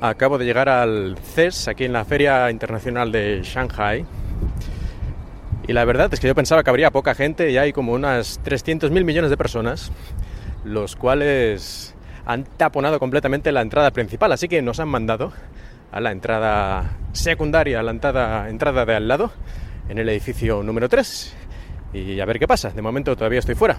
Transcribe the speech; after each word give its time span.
Acabo 0.00 0.36
de 0.36 0.44
llegar 0.44 0.68
al 0.68 1.16
CES, 1.16 1.68
aquí 1.68 1.84
en 1.84 1.94
la 1.94 2.04
Feria 2.04 2.50
Internacional 2.50 3.10
de 3.10 3.40
Shanghai. 3.42 4.04
Y 5.66 5.72
la 5.72 5.84
verdad 5.86 6.12
es 6.12 6.20
que 6.20 6.28
yo 6.28 6.34
pensaba 6.34 6.62
que 6.62 6.68
habría 6.68 6.90
poca 6.90 7.14
gente 7.14 7.50
y 7.50 7.56
hay 7.56 7.72
como 7.72 7.92
unas 7.92 8.40
300.000 8.44 9.04
millones 9.04 9.30
de 9.30 9.36
personas, 9.38 9.90
los 10.64 10.96
cuales 10.96 11.94
han 12.26 12.44
taponado 12.44 12.98
completamente 12.98 13.50
la 13.52 13.62
entrada 13.62 13.90
principal, 13.90 14.32
así 14.32 14.48
que 14.48 14.60
nos 14.60 14.80
han 14.80 14.88
mandado 14.88 15.32
a 15.90 16.00
la 16.00 16.12
entrada 16.12 16.98
secundaria, 17.12 17.80
a 17.80 17.82
la 17.82 17.92
entrada, 17.92 18.50
entrada 18.50 18.84
de 18.84 18.96
al 18.96 19.08
lado, 19.08 19.32
en 19.88 19.98
el 19.98 20.08
edificio 20.10 20.62
número 20.62 20.90
3. 20.90 21.34
Y 21.94 22.20
a 22.20 22.24
ver 22.26 22.38
qué 22.38 22.46
pasa, 22.46 22.70
de 22.70 22.82
momento 22.82 23.16
todavía 23.16 23.38
estoy 23.38 23.54
fuera. 23.54 23.76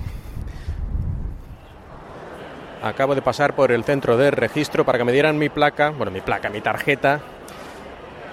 Acabo 2.81 3.15
de 3.15 3.21
pasar 3.21 3.55
por 3.55 3.71
el 3.71 3.83
centro 3.83 4.17
de 4.17 4.31
registro 4.31 4.85
para 4.85 4.97
que 4.97 5.03
me 5.03 5.11
dieran 5.11 5.37
mi 5.37 5.49
placa, 5.49 5.89
bueno, 5.89 6.11
mi 6.11 6.21
placa, 6.21 6.49
mi 6.49 6.61
tarjeta, 6.61 7.19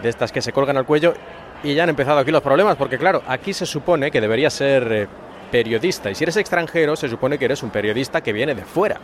de 0.03 0.09
estas 0.09 0.33
que 0.33 0.43
se 0.43 0.53
colgan 0.53 0.77
al 0.77 0.85
cuello, 0.85 1.15
y 1.63 1.75
ya 1.75 1.85
han 1.85 1.89
empezado 1.89 2.19
aquí 2.19 2.31
los 2.31 2.43
problemas, 2.43 2.77
porque 2.77 2.99
claro, 2.99 3.23
aquí 3.27 3.55
se 3.55 3.65
supone 3.65 4.11
que 4.11 4.21
debería 4.21 4.51
ser 4.51 4.93
eh, 4.93 5.09
periodista, 5.51 6.11
y 6.11 6.15
si 6.15 6.25
eres 6.25 6.37
extranjero 6.37 6.95
se 6.95 7.09
supone 7.09 7.39
que 7.39 7.47
eres 7.47 7.63
un 7.63 7.71
periodista 7.71 8.21
que 8.21 8.35
viene 8.35 8.55
de 8.55 8.65
fuera, 8.65 9.01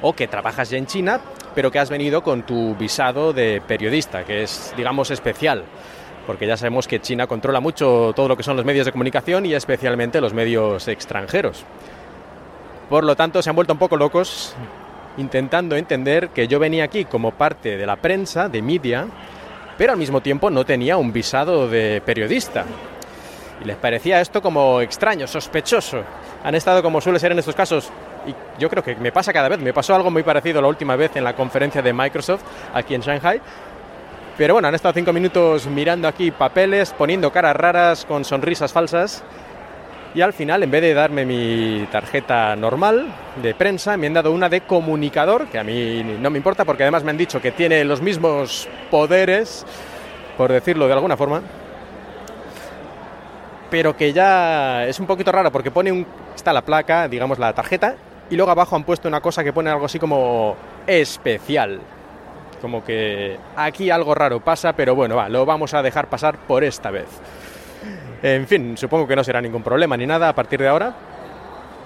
o 0.00 0.14
que 0.14 0.26
trabajas 0.26 0.70
ya 0.70 0.78
en 0.78 0.86
China, 0.86 1.20
pero 1.54 1.70
que 1.70 1.78
has 1.78 1.90
venido 1.90 2.22
con 2.22 2.44
tu 2.44 2.74
visado 2.74 3.34
de 3.34 3.60
periodista, 3.66 4.24
que 4.24 4.42
es, 4.44 4.72
digamos, 4.76 5.10
especial 5.10 5.64
porque 6.26 6.46
ya 6.46 6.56
sabemos 6.56 6.86
que 6.86 7.00
China 7.00 7.26
controla 7.26 7.60
mucho 7.60 8.12
todo 8.14 8.28
lo 8.28 8.36
que 8.36 8.42
son 8.42 8.56
los 8.56 8.64
medios 8.64 8.86
de 8.86 8.92
comunicación 8.92 9.44
y 9.44 9.54
especialmente 9.54 10.20
los 10.20 10.32
medios 10.32 10.86
extranjeros. 10.88 11.64
Por 12.92 13.04
lo 13.04 13.16
tanto, 13.16 13.40
se 13.40 13.48
han 13.48 13.56
vuelto 13.56 13.72
un 13.72 13.78
poco 13.78 13.96
locos 13.96 14.54
intentando 15.16 15.76
entender 15.76 16.28
que 16.28 16.46
yo 16.46 16.58
venía 16.58 16.84
aquí 16.84 17.06
como 17.06 17.30
parte 17.30 17.78
de 17.78 17.86
la 17.86 17.96
prensa, 17.96 18.50
de 18.50 18.60
media, 18.60 19.06
pero 19.78 19.92
al 19.92 19.98
mismo 19.98 20.20
tiempo 20.20 20.50
no 20.50 20.66
tenía 20.66 20.98
un 20.98 21.10
visado 21.10 21.70
de 21.70 22.02
periodista. 22.04 22.66
Y 23.62 23.64
les 23.64 23.76
parecía 23.76 24.20
esto 24.20 24.42
como 24.42 24.82
extraño, 24.82 25.26
sospechoso. 25.26 26.02
Han 26.44 26.54
estado 26.54 26.82
como 26.82 27.00
suele 27.00 27.18
ser 27.18 27.32
en 27.32 27.38
estos 27.38 27.54
casos, 27.54 27.90
y 28.26 28.34
yo 28.60 28.68
creo 28.68 28.84
que 28.84 28.94
me 28.96 29.10
pasa 29.10 29.32
cada 29.32 29.48
vez, 29.48 29.58
me 29.58 29.72
pasó 29.72 29.94
algo 29.94 30.10
muy 30.10 30.22
parecido 30.22 30.60
la 30.60 30.68
última 30.68 30.94
vez 30.94 31.16
en 31.16 31.24
la 31.24 31.34
conferencia 31.34 31.80
de 31.80 31.94
Microsoft 31.94 32.42
aquí 32.74 32.94
en 32.94 33.00
Shanghai. 33.00 33.40
Pero 34.36 34.52
bueno, 34.52 34.68
han 34.68 34.74
estado 34.74 34.92
cinco 34.92 35.14
minutos 35.14 35.66
mirando 35.66 36.08
aquí 36.08 36.30
papeles, 36.30 36.92
poniendo 36.92 37.32
caras 37.32 37.56
raras 37.56 38.04
con 38.04 38.22
sonrisas 38.26 38.70
falsas 38.70 39.24
y 40.14 40.20
al 40.20 40.32
final, 40.32 40.62
en 40.62 40.70
vez 40.70 40.82
de 40.82 40.94
darme 40.94 41.24
mi 41.24 41.86
tarjeta 41.90 42.54
normal 42.54 43.06
de 43.42 43.54
prensa, 43.54 43.96
me 43.96 44.06
han 44.06 44.14
dado 44.14 44.32
una 44.32 44.48
de 44.48 44.62
comunicador, 44.62 45.46
que 45.46 45.58
a 45.58 45.64
mí 45.64 46.02
no 46.02 46.28
me 46.30 46.38
importa 46.38 46.64
porque 46.64 46.82
además 46.82 47.02
me 47.02 47.10
han 47.10 47.16
dicho 47.16 47.40
que 47.40 47.52
tiene 47.52 47.84
los 47.84 48.02
mismos 48.02 48.68
poderes, 48.90 49.64
por 50.36 50.52
decirlo 50.52 50.86
de 50.86 50.92
alguna 50.92 51.16
forma, 51.16 51.40
pero 53.70 53.96
que 53.96 54.12
ya 54.12 54.86
es 54.86 55.00
un 55.00 55.06
poquito 55.06 55.32
raro 55.32 55.50
porque 55.50 55.70
pone 55.70 55.90
un, 55.90 56.06
está 56.34 56.52
la 56.52 56.62
placa, 56.62 57.08
digamos 57.08 57.38
la 57.38 57.54
tarjeta, 57.54 57.96
y 58.28 58.36
luego 58.36 58.50
abajo 58.50 58.76
han 58.76 58.84
puesto 58.84 59.08
una 59.08 59.20
cosa 59.20 59.42
que 59.42 59.52
pone 59.52 59.70
algo 59.70 59.86
así 59.86 59.98
como 59.98 60.56
especial. 60.86 61.80
Como 62.60 62.84
que 62.84 63.36
aquí 63.56 63.90
algo 63.90 64.14
raro 64.14 64.40
pasa, 64.40 64.74
pero 64.74 64.94
bueno, 64.94 65.16
va, 65.16 65.28
lo 65.28 65.44
vamos 65.44 65.74
a 65.74 65.82
dejar 65.82 66.08
pasar 66.08 66.36
por 66.38 66.62
esta 66.62 66.90
vez. 66.90 67.08
En 68.22 68.46
fin, 68.46 68.76
supongo 68.76 69.08
que 69.08 69.16
no 69.16 69.24
será 69.24 69.40
ningún 69.40 69.64
problema 69.64 69.96
ni 69.96 70.06
nada 70.06 70.28
a 70.28 70.34
partir 70.34 70.60
de 70.60 70.68
ahora, 70.68 70.94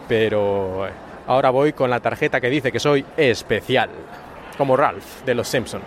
pero 0.07 0.87
ahora 1.27 1.49
voy 1.49 1.73
con 1.73 1.89
la 1.89 2.01
tarjeta 2.01 2.41
que 2.43 2.51
dice 2.51 2.71
que 2.71 2.79
soy 2.79 3.05
especial, 3.17 3.89
como 4.59 4.77
Ralph 4.77 5.25
de 5.25 5.35
los 5.35 5.49
Simpson. 5.49 5.81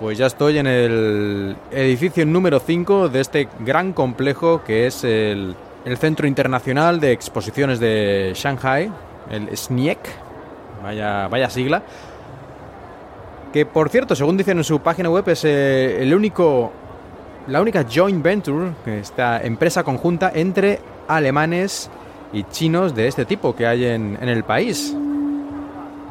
Pues 0.00 0.18
ya 0.18 0.26
estoy 0.26 0.58
en 0.58 0.66
el 0.66 1.56
edificio 1.70 2.26
número 2.26 2.58
5 2.58 3.08
de 3.08 3.20
este 3.20 3.48
gran 3.60 3.92
complejo 3.92 4.64
que 4.64 4.86
es 4.86 5.04
el, 5.04 5.54
el 5.84 5.96
Centro 5.98 6.26
Internacional 6.26 6.98
de 6.98 7.12
Exposiciones 7.12 7.78
de 7.78 8.32
Shanghai, 8.34 8.90
el 9.30 9.56
SNIEC, 9.56 9.98
vaya, 10.82 11.28
vaya 11.28 11.48
sigla, 11.50 11.82
que 13.52 13.66
por 13.66 13.90
cierto, 13.90 14.16
según 14.16 14.36
dicen 14.36 14.58
en 14.58 14.64
su 14.64 14.80
página 14.80 15.10
web, 15.10 15.28
es 15.28 15.44
eh, 15.44 16.02
el 16.02 16.14
único 16.14 16.72
la 17.46 17.60
única 17.60 17.84
joint 17.84 18.22
venture, 18.22 18.72
esta 18.86 19.40
empresa 19.42 19.82
conjunta 19.82 20.30
entre 20.34 20.80
alemanes 21.08 21.90
y 22.32 22.44
chinos 22.44 22.94
de 22.94 23.08
este 23.08 23.24
tipo 23.24 23.54
que 23.54 23.66
hay 23.66 23.86
en, 23.86 24.18
en 24.20 24.28
el 24.28 24.44
país. 24.44 24.96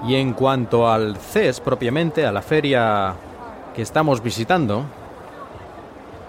Y 0.07 0.15
en 0.15 0.33
cuanto 0.33 0.89
al 0.89 1.17
CES 1.17 1.59
propiamente, 1.59 2.25
a 2.25 2.31
la 2.31 2.41
feria 2.41 3.13
que 3.75 3.81
estamos 3.81 4.23
visitando, 4.23 4.85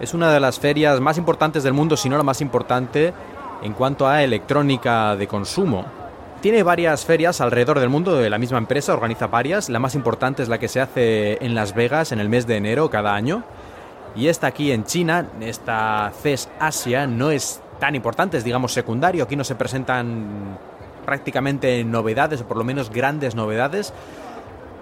es 0.00 0.14
una 0.14 0.32
de 0.32 0.40
las 0.40 0.58
ferias 0.58 1.00
más 1.00 1.18
importantes 1.18 1.62
del 1.62 1.72
mundo, 1.72 1.96
si 1.96 2.08
no 2.08 2.16
la 2.16 2.22
más 2.22 2.40
importante, 2.40 3.12
en 3.62 3.72
cuanto 3.74 4.08
a 4.08 4.22
electrónica 4.22 5.14
de 5.16 5.26
consumo. 5.26 5.84
Tiene 6.40 6.62
varias 6.62 7.04
ferias 7.04 7.42
alrededor 7.42 7.80
del 7.80 7.90
mundo 7.90 8.16
de 8.16 8.30
la 8.30 8.38
misma 8.38 8.56
empresa, 8.56 8.94
organiza 8.94 9.26
varias. 9.26 9.68
La 9.68 9.78
más 9.78 9.94
importante 9.94 10.42
es 10.42 10.48
la 10.48 10.58
que 10.58 10.68
se 10.68 10.80
hace 10.80 11.44
en 11.44 11.54
Las 11.54 11.74
Vegas 11.74 12.12
en 12.12 12.20
el 12.20 12.30
mes 12.30 12.46
de 12.46 12.56
enero 12.56 12.88
cada 12.88 13.14
año. 13.14 13.44
Y 14.16 14.28
esta 14.28 14.48
aquí 14.48 14.72
en 14.72 14.84
China, 14.84 15.26
esta 15.40 16.12
CES 16.22 16.48
Asia, 16.58 17.06
no 17.06 17.30
es 17.30 17.60
tan 17.78 17.94
importante, 17.94 18.36
es 18.36 18.44
digamos 18.44 18.72
secundario. 18.72 19.24
Aquí 19.24 19.36
no 19.36 19.44
se 19.44 19.54
presentan 19.54 20.58
prácticamente 21.04 21.82
novedades, 21.84 22.40
o 22.40 22.46
por 22.46 22.56
lo 22.56 22.64
menos 22.64 22.90
grandes 22.90 23.34
novedades. 23.34 23.92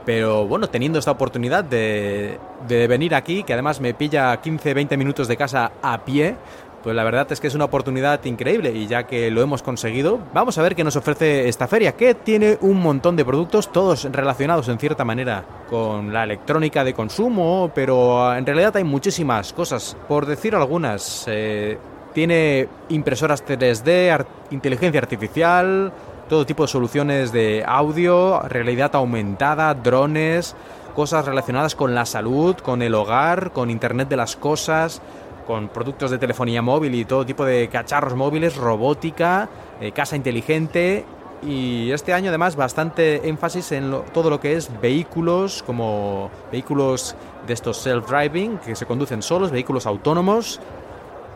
Pero 0.04 0.46
bueno, 0.46 0.68
teniendo 0.68 0.98
esta 0.98 1.10
oportunidad 1.10 1.64
de, 1.64 2.38
de 2.66 2.86
venir 2.86 3.14
aquí, 3.14 3.42
que 3.42 3.52
además 3.52 3.80
me 3.80 3.92
pilla 3.92 4.40
15-20 4.40 4.96
minutos 4.96 5.28
de 5.28 5.36
casa 5.36 5.72
a 5.82 6.04
pie, 6.04 6.36
pues 6.82 6.94
la 6.94 7.04
verdad 7.04 7.30
es 7.32 7.40
que 7.40 7.46
es 7.46 7.54
una 7.54 7.64
oportunidad 7.64 8.24
increíble 8.24 8.72
y 8.72 8.86
ya 8.86 9.04
que 9.04 9.30
lo 9.30 9.42
hemos 9.42 9.62
conseguido, 9.62 10.18
vamos 10.32 10.58
a 10.58 10.62
ver 10.62 10.74
qué 10.76 10.84
nos 10.84 10.96
ofrece 10.96 11.48
esta 11.48 11.66
feria, 11.66 11.92
que 11.92 12.14
tiene 12.14 12.58
un 12.60 12.80
montón 12.80 13.16
de 13.16 13.24
productos, 13.24 13.72
todos 13.72 14.04
relacionados 14.04 14.68
en 14.68 14.78
cierta 14.78 15.04
manera 15.04 15.44
con 15.68 16.12
la 16.12 16.24
electrónica 16.24 16.84
de 16.84 16.94
consumo, 16.94 17.70
pero 17.74 18.34
en 18.34 18.46
realidad 18.46 18.76
hay 18.76 18.84
muchísimas 18.84 19.52
cosas. 19.52 19.96
Por 20.06 20.26
decir 20.26 20.54
algunas, 20.54 21.24
eh, 21.26 21.78
tiene 22.14 22.68
impresoras 22.88 23.44
3D, 23.44 24.24
inteligencia 24.50 25.00
artificial, 25.00 25.92
todo 26.28 26.46
tipo 26.46 26.64
de 26.64 26.68
soluciones 26.68 27.32
de 27.32 27.64
audio, 27.66 28.40
realidad 28.40 28.94
aumentada, 28.94 29.74
drones, 29.74 30.54
cosas 30.94 31.24
relacionadas 31.24 31.74
con 31.74 31.94
la 31.94 32.04
salud, 32.06 32.56
con 32.56 32.82
el 32.82 32.94
hogar, 32.94 33.52
con 33.52 33.70
Internet 33.70 34.08
de 34.08 34.16
las 34.16 34.36
Cosas 34.36 35.00
con 35.48 35.68
productos 35.68 36.10
de 36.10 36.18
telefonía 36.18 36.60
móvil 36.60 36.94
y 36.94 37.06
todo 37.06 37.24
tipo 37.24 37.42
de 37.42 37.68
cacharros 37.68 38.14
móviles, 38.14 38.54
robótica, 38.54 39.48
eh, 39.80 39.92
casa 39.92 40.14
inteligente 40.14 41.06
y 41.42 41.90
este 41.90 42.12
año 42.12 42.28
además 42.28 42.54
bastante 42.54 43.26
énfasis 43.26 43.72
en 43.72 43.90
todo 44.12 44.28
lo 44.28 44.40
que 44.40 44.56
es 44.56 44.70
vehículos 44.82 45.62
como 45.62 46.30
vehículos 46.52 47.16
de 47.46 47.54
estos 47.54 47.84
self-driving 47.86 48.58
que 48.60 48.76
se 48.76 48.84
conducen 48.84 49.22
solos, 49.22 49.50
vehículos 49.50 49.86
autónomos 49.86 50.60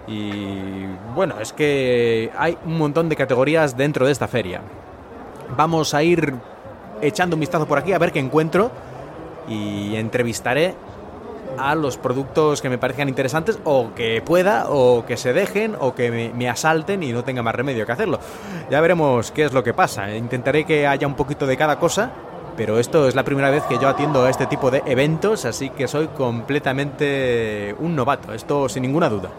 y 0.07 0.85
bueno, 1.15 1.37
es 1.41 1.55
que 1.55 2.31
hay 2.37 2.59
un 2.67 2.77
montón 2.77 3.09
de 3.09 3.17
categorías 3.17 3.79
dentro 3.79 4.05
de 4.05 4.13
esta 4.13 4.29
feria. 4.29 4.61
Vamos 5.57 5.95
a 5.95 6.03
ir 6.03 6.35
echando 7.01 7.35
un 7.35 7.41
vistazo 7.41 7.67
por 7.67 7.79
aquí 7.79 7.95
a 7.95 7.99
ver 7.99 8.13
qué 8.13 8.19
encuentro 8.19 8.71
y 9.49 9.97
entrevistaré 9.97 10.75
a 11.59 11.75
los 11.75 11.99
productos 11.99 12.63
que 12.63 12.69
me 12.69 12.79
parezcan 12.79 13.09
interesantes 13.09 13.59
o 13.65 13.95
que 13.95 14.23
pueda 14.25 14.67
o 14.69 15.05
que 15.07 15.17
se 15.17 15.33
dejen 15.33 15.77
o 15.79 15.95
que 15.95 16.33
me, 16.35 16.49
asalten 16.49 17.03
y 17.03 17.13
no 17.13 17.25
tenga 17.25 17.43
más 17.43 17.55
remedio 17.55 17.87
que 17.87 17.93
hacerlo. 17.93 18.19
Ya 18.71 18.81
veremos 18.81 19.31
qué 19.31 19.45
es 19.45 19.53
lo 19.53 19.63
que 19.63 19.75
pasa. 19.75 20.15
Intentaré 20.15 20.65
que 20.65 20.87
haya 20.87 21.07
un 21.07 21.15
poquito 21.15 21.47
de 21.47 21.57
cada 21.57 21.79
cosa, 21.79 22.11
pero 22.57 22.79
esto 22.79 23.09
es 23.09 23.15
la 23.15 23.25
primera 23.25 23.51
vez 23.51 23.63
que 23.65 23.79
yo 23.79 23.89
atiendo 23.89 24.25
a 24.25 24.31
este 24.31 24.47
tipo 24.47 24.71
de 24.71 24.83
eventos, 24.87 25.45
así 25.45 25.71
que 25.71 25.89
soy 25.89 26.09
completamente 26.09 27.75
un 27.79 27.97
novato, 27.97 28.33
esto 28.33 28.69
sin 28.69 28.83
ninguna 28.83 29.09
duda. 29.09 29.31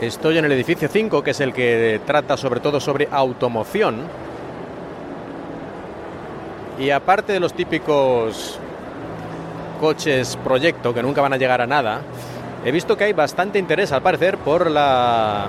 Estoy 0.00 0.36
en 0.36 0.44
el 0.44 0.52
edificio 0.52 0.88
5, 0.88 1.22
que 1.22 1.30
es 1.30 1.40
el 1.40 1.54
que 1.54 2.00
trata 2.04 2.36
sobre 2.36 2.60
todo 2.60 2.78
sobre 2.78 3.08
automoción 3.10 4.23
y 6.78 6.90
aparte 6.90 7.32
de 7.32 7.40
los 7.40 7.54
típicos 7.54 8.58
coches 9.80 10.38
proyecto 10.42 10.94
que 10.94 11.02
nunca 11.02 11.20
van 11.20 11.32
a 11.32 11.36
llegar 11.36 11.60
a 11.60 11.66
nada, 11.66 12.00
he 12.64 12.72
visto 12.72 12.96
que 12.96 13.04
hay 13.04 13.12
bastante 13.12 13.58
interés 13.58 13.92
al 13.92 14.02
parecer 14.02 14.38
por 14.38 14.70
la 14.70 15.48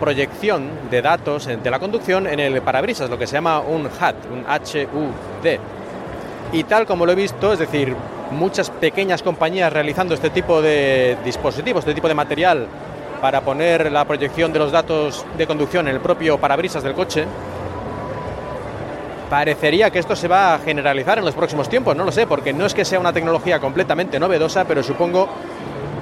proyección 0.00 0.68
de 0.90 1.02
datos 1.02 1.46
de 1.46 1.70
la 1.70 1.78
conducción 1.78 2.26
en 2.26 2.40
el 2.40 2.60
parabrisas, 2.62 3.08
lo 3.08 3.18
que 3.18 3.26
se 3.26 3.34
llama 3.34 3.60
un 3.60 3.86
HUD, 3.86 4.30
un 4.32 4.44
HUD. 4.44 5.58
Y 6.52 6.64
tal 6.64 6.86
como 6.86 7.06
lo 7.06 7.12
he 7.12 7.16
visto, 7.16 7.52
es 7.52 7.58
decir, 7.58 7.96
muchas 8.30 8.70
pequeñas 8.70 9.22
compañías 9.22 9.72
realizando 9.72 10.14
este 10.14 10.30
tipo 10.30 10.60
de 10.60 11.16
dispositivos, 11.24 11.80
este 11.80 11.94
tipo 11.94 12.08
de 12.08 12.14
material 12.14 12.66
para 13.20 13.40
poner 13.40 13.90
la 13.90 14.04
proyección 14.04 14.52
de 14.52 14.58
los 14.58 14.70
datos 14.70 15.24
de 15.36 15.46
conducción 15.46 15.88
en 15.88 15.94
el 15.94 16.00
propio 16.00 16.38
parabrisas 16.38 16.82
del 16.82 16.94
coche. 16.94 17.24
Parecería 19.30 19.90
que 19.90 19.98
esto 19.98 20.14
se 20.14 20.28
va 20.28 20.54
a 20.54 20.58
generalizar 20.60 21.18
en 21.18 21.24
los 21.24 21.34
próximos 21.34 21.68
tiempos, 21.68 21.96
no 21.96 22.04
lo 22.04 22.12
sé, 22.12 22.26
porque 22.26 22.52
no 22.52 22.64
es 22.64 22.74
que 22.74 22.84
sea 22.84 23.00
una 23.00 23.12
tecnología 23.12 23.58
completamente 23.58 24.20
novedosa, 24.20 24.64
pero 24.66 24.84
supongo 24.84 25.28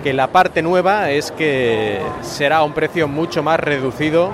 que 0.02 0.12
la 0.12 0.26
parte 0.26 0.60
nueva 0.60 1.10
es 1.10 1.32
que 1.32 2.02
será 2.20 2.58
a 2.58 2.64
un 2.64 2.74
precio 2.74 3.08
mucho 3.08 3.42
más 3.42 3.58
reducido 3.58 4.30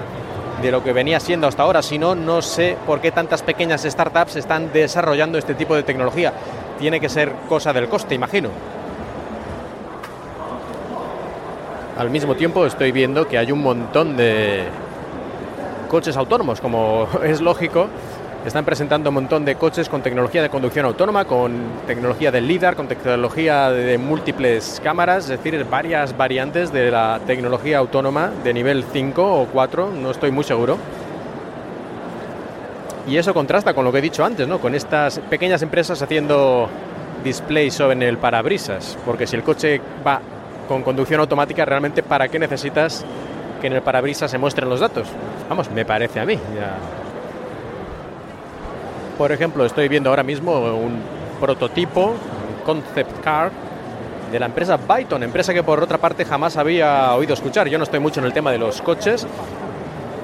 de 0.61 0.73
lo 0.73 0.83
que 0.83 0.93
venía 0.93 1.21
siendo 1.21 1.47
hasta 1.47 1.63
ahora. 1.63 1.83
Si 1.83 1.99
no, 1.99 2.17
no 2.17 2.43
sé 2.43 2.77
por 2.85 3.01
qué 3.01 3.13
tantas 3.13 3.43
pequeñas 3.43 3.83
startups 3.83 4.35
están 4.35 4.73
desarrollando 4.73 5.39
este 5.39 5.55
tipo 5.55 5.77
de 5.77 5.85
tecnología. 5.85 6.33
Tiene 6.81 6.99
que 6.99 7.09
ser 7.09 7.33
cosa 7.49 7.73
del 7.73 7.89
coste, 7.89 8.17
imagino. 8.17 8.49
Al 11.97 12.11
mismo 12.11 12.35
tiempo 12.35 12.67
estoy 12.67 12.91
viendo 12.91 13.29
que 13.29 13.39
hay 13.39 13.53
un 13.53 13.63
montón 13.63 14.17
de 14.17 14.65
coches 15.89 16.17
autónomos, 16.17 16.61
como 16.61 17.07
es 17.23 17.41
lógico, 17.41 17.89
están 18.45 18.65
presentando 18.65 19.11
un 19.11 19.15
montón 19.15 19.45
de 19.45 19.57
coches 19.57 19.89
con 19.89 20.03
tecnología 20.03 20.41
de 20.41 20.49
conducción 20.49 20.87
autónoma, 20.87 21.27
con 21.27 21.53
tecnología 21.87 22.31
del 22.31 22.49
LIDAR, 22.49 22.75
con 22.75 22.89
tecnología 22.89 23.71
de 23.71 23.99
múltiples 23.99 24.81
cámaras, 24.83 25.25
es 25.25 25.43
decir, 25.43 25.67
varias 25.71 26.17
variantes 26.17 26.73
de 26.73 26.91
la 26.91 27.21
tecnología 27.27 27.79
autónoma 27.79 28.31
de 28.43 28.55
nivel 28.55 28.85
5 28.91 29.43
o 29.43 29.47
4, 29.47 29.91
no 29.91 30.11
estoy 30.11 30.31
muy 30.31 30.45
seguro. 30.45 30.79
Y 33.07 33.19
eso 33.19 33.35
contrasta 33.35 33.75
con 33.75 33.85
lo 33.85 33.93
que 33.93 33.99
he 33.99 34.03
dicho 34.03 34.25
antes, 34.25 34.49
¿no? 34.49 34.59
con 34.59 34.75
estas 34.75 35.19
pequeñas 35.19 35.61
empresas 35.63 36.01
haciendo 36.01 36.69
displays 37.23 37.75
sobre 37.75 38.09
el 38.09 38.17
parabrisas, 38.17 38.97
porque 39.05 39.27
si 39.27 39.37
el 39.37 39.43
coche 39.43 39.81
va 40.07 40.21
con 40.67 40.83
conducción 40.83 41.21
automática, 41.21 41.67
realmente 41.67 42.03
¿para 42.03 42.29
qué 42.29 42.39
necesitas 42.39 43.05
que 43.61 43.67
en 43.67 43.75
el 43.75 43.83
parabrisas 43.83 44.31
se 44.31 44.39
muestren 44.39 44.71
los 44.71 44.81
datos? 44.81 45.09
Vamos, 45.49 45.71
me 45.71 45.85
parece 45.85 46.21
a 46.21 46.25
mí. 46.25 46.39
Ya 46.55 47.00
por 49.21 49.33
ejemplo, 49.33 49.67
estoy 49.67 49.87
viendo 49.89 50.09
ahora 50.09 50.23
mismo 50.23 50.59
un 50.59 50.99
prototipo, 51.39 52.07
un 52.07 52.65
concept 52.65 53.21
car 53.23 53.53
de 54.33 54.41
la 54.41 54.47
empresa 54.47 54.79
Byton, 54.79 55.23
empresa 55.23 55.53
que 55.53 55.63
por 55.63 55.83
otra 55.83 55.99
parte 55.99 56.25
jamás 56.25 56.57
había 56.57 57.15
oído 57.15 57.35
escuchar. 57.35 57.69
Yo 57.69 57.77
no 57.77 57.85
estoy 57.85 58.01
mucho 58.01 58.21
en 58.21 58.25
el 58.25 58.33
tema 58.33 58.51
de 58.51 58.57
los 58.57 58.81
coches, 58.81 59.27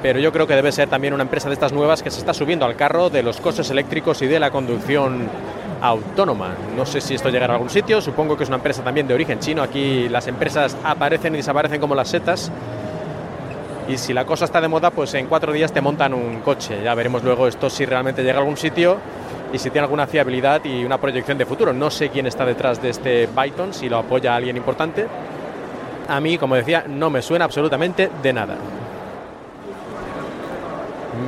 pero 0.01 0.19
yo 0.19 0.33
creo 0.33 0.47
que 0.47 0.55
debe 0.55 0.73
ser 0.73 0.89
también 0.89 1.13
una 1.13 1.25
empresa 1.25 1.49
de 1.49 1.53
estas 1.53 1.75
nuevas 1.75 2.03
que 2.03 2.11
se 2.11 2.21
está 2.21 2.33
subiendo 2.33 2.65
al 2.65 2.75
carro 2.75 3.11
de 3.11 3.23
los 3.23 3.39
coches 3.39 3.69
eléctricos 3.69 4.23
y 4.23 4.29
de 4.29 4.41
la 4.41 4.51
conducción 4.51 5.29
autónoma. 5.83 6.55
No 6.75 6.87
sé 6.87 7.03
si 7.03 7.17
esto 7.17 7.29
llegará 7.29 7.53
a 7.53 7.57
algún 7.57 7.69
sitio, 7.69 8.01
supongo 8.01 8.35
que 8.35 8.45
es 8.45 8.49
una 8.49 8.57
empresa 8.57 8.83
también 8.83 9.07
de 9.07 9.13
origen 9.13 9.41
chino. 9.41 9.63
Aquí 9.63 10.09
las 10.09 10.27
empresas 10.27 10.75
aparecen 10.83 11.35
y 11.35 11.37
desaparecen 11.37 11.83
como 11.83 11.95
las 11.95 12.09
setas 12.09 12.51
y 13.88 13.99
si 13.99 14.12
la 14.12 14.25
cosa 14.25 14.47
está 14.47 14.61
de 14.61 14.69
moda, 14.69 14.91
pues 14.91 15.15
en 15.15 15.27
cuatro 15.27 15.53
días 15.53 15.73
te 15.73 15.81
montan 15.81 16.12
un 16.12 16.41
coche. 16.41 16.83
Ya 16.83 16.94
veremos 16.94 17.23
luego 17.23 17.47
esto 17.47 17.71
si 17.71 17.85
realmente 17.85 18.23
llega 18.23 18.38
a 18.38 18.41
algún 18.41 18.56
sitio 18.56 18.99
y 19.53 19.59
si 19.59 19.71
tiene 19.71 19.85
alguna 19.85 20.06
fiabilidad 20.06 20.65
y 20.65 20.85
una 20.85 20.99
proyección 20.99 21.38
de 21.38 21.47
futuro. 21.47 21.73
No 21.73 21.91
sé 21.91 22.09
quién 22.09 22.27
está 22.27 22.44
detrás 22.44 22.83
de 22.83 22.91
este 22.91 23.29
Byton, 23.29 23.73
si 23.73 23.88
lo 23.88 23.99
apoya 23.99 24.35
alguien 24.35 24.56
importante. 24.56 25.06
A 26.09 26.21
mí, 26.21 26.37
como 26.37 26.56
decía, 26.56 26.85
no 26.88 27.11
me 27.11 27.23
suena 27.23 27.44
absolutamente 27.44 28.11
de 28.23 28.33
nada. 28.33 28.56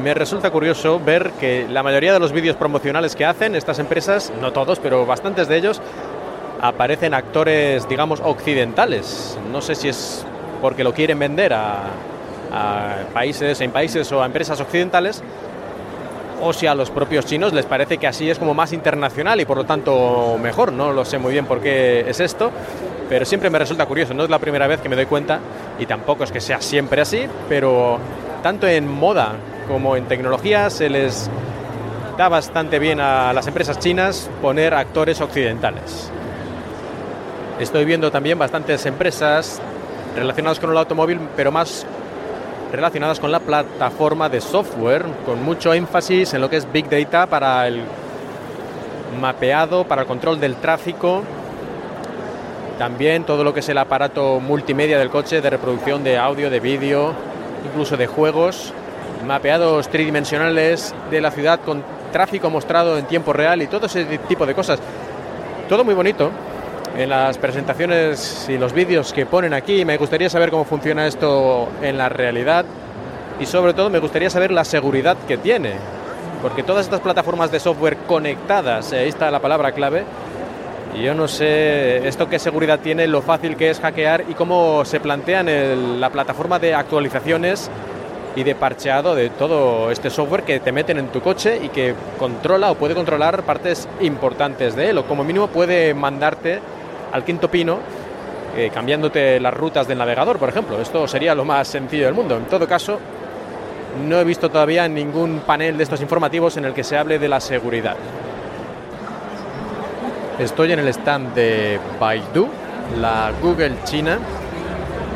Me 0.02 0.12
resulta 0.14 0.50
curioso 0.50 1.00
ver 1.00 1.30
que 1.40 1.66
la 1.68 1.82
mayoría 1.82 2.12
de 2.12 2.18
los 2.18 2.32
vídeos 2.32 2.56
promocionales 2.56 3.14
que 3.14 3.24
hacen 3.24 3.54
estas 3.54 3.78
empresas, 3.78 4.32
no 4.40 4.52
todos, 4.52 4.80
pero 4.80 5.06
bastantes 5.06 5.48
de 5.48 5.56
ellos, 5.56 5.80
aparecen 6.60 7.14
actores, 7.14 7.88
digamos, 7.88 8.20
occidentales. 8.20 9.38
No 9.52 9.60
sé 9.60 9.76
si 9.76 9.88
es 9.88 10.26
porque 10.60 10.84
lo 10.84 10.92
quieren 10.92 11.18
vender 11.18 11.54
a, 11.54 11.84
a 12.52 12.96
países, 13.12 13.60
en 13.60 13.70
países 13.70 14.10
o 14.12 14.22
a 14.22 14.26
empresas 14.26 14.60
occidentales, 14.60 15.22
o 16.40 16.52
si 16.52 16.66
a 16.66 16.74
los 16.74 16.90
propios 16.90 17.26
chinos 17.26 17.52
les 17.52 17.66
parece 17.66 17.98
que 17.98 18.06
así 18.06 18.30
es 18.30 18.38
como 18.38 18.54
más 18.54 18.72
internacional 18.72 19.40
y 19.40 19.44
por 19.44 19.56
lo 19.56 19.64
tanto 19.64 20.38
mejor. 20.40 20.72
No 20.72 20.92
lo 20.92 21.04
sé 21.04 21.18
muy 21.18 21.32
bien 21.32 21.46
por 21.46 21.60
qué 21.60 22.08
es 22.08 22.20
esto, 22.20 22.50
pero 23.08 23.24
siempre 23.24 23.50
me 23.50 23.58
resulta 23.58 23.86
curioso. 23.86 24.14
No 24.14 24.24
es 24.24 24.30
la 24.30 24.38
primera 24.38 24.66
vez 24.66 24.80
que 24.80 24.88
me 24.88 24.96
doy 24.96 25.06
cuenta 25.06 25.40
y 25.78 25.86
tampoco 25.86 26.24
es 26.24 26.32
que 26.32 26.40
sea 26.40 26.60
siempre 26.60 27.00
así, 27.00 27.26
pero 27.48 27.98
tanto 28.42 28.66
en 28.66 28.88
moda 28.88 29.32
como 29.66 29.96
en 29.96 30.04
tecnología 30.04 30.70
se 30.70 30.88
les 30.88 31.28
da 32.16 32.28
bastante 32.28 32.78
bien 32.78 33.00
a 33.00 33.32
las 33.32 33.46
empresas 33.46 33.78
chinas 33.78 34.30
poner 34.40 34.74
actores 34.74 35.20
occidentales. 35.20 36.10
Estoy 37.60 37.84
viendo 37.84 38.10
también 38.10 38.38
bastantes 38.38 38.86
empresas 38.86 39.60
relacionadas 40.16 40.60
con 40.60 40.70
el 40.70 40.78
automóvil, 40.78 41.20
pero 41.36 41.52
más 41.52 41.86
relacionadas 42.72 43.20
con 43.20 43.32
la 43.32 43.40
plataforma 43.40 44.28
de 44.28 44.40
software, 44.40 45.04
con 45.24 45.42
mucho 45.42 45.72
énfasis 45.72 46.34
en 46.34 46.40
lo 46.40 46.50
que 46.50 46.56
es 46.56 46.70
Big 46.70 46.88
Data 46.88 47.26
para 47.26 47.66
el 47.66 47.82
mapeado, 49.20 49.84
para 49.84 50.02
el 50.02 50.08
control 50.08 50.38
del 50.40 50.56
tráfico, 50.56 51.22
también 52.78 53.24
todo 53.24 53.42
lo 53.42 53.52
que 53.52 53.60
es 53.60 53.68
el 53.68 53.78
aparato 53.78 54.38
multimedia 54.40 54.98
del 54.98 55.10
coche 55.10 55.40
de 55.40 55.50
reproducción 55.50 56.04
de 56.04 56.18
audio, 56.18 56.50
de 56.50 56.60
vídeo, 56.60 57.12
incluso 57.66 57.96
de 57.96 58.06
juegos, 58.06 58.72
mapeados 59.26 59.88
tridimensionales 59.88 60.94
de 61.10 61.20
la 61.20 61.30
ciudad 61.30 61.60
con 61.60 61.82
tráfico 62.12 62.50
mostrado 62.50 62.96
en 62.98 63.06
tiempo 63.06 63.32
real 63.32 63.62
y 63.62 63.66
todo 63.66 63.86
ese 63.86 64.04
tipo 64.28 64.46
de 64.46 64.54
cosas. 64.54 64.78
Todo 65.68 65.84
muy 65.84 65.94
bonito, 65.94 66.30
en 66.98 67.08
las 67.08 67.38
presentaciones 67.38 68.46
y 68.48 68.58
los 68.58 68.72
vídeos 68.72 69.12
que 69.12 69.24
ponen 69.24 69.54
aquí. 69.54 69.84
Me 69.84 69.96
gustaría 69.96 70.28
saber 70.28 70.50
cómo 70.50 70.64
funciona 70.64 71.06
esto 71.06 71.68
en 71.80 71.96
la 71.96 72.08
realidad 72.08 72.64
y 73.38 73.46
sobre 73.46 73.72
todo 73.72 73.88
me 73.88 74.00
gustaría 74.00 74.28
saber 74.30 74.50
la 74.50 74.64
seguridad 74.64 75.16
que 75.28 75.38
tiene. 75.38 75.74
Porque 76.42 76.64
todas 76.64 76.86
estas 76.86 77.00
plataformas 77.00 77.52
de 77.52 77.60
software 77.60 77.96
conectadas, 78.08 78.92
ahí 78.92 79.08
está 79.08 79.30
la 79.30 79.38
palabra 79.38 79.72
clave, 79.72 80.04
y 80.94 81.02
yo 81.02 81.14
no 81.14 81.28
sé 81.28 82.06
esto 82.08 82.28
qué 82.28 82.38
seguridad 82.38 82.80
tiene, 82.80 83.06
lo 83.06 83.22
fácil 83.22 83.56
que 83.56 83.70
es 83.70 83.78
hackear 83.78 84.24
y 84.28 84.34
cómo 84.34 84.84
se 84.84 84.98
plantean 84.98 86.00
la 86.00 86.10
plataforma 86.10 86.58
de 86.58 86.74
actualizaciones 86.74 87.70
y 88.34 88.42
de 88.44 88.54
parcheado 88.54 89.14
de 89.14 89.30
todo 89.30 89.90
este 89.90 90.10
software 90.10 90.44
que 90.44 90.60
te 90.60 90.70
meten 90.72 90.98
en 90.98 91.08
tu 91.08 91.20
coche 91.20 91.60
y 91.62 91.68
que 91.68 91.94
controla 92.18 92.70
o 92.70 92.76
puede 92.76 92.94
controlar 92.94 93.42
partes 93.42 93.88
importantes 94.00 94.74
de 94.74 94.90
él, 94.90 94.98
o 94.98 95.04
como 95.06 95.24
mínimo 95.24 95.48
puede 95.48 95.94
mandarte 95.94 96.60
al 97.12 97.24
quinto 97.24 97.50
pino 97.50 97.78
eh, 98.56 98.70
cambiándote 98.72 99.38
las 99.38 99.54
rutas 99.54 99.86
del 99.86 99.98
navegador, 99.98 100.38
por 100.38 100.48
ejemplo. 100.48 100.80
Esto 100.80 101.06
sería 101.06 101.34
lo 101.34 101.44
más 101.44 101.68
sencillo 101.68 102.06
del 102.06 102.14
mundo. 102.14 102.36
En 102.36 102.46
todo 102.46 102.66
caso, 102.66 102.98
no 104.06 104.18
he 104.18 104.24
visto 104.24 104.50
todavía 104.50 104.88
ningún 104.88 105.40
panel 105.46 105.76
de 105.76 105.84
estos 105.84 106.00
informativos 106.00 106.56
en 106.56 106.64
el 106.64 106.74
que 106.74 106.82
se 106.82 106.96
hable 106.96 107.18
de 107.18 107.28
la 107.28 107.40
seguridad. 107.40 107.96
Estoy 110.38 110.72
en 110.72 110.78
el 110.78 110.88
stand 110.88 111.34
de 111.34 111.78
Baidu, 112.00 112.48
la 113.00 113.32
Google 113.42 113.74
China, 113.84 114.18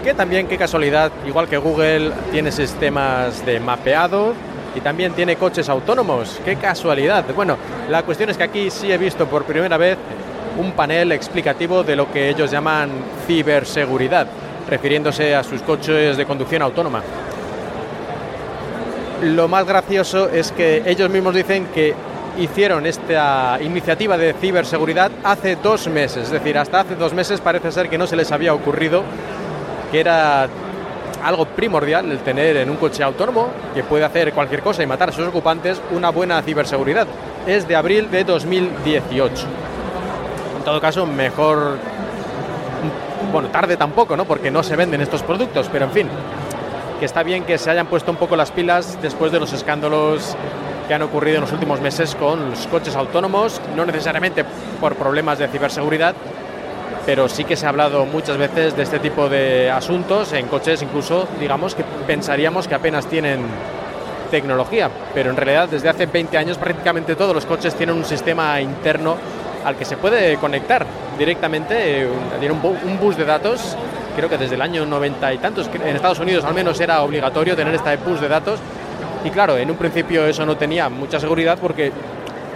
que 0.04 0.14
también, 0.14 0.46
qué 0.46 0.58
casualidad, 0.58 1.10
igual 1.26 1.48
que 1.48 1.56
Google, 1.56 2.10
tiene 2.32 2.52
sistemas 2.52 3.46
de 3.46 3.60
mapeado 3.60 4.34
y 4.74 4.80
también 4.80 5.14
tiene 5.14 5.36
coches 5.36 5.68
autónomos. 5.68 6.40
Qué 6.44 6.56
casualidad. 6.56 7.24
Bueno, 7.34 7.56
la 7.88 8.02
cuestión 8.02 8.30
es 8.30 8.36
que 8.36 8.42
aquí 8.44 8.70
sí 8.70 8.90
he 8.90 8.98
visto 8.98 9.26
por 9.26 9.44
primera 9.44 9.76
vez 9.76 9.96
un 10.58 10.72
panel 10.72 11.12
explicativo 11.12 11.82
de 11.82 11.96
lo 11.96 12.10
que 12.10 12.28
ellos 12.28 12.50
llaman 12.50 12.90
ciberseguridad, 13.26 14.26
refiriéndose 14.68 15.34
a 15.34 15.42
sus 15.42 15.62
coches 15.62 16.16
de 16.16 16.26
conducción 16.26 16.62
autónoma. 16.62 17.02
Lo 19.22 19.48
más 19.48 19.66
gracioso 19.66 20.28
es 20.28 20.52
que 20.52 20.82
ellos 20.84 21.08
mismos 21.08 21.34
dicen 21.34 21.66
que 21.66 21.94
hicieron 22.38 22.86
esta 22.86 23.58
iniciativa 23.60 24.16
de 24.16 24.34
ciberseguridad 24.34 25.12
hace 25.22 25.56
dos 25.56 25.86
meses, 25.88 26.24
es 26.24 26.30
decir, 26.30 26.58
hasta 26.58 26.80
hace 26.80 26.96
dos 26.96 27.12
meses 27.12 27.40
parece 27.40 27.70
ser 27.70 27.88
que 27.88 27.98
no 27.98 28.06
se 28.06 28.16
les 28.16 28.32
había 28.32 28.54
ocurrido 28.54 29.04
que 29.90 30.00
era 30.00 30.48
algo 31.22 31.44
primordial 31.44 32.10
el 32.10 32.18
tener 32.18 32.56
en 32.56 32.70
un 32.70 32.76
coche 32.76 33.02
autónomo 33.02 33.50
que 33.74 33.84
puede 33.84 34.04
hacer 34.04 34.32
cualquier 34.32 34.62
cosa 34.62 34.82
y 34.82 34.86
matar 34.86 35.10
a 35.10 35.12
sus 35.12 35.28
ocupantes 35.28 35.80
una 35.92 36.10
buena 36.10 36.42
ciberseguridad. 36.42 37.06
Es 37.46 37.68
de 37.68 37.76
abril 37.76 38.10
de 38.10 38.24
2018 38.24 39.46
en 40.62 40.66
todo 40.66 40.80
caso, 40.80 41.06
mejor, 41.06 41.76
bueno, 43.32 43.48
tarde 43.48 43.76
tampoco, 43.76 44.16
¿no? 44.16 44.26
Porque 44.26 44.48
no 44.48 44.62
se 44.62 44.76
venden 44.76 45.00
estos 45.00 45.20
productos, 45.24 45.68
pero 45.72 45.86
en 45.86 45.90
fin, 45.90 46.08
que 47.00 47.04
está 47.04 47.24
bien 47.24 47.42
que 47.42 47.58
se 47.58 47.68
hayan 47.68 47.88
puesto 47.88 48.12
un 48.12 48.16
poco 48.16 48.36
las 48.36 48.52
pilas 48.52 48.96
después 49.02 49.32
de 49.32 49.40
los 49.40 49.52
escándalos 49.52 50.36
que 50.86 50.94
han 50.94 51.02
ocurrido 51.02 51.38
en 51.38 51.40
los 51.40 51.52
últimos 51.52 51.80
meses 51.80 52.14
con 52.14 52.50
los 52.50 52.68
coches 52.68 52.94
autónomos, 52.94 53.60
no 53.74 53.84
necesariamente 53.84 54.44
por 54.80 54.94
problemas 54.94 55.40
de 55.40 55.48
ciberseguridad, 55.48 56.14
pero 57.06 57.28
sí 57.28 57.42
que 57.42 57.56
se 57.56 57.66
ha 57.66 57.70
hablado 57.70 58.06
muchas 58.06 58.36
veces 58.36 58.76
de 58.76 58.84
este 58.84 59.00
tipo 59.00 59.28
de 59.28 59.68
asuntos 59.68 60.32
en 60.32 60.46
coches 60.46 60.80
incluso, 60.80 61.26
digamos, 61.40 61.74
que 61.74 61.82
pensaríamos 62.06 62.68
que 62.68 62.76
apenas 62.76 63.06
tienen 63.06 63.40
tecnología, 64.30 64.88
pero 65.12 65.30
en 65.30 65.36
realidad 65.36 65.68
desde 65.68 65.88
hace 65.88 66.06
20 66.06 66.38
años 66.38 66.56
prácticamente 66.56 67.16
todos 67.16 67.34
los 67.34 67.46
coches 67.46 67.74
tienen 67.74 67.96
un 67.96 68.04
sistema 68.04 68.60
interno 68.60 69.16
al 69.64 69.76
que 69.76 69.84
se 69.84 69.96
puede 69.96 70.36
conectar 70.36 70.86
directamente, 71.18 72.02
eh, 72.02 72.08
tiene 72.38 72.54
un, 72.54 72.98
bus 73.00 73.16
de 73.16 73.24
datos 73.24 73.76
creo 74.14 74.28
que 74.28 74.38
desde 74.38 74.56
el 74.56 74.62
año 74.62 74.84
90 74.84 75.32
y 75.32 75.38
tantos, 75.38 75.70
en 75.72 75.96
Estados 75.96 76.18
Unidos 76.18 76.44
al 76.44 76.54
menos 76.54 76.78
era 76.80 77.02
obligatorio 77.02 77.56
tener 77.56 77.74
esta 77.74 77.96
push 77.96 78.18
de 78.18 78.28
datos. 78.28 78.60
Y 79.24 79.30
claro, 79.30 79.56
en 79.56 79.70
un 79.70 79.76
principio 79.76 80.26
eso 80.26 80.44
no 80.44 80.56
tenía 80.56 80.88
mucha 80.88 81.18
seguridad 81.18 81.58
porque 81.60 81.92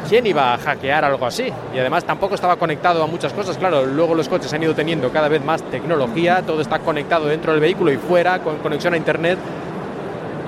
¿quién 0.08 0.26
iba 0.26 0.52
a 0.52 0.58
hackear 0.58 1.04
algo 1.04 1.24
así? 1.26 1.50
Y 1.74 1.78
además 1.78 2.04
tampoco 2.04 2.34
estaba 2.34 2.56
conectado 2.56 3.02
a 3.02 3.06
muchas 3.06 3.32
cosas. 3.32 3.56
Claro, 3.56 3.86
luego 3.86 4.14
los 4.14 4.28
coches 4.28 4.52
han 4.52 4.62
ido 4.62 4.74
teniendo 4.74 5.10
cada 5.10 5.28
vez 5.28 5.44
más 5.44 5.62
tecnología, 5.62 6.42
todo 6.42 6.60
está 6.60 6.80
conectado 6.80 7.26
dentro 7.26 7.52
del 7.52 7.60
vehículo 7.60 7.92
y 7.92 7.96
fuera, 7.96 8.40
con 8.40 8.58
conexión 8.58 8.94
a 8.94 8.96
Internet. 8.96 9.38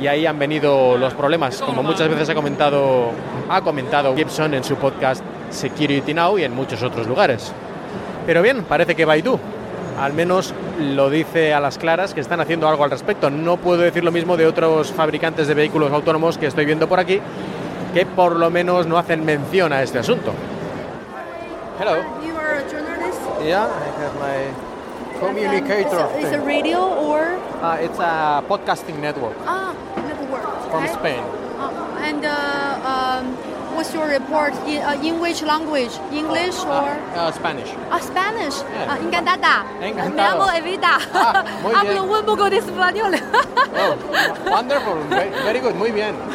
Y 0.00 0.06
ahí 0.06 0.26
han 0.26 0.38
venido 0.38 0.96
los 0.96 1.14
problemas, 1.14 1.60
como 1.60 1.82
muchas 1.82 2.08
veces 2.08 2.28
ha 2.28 2.34
comentado, 2.34 3.10
ha 3.48 3.60
comentado 3.62 4.14
Gibson 4.14 4.54
en 4.54 4.62
su 4.62 4.76
podcast 4.76 5.24
Security 5.50 6.14
Now 6.14 6.38
y 6.38 6.44
en 6.44 6.54
muchos 6.54 6.82
otros 6.82 7.06
lugares. 7.06 7.52
Pero 8.26 8.42
bien, 8.42 8.64
parece 8.64 8.94
que 8.94 9.04
Baidu, 9.04 9.38
al 9.98 10.12
menos 10.12 10.54
lo 10.78 11.10
dice 11.10 11.54
a 11.54 11.60
las 11.60 11.78
claras, 11.78 12.14
que 12.14 12.20
están 12.20 12.40
haciendo 12.40 12.68
algo 12.68 12.84
al 12.84 12.90
respecto. 12.90 13.30
No 13.30 13.56
puedo 13.56 13.82
decir 13.82 14.04
lo 14.04 14.12
mismo 14.12 14.36
de 14.36 14.46
otros 14.46 14.92
fabricantes 14.92 15.48
de 15.48 15.54
vehículos 15.54 15.92
autónomos 15.92 16.38
que 16.38 16.46
estoy 16.46 16.66
viendo 16.66 16.88
por 16.88 17.00
aquí, 17.00 17.20
que 17.94 18.06
por 18.06 18.36
lo 18.36 18.50
menos 18.50 18.86
no 18.86 18.98
hacen 18.98 19.24
mención 19.24 19.72
a 19.72 19.82
este 19.82 19.98
asunto. 19.98 20.32
Hello. 21.80 22.02
You 22.24 22.36
are 22.36 22.58
a 22.58 22.68
journalist? 22.68 23.20
Yeah, 23.44 23.66
I 23.66 23.86
have 24.02 24.14
my 24.18 24.68
communicator. 25.20 26.00
Um, 26.00 26.24
it's, 26.24 26.34
a, 26.34 26.40
radio 26.40 26.78
or? 26.78 27.38
Uh, 27.62 27.78
it's 27.80 27.98
a 27.98 28.42
podcasting 28.48 28.98
network. 29.00 29.36
Ah, 29.46 29.72
network. 29.96 30.70
From 30.70 30.86
Spain. 30.88 31.22
Uh, 31.56 32.02
and 32.02 32.24
uh, 32.24 33.22
um, 33.22 33.47
what's 33.78 33.94
your 33.94 34.08
report 34.10 34.52
in, 34.66 34.82
uh, 34.82 34.98
in 35.06 35.20
which 35.20 35.40
language? 35.42 35.94
English 36.10 36.58
uh, 36.66 36.82
or? 36.82 36.90
Uh, 37.14 37.30
Spanish. 37.30 37.70
Ah, 37.94 38.00
Spanish. 38.02 38.58
Yeah. 38.66 38.90
Uh, 38.90 39.04
encantada. 39.06 39.54
Me 39.78 39.94
llamo 39.94 40.50
Evita. 40.50 40.98
Ah, 41.14 41.46
muy 41.62 41.70
Hablo 41.78 42.02
un 42.02 42.24
poco 42.26 42.50
de 42.50 42.58
español. 42.58 43.14
oh, 43.14 43.94
wonderful. 44.50 44.98
Ve- 45.06 45.30
Very 45.46 45.60
good. 45.60 45.76
Muy 45.76 45.92
bien. 45.92 46.14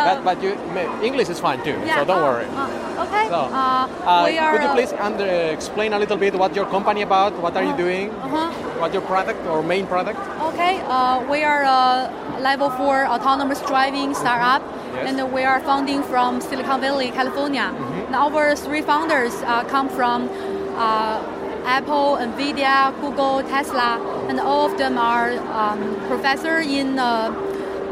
But, 0.00 0.22
but 0.24 0.42
you, 0.42 0.54
English 1.02 1.28
is 1.28 1.40
fine 1.40 1.58
too, 1.64 1.74
yeah. 1.84 1.96
so 1.98 2.04
don't 2.04 2.22
uh, 2.22 2.30
worry. 2.30 2.46
uh, 2.54 3.02
okay. 3.04 3.26
So, 3.28 3.50
uh, 3.50 3.86
Uh, 4.06 4.24
we 4.30 4.38
are. 4.38 4.52
could 4.54 4.62
you 4.62 4.70
uh, 4.70 4.74
please 4.74 4.92
under, 4.94 5.26
explain 5.26 5.92
a 5.92 5.98
little 5.98 6.16
bit 6.16 6.34
what 6.34 6.54
your 6.54 6.66
company 6.66 7.02
about? 7.02 7.34
What 7.42 7.56
are 7.56 7.64
you 7.64 7.76
doing? 7.76 8.10
Uh-huh. 8.10 8.50
What 8.80 8.92
your 8.94 9.02
product 9.02 9.44
or 9.46 9.62
main 9.62 9.86
product? 9.86 10.18
Okay, 10.54 10.80
uh, 10.86 11.18
we 11.30 11.42
are 11.42 11.62
a 11.66 12.10
level 12.40 12.70
four 12.70 13.06
autonomous 13.06 13.60
driving 13.66 14.14
startup, 14.14 14.62
Yes. 14.92 15.18
and 15.18 15.32
we 15.32 15.44
are 15.44 15.60
founding 15.60 16.02
from 16.02 16.40
Silicon 16.40 16.80
Valley, 16.80 17.10
California. 17.10 17.72
And 18.06 18.14
our 18.14 18.56
three 18.56 18.82
founders 18.82 19.34
uh, 19.42 19.64
come 19.64 19.88
from 19.88 20.28
uh, 20.76 21.22
Apple, 21.64 22.16
Nvidia, 22.18 22.98
Google, 23.00 23.42
Tesla, 23.42 24.00
and 24.28 24.40
all 24.40 24.66
of 24.70 24.78
them 24.78 24.98
are 24.98 25.32
um, 25.52 25.94
professor 26.08 26.58
in 26.58 26.98
uh, 26.98 27.30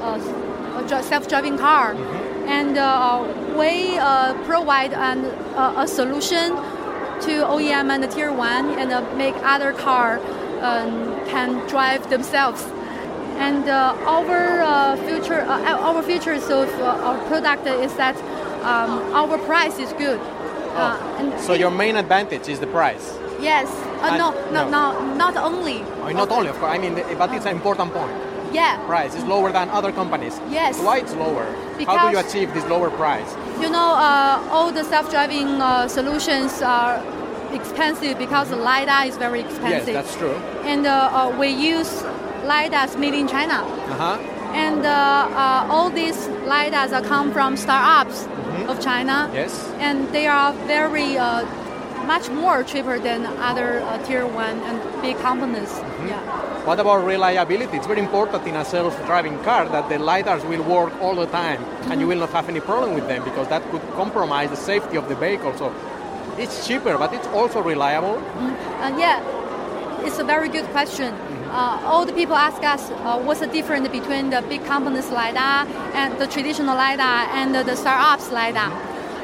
uh, 0.02 0.82
dri- 0.88 1.02
self-driving 1.02 1.58
car. 1.58 1.94
And 2.46 2.78
uh, 2.78 3.22
we 3.58 3.98
uh, 3.98 4.34
provide 4.44 4.92
an, 4.94 5.24
a 5.56 5.86
solution 5.86 6.56
to 7.20 7.44
OEM 7.44 7.90
and 7.90 8.10
tier 8.10 8.32
one 8.32 8.78
and 8.78 9.18
make 9.18 9.34
other 9.42 9.72
car 9.72 10.18
um, 10.62 11.14
can 11.26 11.66
drive 11.68 12.08
themselves. 12.10 12.64
And 13.38 13.68
uh, 13.68 13.94
our 14.06 14.62
uh, 14.62 14.96
future, 15.06 15.40
uh, 15.42 15.78
our 15.88 16.02
features 16.02 16.44
of 16.50 16.68
uh, 16.80 17.06
our 17.08 17.18
product 17.28 17.66
is 17.66 17.94
that 17.96 18.16
um, 18.64 18.90
our 19.14 19.38
price 19.38 19.78
is 19.78 19.92
good. 19.94 20.20
Uh, 20.20 20.98
and 21.18 21.32
Oh. 21.32 21.40
So 21.40 21.52
your 21.54 21.70
main 21.70 21.96
advantage 21.96 22.48
is 22.48 22.58
the 22.60 22.66
price. 22.66 23.16
yes, 23.40 23.68
uh, 24.02 24.16
no, 24.16 24.30
no, 24.52 24.68
no. 24.68 24.92
no, 24.92 25.14
not 25.14 25.36
only. 25.36 25.82
Oh, 26.02 26.10
not 26.10 26.30
only, 26.30 26.48
of 26.48 26.58
course. 26.58 26.72
I 26.74 26.78
mean, 26.78 26.94
but 27.16 27.32
it's 27.34 27.46
an 27.46 27.54
important 27.56 27.92
point. 27.92 28.12
Yeah, 28.52 28.78
Price 28.86 29.14
is 29.14 29.24
lower 29.24 29.52
than 29.52 29.68
other 29.70 29.92
companies. 29.92 30.40
Yes. 30.50 30.78
Why 30.80 30.98
it's 30.98 31.14
lower? 31.14 31.44
How 31.86 32.08
do 32.08 32.16
you 32.16 32.18
achieve 32.26 32.52
this 32.54 32.64
lower 32.66 32.90
price? 32.90 33.30
you 33.60 33.68
know, 33.70 33.90
uh, 33.94 34.48
all 34.50 34.72
the 34.72 34.84
self-driving 34.84 35.60
uh, 35.60 35.86
solutions 35.86 36.62
are 36.62 36.96
expensive 37.52 38.16
because 38.18 38.48
the 38.50 38.56
lidar 38.56 39.04
is 39.06 39.16
very 39.18 39.40
expensive. 39.40 39.88
Yes, 39.92 39.98
that's 39.98 40.16
true. 40.16 40.34
And 40.64 40.86
uh, 40.86 41.10
uh, 41.12 41.36
we 41.38 41.48
use 41.48 42.02
lidars 42.48 42.98
made 42.98 43.14
in 43.14 43.28
China. 43.28 43.58
Uh 43.62 43.96
huh. 44.02 44.18
And 44.66 44.80
uh, 44.86 44.90
uh, 44.90 45.72
all 45.72 45.90
these 45.90 46.28
lidars 46.52 46.92
come 47.04 47.32
from 47.32 47.56
startups 47.56 48.26
of 48.70 48.80
China. 48.80 49.30
Yes. 49.34 49.52
And 49.78 50.08
they 50.16 50.26
are 50.26 50.52
very 50.66 51.18
uh, 51.18 51.44
much 52.06 52.30
more 52.30 52.64
cheaper 52.64 52.98
than 52.98 53.26
other 53.50 53.80
uh, 53.82 53.98
tier 54.06 54.26
one 54.26 54.56
and 54.68 54.76
big 55.02 55.16
companies. 55.18 55.70
Yeah. 56.06 56.64
What 56.64 56.80
about 56.80 57.04
reliability? 57.04 57.76
It's 57.76 57.86
very 57.86 58.00
important 58.00 58.46
in 58.46 58.56
a 58.56 58.64
self-driving 58.64 59.38
car 59.44 59.68
that 59.68 59.88
the 59.90 59.96
lidars 59.96 60.42
will 60.48 60.62
work 60.62 60.92
all 61.02 61.14
the 61.14 61.26
time, 61.26 61.62
and 61.90 62.00
you 62.00 62.06
will 62.06 62.20
not 62.24 62.30
have 62.30 62.48
any 62.48 62.60
problem 62.60 62.94
with 62.94 63.06
them 63.06 63.22
because 63.24 63.48
that 63.48 63.62
could 63.70 63.82
compromise 63.92 64.48
the 64.50 64.56
safety 64.56 64.96
of 64.96 65.08
the 65.08 65.14
vehicle. 65.14 65.52
So 65.56 65.74
it's 66.38 66.66
cheaper, 66.66 66.96
but 66.96 67.12
it's 67.12 67.26
also 67.28 67.62
reliable. 67.62 68.16
Uh, 68.16 68.96
yeah, 68.98 69.20
it's 70.06 70.18
a 70.18 70.24
very 70.24 70.48
good 70.48 70.66
question. 70.76 71.14
Uh, 71.50 71.80
all 71.84 72.04
the 72.04 72.12
people 72.12 72.36
ask 72.36 72.62
us 72.62 72.90
uh, 72.90 73.18
what's 73.20 73.40
the 73.40 73.46
difference 73.46 73.88
between 73.88 74.28
the 74.28 74.42
big 74.42 74.62
companies 74.66 75.10
LiDAR 75.10 75.66
and 75.94 76.18
the 76.18 76.26
traditional 76.26 76.76
LiDAR 76.76 77.28
and 77.32 77.54
the, 77.54 77.62
the 77.62 77.74
startups 77.74 78.30
LiDAR. 78.30 78.70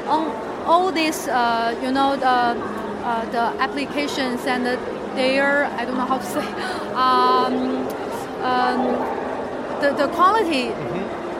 On 0.07 0.65
all 0.65 0.91
these, 0.91 1.27
uh, 1.27 1.77
you 1.83 1.91
know, 1.91 2.15
the, 2.15 2.25
uh, 2.25 3.25
the 3.29 3.61
applications 3.61 4.45
and 4.45 4.65
the, 4.65 4.75
their, 5.15 5.65
I 5.65 5.85
don't 5.85 5.97
know 5.97 6.05
how 6.05 6.17
to 6.17 6.25
say, 6.35 6.45
um, 6.93 7.87
um, 8.41 9.15
the, 9.81 9.93
the 9.95 10.07
quality, 10.13 10.71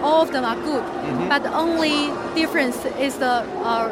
all 0.04 0.22
of 0.22 0.32
them 0.32 0.46
are 0.46 0.56
good. 0.58 0.84
But 1.28 1.42
the 1.44 1.54
only 1.56 2.14
difference 2.36 2.86
is 3.00 3.18
the 3.18 3.44
uh, 3.66 3.92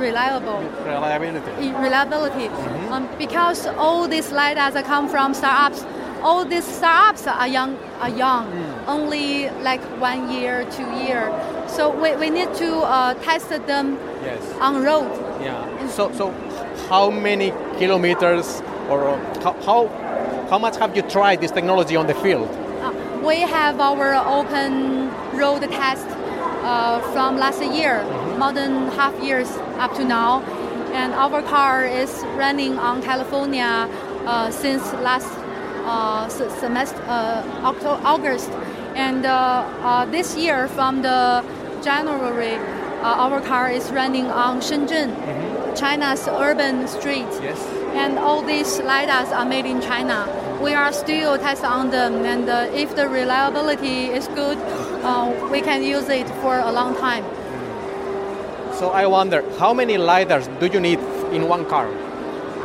reliable, 0.00 0.60
Reliability. 0.84 1.70
reliability. 1.72 2.48
Um, 2.90 3.08
because 3.18 3.66
all 3.78 4.08
these 4.08 4.28
lidars 4.30 4.82
come 4.84 5.08
from 5.08 5.34
startups 5.34 5.84
all 6.22 6.44
these 6.44 6.64
startups 6.66 7.26
are 7.26 7.48
young 7.48 7.78
are 8.00 8.10
young. 8.10 8.46
Only 8.86 9.48
like 9.62 9.80
one 10.00 10.30
year 10.30 10.66
two 10.70 10.84
year. 11.04 11.32
So 11.66 11.88
we, 11.88 12.14
we 12.16 12.28
need 12.30 12.52
to 12.56 12.70
uh, 12.80 13.14
test 13.24 13.48
them 13.66 13.96
Yes. 14.22 14.42
on 14.60 14.82
road. 14.84 15.08
Yeah. 15.42 15.88
So, 15.88 16.12
so 16.12 16.30
how 16.90 17.10
many 17.10 17.52
kilometers 17.78 18.60
or 18.90 19.16
how, 19.42 19.52
how, 19.64 19.88
how 20.50 20.58
much 20.58 20.76
have 20.76 20.94
you 20.94 21.02
tried 21.02 21.40
this 21.40 21.50
technology 21.50 21.96
on 21.96 22.06
the 22.06 22.14
field? 22.14 22.48
Uh, 22.82 22.92
we 23.26 23.40
have 23.40 23.80
our 23.80 24.14
open 24.16 25.08
road 25.38 25.62
test 25.62 26.06
uh, 26.62 27.00
from 27.12 27.38
last 27.38 27.62
year, 27.62 28.02
more 28.40 28.52
than 28.52 28.88
half 29.00 29.14
years 29.22 29.48
up 29.84 29.94
to 29.94 30.02
now, 30.04 30.40
and 31.00 31.12
our 31.12 31.42
car 31.42 31.84
is 31.84 32.10
running 32.36 32.78
on 32.78 33.02
California 33.02 33.86
uh, 34.26 34.50
since 34.50 34.82
last 35.08 35.28
uh, 35.84 36.26
semester, 36.28 37.00
uh, 37.06 38.02
August, 38.14 38.50
and 38.94 39.26
uh, 39.26 39.30
uh, 39.82 40.06
this 40.06 40.36
year 40.36 40.68
from 40.68 41.02
the 41.02 41.44
January, 41.84 42.54
uh, 43.02 43.24
our 43.24 43.40
car 43.42 43.70
is 43.70 43.90
running 43.92 44.26
on 44.26 44.60
Shenzhen, 44.60 45.10
China's 45.76 46.26
urban 46.28 46.88
street 46.88 47.28
Yes. 47.42 47.60
and 47.94 48.18
all 48.18 48.40
these 48.42 48.80
lidars 48.80 49.30
are 49.36 49.44
made 49.44 49.66
in 49.66 49.80
China. 49.82 50.18
We 50.62 50.72
are 50.74 50.92
still 50.92 51.36
testing 51.38 51.70
on 51.70 51.90
them, 51.90 52.24
and 52.24 52.48
uh, 52.48 52.68
if 52.72 52.96
the 52.96 53.06
reliability 53.06 54.06
is 54.18 54.28
good, 54.28 54.58
uh, 55.04 55.28
we 55.52 55.60
can 55.60 55.82
use 55.82 56.08
it 56.08 56.28
for 56.42 56.58
a 56.58 56.72
long 56.72 56.96
time. 56.96 57.24
So 58.80 58.88
I 58.92 59.04
wonder, 59.06 59.44
how 59.58 59.74
many 59.74 59.96
lidars 59.98 60.46
do 60.58 60.64
you 60.66 60.80
need 60.80 60.98
in 61.36 61.46
one 61.48 61.66
car? 61.66 61.86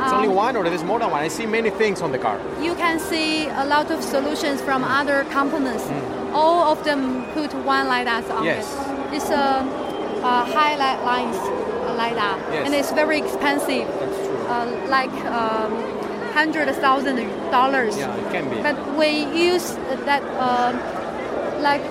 It's 0.02 0.12
only 0.14 0.28
Um, 0.28 0.34
one, 0.46 0.56
or 0.56 0.64
there 0.64 0.72
is 0.72 0.82
more 0.82 0.98
than 0.98 1.10
one? 1.10 1.20
I 1.22 1.28
see 1.28 1.44
many 1.44 1.68
things 1.68 2.00
on 2.00 2.10
the 2.10 2.18
car. 2.26 2.38
You 2.68 2.74
can 2.74 2.98
see 2.98 3.48
a 3.48 3.66
lot 3.66 3.90
of 3.90 4.02
solutions 4.02 4.62
from 4.62 4.80
other 4.82 5.18
companies. 5.38 5.84
All 6.32 6.72
of 6.72 6.78
them 6.88 7.26
put 7.34 7.50
one 7.74 7.84
lidar 7.92 8.22
on 8.38 8.44
Yes. 8.44 8.64
it. 8.64 9.16
It's 9.16 9.28
a, 9.28 9.46
a 10.32 10.34
highlight 10.56 11.00
lines 11.04 11.36
lidar, 12.00 12.34
Yes. 12.50 12.62
and 12.64 12.72
it's 12.78 12.92
very 13.02 13.18
expensive, 13.24 13.86
That's 14.00 14.18
true. 14.26 14.54
uh, 14.54 14.66
like 14.96 15.14
um, 15.38 15.70
hundred 16.38 16.66
thousand 16.84 17.16
dollars. 17.50 17.92
Yeah, 17.98 18.16
it 18.22 18.28
can 18.34 18.44
be. 18.52 18.56
But 18.68 18.76
we 19.00 19.10
use 19.52 19.66
that 20.08 20.22
um 20.48 20.74
like 21.68 21.84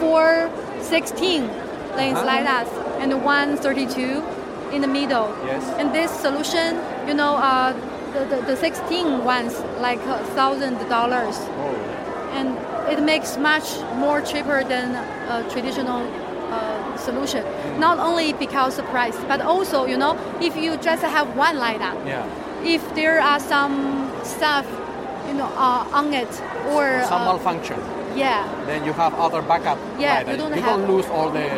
four 0.00 0.28
sixteen 0.94 1.42
lanes 1.98 2.18
Uh-huh. 2.18 2.32
like 2.32 2.44
that 2.52 2.66
and 3.02 3.24
one 3.24 3.56
thirty 3.56 3.86
two 3.86 4.22
in 4.72 4.80
the 4.80 4.88
middle. 4.88 5.28
Yes. 5.44 5.62
And 5.78 5.92
this 5.94 6.10
solution, 6.10 6.78
you 7.08 7.14
know, 7.14 7.34
uh, 7.36 7.72
the, 8.14 8.24
the, 8.36 8.42
the 8.42 8.56
16 8.56 9.24
ones 9.24 9.52
like 9.80 10.00
a 10.06 10.18
thousand 10.36 10.76
dollars, 10.88 11.36
Oh. 11.60 11.74
and 12.38 12.56
it 12.92 13.02
makes 13.02 13.36
much 13.36 13.68
more 13.96 14.20
cheaper 14.20 14.64
than 14.64 14.94
a 15.28 15.48
traditional 15.50 16.00
uh, 16.52 16.96
solution. 16.96 17.42
Mm. 17.44 17.78
Not 17.78 17.98
only 17.98 18.32
because 18.34 18.76
the 18.76 18.82
price, 18.84 19.16
but 19.28 19.40
also, 19.40 19.84
you 19.86 19.96
know, 19.98 20.16
if 20.40 20.56
you 20.56 20.76
just 20.78 21.02
have 21.02 21.26
one 21.36 21.58
lidar, 21.58 21.94
Yeah. 22.06 22.24
if 22.64 22.82
there 22.94 23.20
are 23.20 23.40
some 23.40 24.10
stuff 24.24 24.66
you 25.28 25.34
know, 25.34 25.50
uh, 25.56 25.98
on 25.98 26.12
it 26.12 26.28
or 26.72 27.02
Some 27.08 27.22
uh, 27.22 27.32
malfunction. 27.32 27.78
yeah. 28.16 28.44
Then 28.66 28.84
you 28.84 28.92
have 28.92 29.14
other 29.14 29.40
backup. 29.42 29.78
Yeah, 29.98 30.18
LiDAR. 30.18 30.32
you 30.32 30.38
don't 30.38 30.54
you 30.56 30.62
have- 30.62 30.80
don't 30.80 30.88
lose 30.96 31.06
all 31.08 31.30
the. 31.30 31.48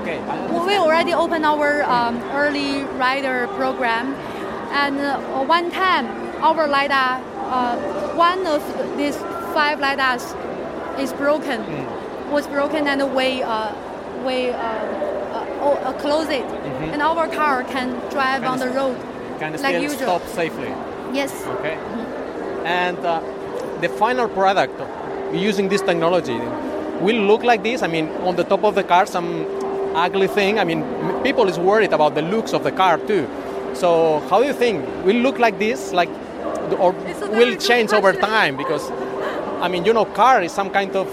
Okay. 0.00 0.18
Well, 0.50 0.66
we 0.66 0.76
already 0.76 1.12
opened 1.14 1.44
our 1.44 1.82
um, 1.84 2.22
early 2.32 2.84
rider 2.98 3.46
program, 3.58 4.14
and 4.72 4.98
uh, 4.98 5.44
one 5.44 5.70
time 5.70 6.06
our 6.42 6.66
lidar, 6.66 7.20
uh, 7.50 7.76
one 8.16 8.46
of 8.46 8.62
these 8.96 9.16
five 9.54 9.78
lidars, 9.78 10.24
is 10.98 11.12
broken. 11.12 11.60
Was 12.30 12.46
broken, 12.46 12.86
and 12.88 13.14
we 13.14 13.42
uh, 13.42 13.74
we 14.24 14.50
uh, 14.50 14.56
uh, 14.58 15.88
uh, 15.88 15.92
close 16.00 16.28
it, 16.28 16.44
and 16.92 17.02
our 17.02 17.28
car 17.28 17.62
can 17.64 17.90
drive 18.10 18.44
on 18.44 18.58
the 18.58 18.70
road 18.70 18.96
Can 19.38 19.52
like 19.52 19.60
still 19.60 19.82
usual. 19.82 19.98
stop 19.98 20.26
safely. 20.28 20.72
Yes. 21.12 21.30
Okay. 21.58 21.76
And 22.64 22.98
uh, 23.04 23.20
the 23.82 23.88
final 23.90 24.28
product 24.28 24.80
using 25.34 25.68
this 25.68 25.82
technology 25.82 26.38
will 27.00 27.20
look 27.26 27.42
like 27.42 27.62
this. 27.62 27.82
I 27.82 27.86
mean, 27.88 28.08
on 28.24 28.36
the 28.36 28.44
top 28.44 28.64
of 28.64 28.74
the 28.74 28.84
car, 28.84 29.04
some 29.06 29.44
ugly 29.94 30.28
thing. 30.28 30.58
I 30.58 30.64
mean, 30.64 30.82
people 31.22 31.48
is 31.48 31.58
worried 31.58 31.92
about 31.92 32.14
the 32.14 32.22
looks 32.22 32.52
of 32.52 32.64
the 32.64 32.72
car 32.72 32.98
too. 32.98 33.28
So, 33.74 34.20
how 34.28 34.40
do 34.40 34.46
you 34.46 34.52
think 34.52 34.84
will 35.04 35.16
look 35.16 35.38
like 35.38 35.58
this, 35.58 35.92
like, 35.92 36.10
or 36.78 36.94
It's 37.06 37.22
a 37.22 37.26
very 37.26 37.50
will 37.50 37.56
change 37.56 37.92
over 37.92 38.12
time? 38.12 38.56
Because, 38.56 38.90
I 39.60 39.68
mean, 39.68 39.84
you 39.84 39.92
know, 39.92 40.04
car 40.04 40.42
is 40.42 40.52
some 40.52 40.70
kind 40.70 40.94
of 40.94 41.08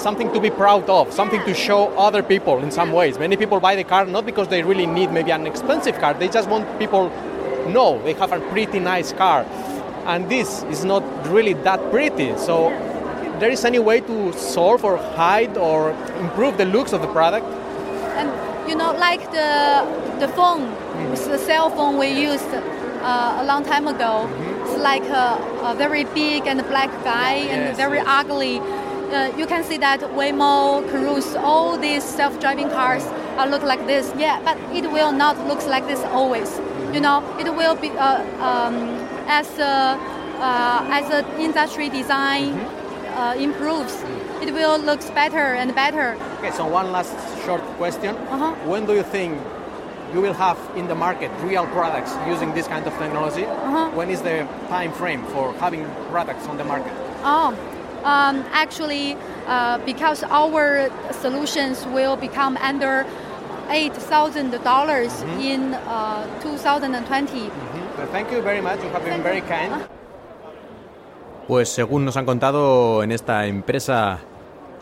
something 0.00 0.32
to 0.32 0.40
be 0.40 0.50
proud 0.50 0.88
of, 0.88 1.12
something 1.12 1.42
to 1.44 1.54
show 1.54 1.88
other 1.98 2.22
people 2.22 2.58
in 2.58 2.70
some 2.70 2.92
ways. 2.92 3.18
Many 3.18 3.36
people 3.36 3.60
buy 3.60 3.74
the 3.76 3.84
car 3.84 4.06
not 4.06 4.24
because 4.24 4.48
they 4.48 4.62
really 4.62 4.86
need 4.86 5.12
maybe 5.12 5.32
an 5.32 5.46
expensive 5.46 5.98
car. 5.98 6.14
They 6.14 6.28
just 6.28 6.48
want 6.48 6.78
people 6.78 7.10
know 7.68 8.00
they 8.04 8.14
have 8.14 8.32
a 8.32 8.40
pretty 8.50 8.78
nice 8.78 9.12
car, 9.12 9.44
and 10.06 10.28
this 10.28 10.62
is 10.64 10.84
not 10.84 11.02
really 11.26 11.52
that 11.52 11.90
pretty. 11.90 12.36
So, 12.38 12.70
there 13.38 13.50
is 13.50 13.64
any 13.64 13.78
way 13.78 14.00
to 14.00 14.32
solve 14.32 14.84
or 14.84 14.96
hide 14.96 15.56
or 15.56 15.90
improve 16.20 16.56
the 16.56 16.64
looks 16.64 16.92
of 16.92 17.02
the 17.02 17.08
product? 17.08 17.46
And 18.18 18.28
you 18.68 18.76
know, 18.76 18.92
like 18.92 19.22
the 19.32 19.50
the 20.18 20.28
phone, 20.28 20.62
the 21.14 21.38
cell 21.38 21.70
phone 21.70 21.98
we 21.98 22.08
used 22.08 22.50
uh, 22.54 23.38
a 23.42 23.44
long 23.44 23.64
time 23.64 23.86
ago. 23.86 24.28
It's 24.64 24.76
like 24.78 25.04
a, 25.04 25.38
a 25.62 25.74
very 25.74 26.04
big 26.04 26.46
and 26.46 26.60
black 26.68 26.90
guy 27.04 27.34
and 27.52 27.62
Yes, 27.68 27.76
very 27.76 27.98
yes. 27.98 28.06
ugly. 28.08 28.60
Uh, 28.60 29.32
you 29.38 29.46
can 29.46 29.64
see 29.64 29.78
that 29.78 30.00
Waymo, 30.18 30.86
Cruise, 30.90 31.34
all 31.36 31.78
these 31.78 32.04
self-driving 32.04 32.68
cars 32.70 33.04
uh, 33.38 33.46
look 33.46 33.62
like 33.62 33.86
this. 33.86 34.12
Yeah, 34.18 34.40
but 34.44 34.58
it 34.76 34.90
will 34.92 35.12
not 35.12 35.34
look 35.48 35.64
like 35.66 35.86
this 35.86 36.02
always. 36.12 36.60
You 36.92 37.00
know, 37.00 37.22
it 37.38 37.48
will 37.54 37.74
be 37.76 37.88
uh, 37.90 38.20
um, 38.44 38.74
as 39.26 39.48
a, 39.58 39.96
uh, 40.40 40.88
as 40.92 41.08
the 41.08 41.24
industry 41.40 41.88
design 41.88 42.52
uh, 43.16 43.34
improves, 43.38 43.94
it 44.42 44.52
will 44.52 44.78
look 44.78 45.00
better 45.14 45.54
and 45.54 45.74
better. 45.74 46.16
Okay, 46.38 46.50
so 46.50 46.66
one 46.66 46.92
last 46.92 47.14
short 47.44 47.62
question. 47.76 48.14
Uh-huh. 48.16 48.54
When 48.68 48.86
do 48.86 48.94
you 48.94 49.02
think 49.02 49.38
you 50.14 50.20
will 50.20 50.34
have 50.34 50.58
in 50.76 50.88
the 50.88 50.94
market 50.94 51.30
real 51.42 51.66
products 51.66 52.14
using 52.26 52.54
this 52.54 52.66
kind 52.66 52.86
of 52.86 52.92
technology? 52.98 53.44
Uh-huh. 53.44 53.90
When 53.90 54.10
is 54.10 54.22
the 54.22 54.48
time 54.68 54.92
frame 54.92 55.24
for 55.26 55.52
having 55.54 55.84
products 56.10 56.46
on 56.46 56.56
the 56.56 56.64
market? 56.64 56.92
Oh, 57.22 57.48
um, 58.04 58.44
actually, 58.52 59.16
uh, 59.46 59.78
because 59.84 60.22
our 60.24 60.90
solutions 61.12 61.84
will 61.86 62.16
become 62.16 62.56
under 62.58 63.06
eight 63.70 63.94
thousand 63.94 64.50
dollars 64.64 65.22
in 65.40 65.74
uh, 65.74 66.40
2020. 66.40 67.50
So 67.96 68.06
thank 68.06 68.30
you 68.30 68.40
very 68.40 68.60
much. 68.60 68.82
You 68.82 68.88
have 68.90 69.04
been 69.04 69.22
very 69.22 69.42
kind. 69.42 69.88
Pues 71.48 71.70
según 71.70 72.04
nos 72.04 72.18
han 72.18 72.26
contado 72.26 73.02
en 73.02 73.10
esta 73.10 73.46
empresa 73.46 74.18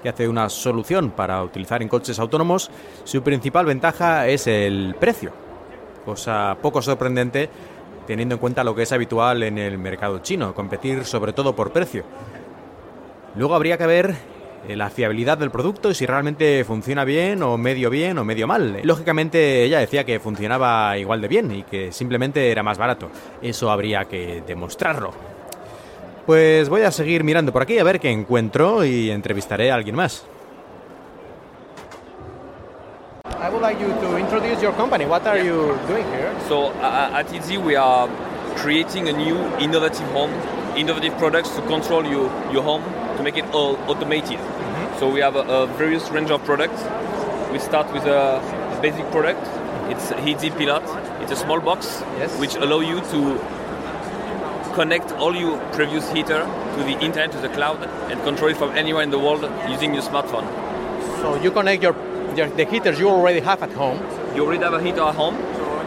que 0.03 0.09
hace 0.09 0.29
una 0.29 0.49
solución 0.49 1.13
para 1.13 1.41
utilizar 1.45 1.81
en 1.81 1.89
coches 1.89 2.19
autónomos, 2.19 2.73
su 3.05 3.23
principal 3.23 3.67
ventaja 3.67 4.27
es 4.27 4.49
el 4.49 4.97
precio. 4.99 5.31
Cosa 6.05 6.57
poco 6.61 6.83
sorprendente 6.83 7.49
teniendo 8.05 8.35
en 8.35 8.41
cuenta 8.41 8.65
lo 8.65 8.75
que 8.75 8.83
es 8.83 8.91
habitual 8.91 9.45
en 9.45 9.59
el 9.59 9.79
mercado 9.79 10.19
chino, 10.19 10.55
competir 10.55 11.05
sobre 11.05 11.33
todo 11.33 11.55
por 11.55 11.71
precio. 11.71 12.03
Luego 13.37 13.55
habría 13.55 13.79
que 13.79 13.87
ver 13.87 14.17
eh, 14.67 14.75
la 14.75 14.91
fiabilidad 14.91 15.39
del 15.39 15.53
producto 15.53 15.93
y 15.93 15.95
si 15.95 16.05
realmente 16.05 16.65
funciona 16.65 17.05
bien 17.05 17.45
o 17.45 17.57
medio 17.57 17.91
bien 17.91 18.19
o 18.19 18.25
medio 18.25 18.49
mal. 18.49 18.81
Lógicamente 18.83 19.63
ella 19.63 19.79
decía 19.79 20.03
que 20.03 20.19
funcionaba 20.19 20.99
igual 20.99 21.21
de 21.21 21.29
bien 21.29 21.53
y 21.53 21.63
que 21.63 21.93
simplemente 21.93 22.51
era 22.51 22.65
más 22.65 22.77
barato. 22.77 23.09
Eso 23.41 23.71
habría 23.71 24.07
que 24.07 24.43
demostrarlo. 24.45 25.36
Pues 26.27 26.69
voy 26.69 26.83
a 26.83 26.91
seguir 26.91 27.23
mirando 27.23 27.53
por 27.53 27.63
aquí 27.63 27.79
a 27.79 27.85
ver 27.85 28.01
qué 28.01 28.11
encuentro 28.11 28.85
y 28.85 29.11
entrevistaré 29.11 29.71
a 29.71 29.77
alguien 29.77 29.95
más. 29.95 30.25
I 33.41 33.49
would 33.49 33.63
like 33.63 33.81
you 33.81 33.89
to 34.01 34.19
introduce 34.19 34.61
your 34.61 34.73
company. 34.75 35.05
What 35.05 35.25
are 35.27 35.39
you 35.39 35.77
doing 35.87 36.05
here? 36.11 36.33
So 36.49 36.73
uh, 36.83 37.11
at 37.15 37.33
Easy, 37.33 37.59
we 37.59 37.77
are 37.77 38.09
creating 38.57 39.09
a 39.09 39.13
new 39.13 39.37
innovative 39.61 40.07
home, 40.13 40.33
innovative 40.77 41.17
products 41.17 41.51
to 41.51 41.63
control 41.63 42.05
your, 42.05 42.29
your 42.53 42.65
home, 42.65 42.83
to 43.19 43.23
make 43.23 43.37
it 43.37 43.45
all 43.53 43.77
automated. 43.87 44.41
So 44.99 45.09
we 45.09 45.21
have 45.21 45.37
a, 45.37 45.43
a 45.43 45.67
various 45.79 46.11
range 46.11 46.31
of 46.33 46.43
products. 46.45 46.83
We 47.53 47.61
start 47.61 47.93
with 47.93 48.05
a, 48.05 48.41
a 48.77 48.79
basic 48.83 49.09
product. 49.13 49.47
It's 49.91 50.11
Easy 50.27 50.51
Pilot. 50.51 50.83
It's 51.23 51.31
a 51.31 51.37
small 51.37 51.61
box 51.61 52.03
Yes. 52.19 52.37
which 52.41 52.57
allow 52.57 52.81
you 52.81 53.01
to 53.01 53.39
connect 54.77 55.11
all 55.13 55.35
your 55.35 55.59
previous 55.73 56.09
heater 56.13 56.41
to 56.77 56.81
the 56.85 56.97
internet, 57.01 57.33
to 57.33 57.39
the 57.39 57.49
cloud, 57.49 57.83
and 58.11 58.23
control 58.23 58.51
it 58.51 58.57
from 58.59 58.71
anywhere 58.77 59.03
in 59.03 59.11
the 59.11 59.19
world 59.19 59.43
using 59.69 59.95
your 59.95 60.03
smartphone. 60.03 60.47
So 61.21 61.35
you 61.43 61.51
connect 61.51 61.83
your, 61.83 61.97
your 62.37 62.49
the 62.49 62.67
heaters 62.67 62.99
you 62.99 63.09
already 63.09 63.41
have 63.41 63.63
at 63.63 63.73
home. 63.73 63.99
You 64.37 64.45
already 64.45 64.63
have 64.63 64.75
a 64.75 64.83
heater 64.83 65.01
at 65.01 65.15
home. 65.15 65.37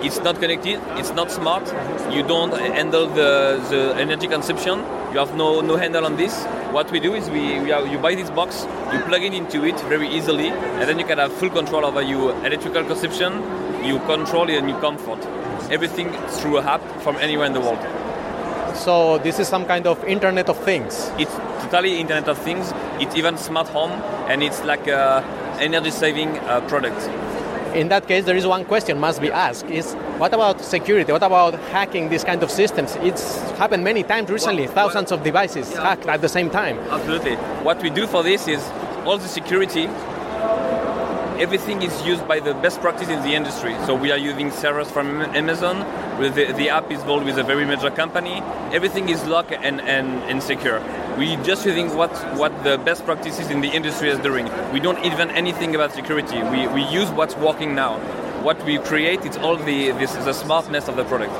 It's 0.01 0.19
not 0.19 0.39
connected. 0.39 0.79
It's 0.97 1.11
not 1.11 1.29
smart. 1.29 1.67
You 2.11 2.23
don't 2.23 2.51
handle 2.51 3.05
the, 3.07 3.61
the 3.69 3.95
energy 3.95 4.27
consumption. 4.27 4.79
You 5.11 5.19
have 5.19 5.35
no, 5.35 5.61
no 5.61 5.75
handle 5.75 6.05
on 6.05 6.17
this. 6.17 6.43
What 6.71 6.91
we 6.91 6.99
do 6.99 7.13
is 7.13 7.29
we, 7.29 7.59
we 7.59 7.71
are, 7.71 7.85
you 7.85 7.99
buy 7.99 8.15
this 8.15 8.29
box, 8.31 8.65
you 8.93 8.99
plug 9.01 9.23
it 9.23 9.33
into 9.33 9.65
it 9.65 9.79
very 9.81 10.07
easily, 10.07 10.49
and 10.49 10.87
then 10.89 10.99
you 10.99 11.05
can 11.05 11.17
have 11.17 11.33
full 11.33 11.49
control 11.49 11.85
over 11.85 12.01
your 12.01 12.31
electrical 12.45 12.83
consumption, 12.83 13.33
you 13.83 13.99
control 13.99 14.49
and 14.49 14.69
your 14.69 14.79
comfort. 14.79 15.19
Everything 15.71 16.11
through 16.37 16.57
a 16.59 16.63
app 16.63 16.81
from 17.01 17.15
anywhere 17.17 17.47
in 17.47 17.53
the 17.53 17.59
world. 17.59 18.08
So 18.75 19.17
this 19.19 19.39
is 19.39 19.47
some 19.47 19.65
kind 19.65 19.85
of 19.87 20.03
Internet 20.05 20.49
of 20.49 20.57
Things. 20.63 21.11
It's 21.17 21.33
totally 21.63 21.99
Internet 21.99 22.27
of 22.27 22.37
Things. 22.37 22.71
It's 22.99 23.15
even 23.15 23.37
smart 23.37 23.67
home, 23.67 23.91
and 24.29 24.41
it's 24.43 24.63
like 24.63 24.87
a 24.87 25.23
energy 25.59 25.91
saving 25.91 26.37
uh, 26.39 26.61
product. 26.67 26.97
In 27.75 27.89
that 27.89 28.07
case, 28.07 28.25
there 28.25 28.35
is 28.35 28.47
one 28.47 28.65
question 28.65 28.99
must 28.99 29.21
be 29.21 29.31
asked: 29.31 29.65
Is 29.65 29.93
what 30.17 30.33
about 30.33 30.61
security? 30.61 31.11
What 31.11 31.23
about 31.23 31.53
hacking 31.71 32.09
these 32.09 32.23
kind 32.23 32.41
of 32.41 32.49
systems? 32.49 32.95
It's 33.01 33.39
happened 33.57 33.83
many 33.83 34.03
times 34.03 34.29
recently. 34.29 34.65
Well, 34.65 34.73
thousands 34.75 35.11
of 35.11 35.23
devices 35.23 35.71
Yeah. 35.71 35.81
hacked 35.83 36.07
at 36.07 36.21
the 36.21 36.29
same 36.29 36.49
time. 36.49 36.79
Absolutely. 36.89 37.35
What 37.63 37.81
we 37.81 37.89
do 37.89 38.07
for 38.07 38.23
this 38.23 38.47
is 38.47 38.63
all 39.05 39.17
the 39.17 39.27
security. 39.27 39.87
Everything 41.39 41.81
is 41.83 42.05
used 42.05 42.27
by 42.27 42.41
the 42.41 42.53
best 42.55 42.81
practice 42.81 43.07
in 43.07 43.21
the 43.21 43.33
industry. 43.33 43.73
So 43.85 43.95
we 43.95 44.11
are 44.11 44.17
using 44.17 44.51
servers 44.51 44.91
from 44.91 45.21
Amazon. 45.21 45.79
The, 46.21 46.51
the 46.51 46.69
app 46.69 46.91
is 46.91 47.01
built 47.03 47.23
with 47.23 47.37
a 47.37 47.43
very 47.43 47.63
major 47.63 47.89
company. 47.89 48.41
Everything 48.73 49.07
is 49.07 49.25
locked 49.25 49.53
and, 49.53 49.79
and, 49.79 50.21
and 50.23 50.43
secure. 50.43 50.83
We 51.17 51.37
just 51.37 51.65
using 51.65 51.95
what 51.95 52.11
what 52.37 52.51
the 52.65 52.77
best 52.79 53.05
practices 53.05 53.49
in 53.49 53.61
the 53.61 53.69
industry 53.69 54.09
is 54.09 54.19
doing. 54.19 54.49
We 54.73 54.81
don't 54.81 54.99
invent 54.99 55.31
anything 55.31 55.75
about 55.75 55.93
security. 55.93 56.43
We, 56.43 56.67
we 56.67 56.83
use 56.83 57.09
what's 57.11 57.37
working 57.37 57.73
now. 57.73 57.99
What 58.43 58.61
we 58.65 58.77
create, 58.79 59.23
it's 59.23 59.37
all 59.37 59.55
the 59.55 59.91
this 59.91 60.11
the 60.11 60.33
smartness 60.33 60.89
of 60.89 60.97
the 60.97 61.05
product. 61.05 61.33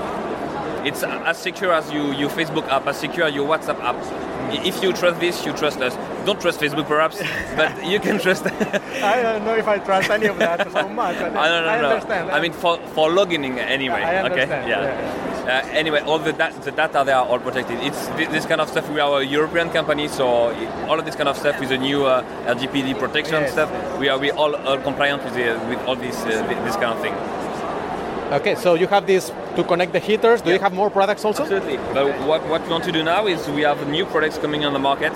It's 0.87 1.03
as 1.03 1.37
secure 1.37 1.73
as 1.73 1.91
you, 1.91 2.13
your 2.13 2.29
Facebook 2.29 2.65
app, 2.69 2.87
as 2.87 2.97
secure 2.97 3.25
as 3.27 3.35
your 3.35 3.45
WhatsApp 3.45 3.81
app. 3.81 3.97
I- 4.51 4.61
If 4.67 4.81
you 4.83 4.91
trust 4.93 5.19
this, 5.19 5.45
you 5.45 5.53
trust 5.53 5.79
us. 5.81 5.95
Don't 6.25 6.39
trust 6.41 6.59
Facebook, 6.59 6.87
perhaps, 6.87 7.21
but 7.55 7.71
you 7.85 7.99
can 7.99 8.19
trust. 8.19 8.45
I 9.13 9.21
don't 9.21 9.45
know 9.45 9.55
if 9.55 9.67
I 9.67 9.77
trust 9.79 10.09
any 10.09 10.27
of 10.27 10.37
that 10.39 10.71
so 10.71 10.87
much. 11.01 11.15
I 11.17 11.29
don't 11.29 11.33
know. 11.33 11.89
understand. 11.89 12.31
I 12.31 12.39
mean, 12.41 12.53
for 12.53 12.77
for 12.95 13.09
logging 13.11 13.45
anyway. 13.59 14.01
I 14.03 14.21
okay. 14.25 14.41
understand, 14.43 14.69
Yeah. 14.69 15.25
Uh, 15.49 15.65
anyway, 15.81 15.99
all 16.01 16.19
the, 16.19 16.31
da- 16.33 16.51
the 16.63 16.71
data 16.71 17.01
they 17.05 17.11
are 17.11 17.25
all 17.25 17.39
protected. 17.39 17.79
It's 17.81 18.01
thi- 18.09 18.25
this 18.35 18.45
kind 18.45 18.61
of 18.61 18.69
stuff. 18.69 18.87
We 18.91 18.99
are 18.99 19.21
a 19.21 19.25
European 19.25 19.69
company, 19.71 20.07
so 20.07 20.25
all 20.87 20.99
of 20.99 21.05
this 21.05 21.15
kind 21.15 21.27
of 21.29 21.37
stuff 21.37 21.59
with 21.59 21.69
the 21.69 21.77
new 21.77 22.05
uh, 22.05 22.21
LGPD 22.53 22.99
protection 22.99 23.41
Yes. 23.41 23.53
stuff. 23.53 23.69
We 23.99 24.09
are 24.09 24.19
we 24.19 24.29
all, 24.29 24.53
all 24.55 24.77
compliant 24.77 25.23
with 25.23 25.33
the, 25.33 25.57
with 25.69 25.79
all 25.87 25.95
this 25.95 26.17
uh, 26.23 26.29
this 26.67 26.75
kind 26.75 26.93
of 26.93 27.01
thing. 27.01 27.15
Okay, 28.31 28.55
so 28.55 28.73
you 28.75 28.87
have 28.87 29.05
this 29.07 29.31
to 29.55 29.63
connect 29.63 29.93
the 29.93 29.99
heaters. 29.99 30.41
Do 30.41 30.51
you 30.51 30.59
have 30.59 30.73
more 30.73 30.89
products 30.89 31.25
also? 31.25 31.43
Absolutely. 31.43 31.77
But 31.93 32.07
what, 32.27 32.45
what 32.47 32.63
we 32.63 32.69
want 32.69 32.83
to 32.85 32.91
do 32.91 33.03
now 33.03 33.27
is 33.27 33.47
we 33.49 33.61
have 33.61 33.87
new 33.89 34.05
products 34.05 34.37
coming 34.37 34.65
on 34.65 34.73
the 34.73 34.79
market. 34.79 35.13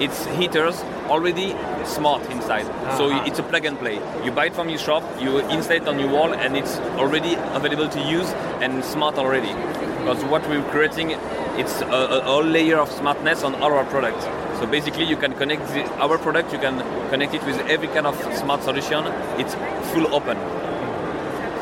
It's 0.00 0.26
heaters 0.26 0.82
already 1.08 1.56
smart 1.84 2.22
inside. 2.30 2.66
So 2.96 3.10
Uh-huh. 3.10 3.24
it's 3.26 3.38
a 3.38 3.42
plug 3.42 3.64
and 3.64 3.78
play. 3.78 3.98
You 4.24 4.30
buy 4.30 4.46
it 4.46 4.54
from 4.54 4.68
your 4.68 4.78
shop, 4.78 5.02
you 5.20 5.38
install 5.38 5.76
it 5.76 5.88
on 5.88 5.98
your 5.98 6.08
wall, 6.10 6.32
and 6.32 6.56
it's 6.56 6.78
already 7.02 7.34
available 7.54 7.88
to 7.88 8.00
use 8.00 8.30
and 8.60 8.84
smart 8.84 9.18
already. 9.18 9.52
Because 9.98 10.22
what 10.24 10.48
we're 10.48 10.62
creating 10.70 11.16
it's 11.58 11.80
a, 11.80 11.86
a 11.86 12.20
whole 12.22 12.44
layer 12.44 12.78
of 12.78 12.88
smartness 12.88 13.42
on 13.42 13.56
all 13.56 13.72
our 13.72 13.84
products. 13.86 14.24
So 14.60 14.66
basically, 14.66 15.04
you 15.04 15.16
can 15.16 15.32
connect 15.34 15.66
the, 15.74 15.82
our 15.98 16.16
product, 16.16 16.52
you 16.52 16.60
can 16.60 16.78
connect 17.10 17.34
it 17.34 17.44
with 17.44 17.58
every 17.66 17.88
kind 17.88 18.06
of 18.06 18.14
smart 18.36 18.62
solution. 18.62 19.04
It's 19.38 19.54
full 19.92 20.06
open. 20.14 20.36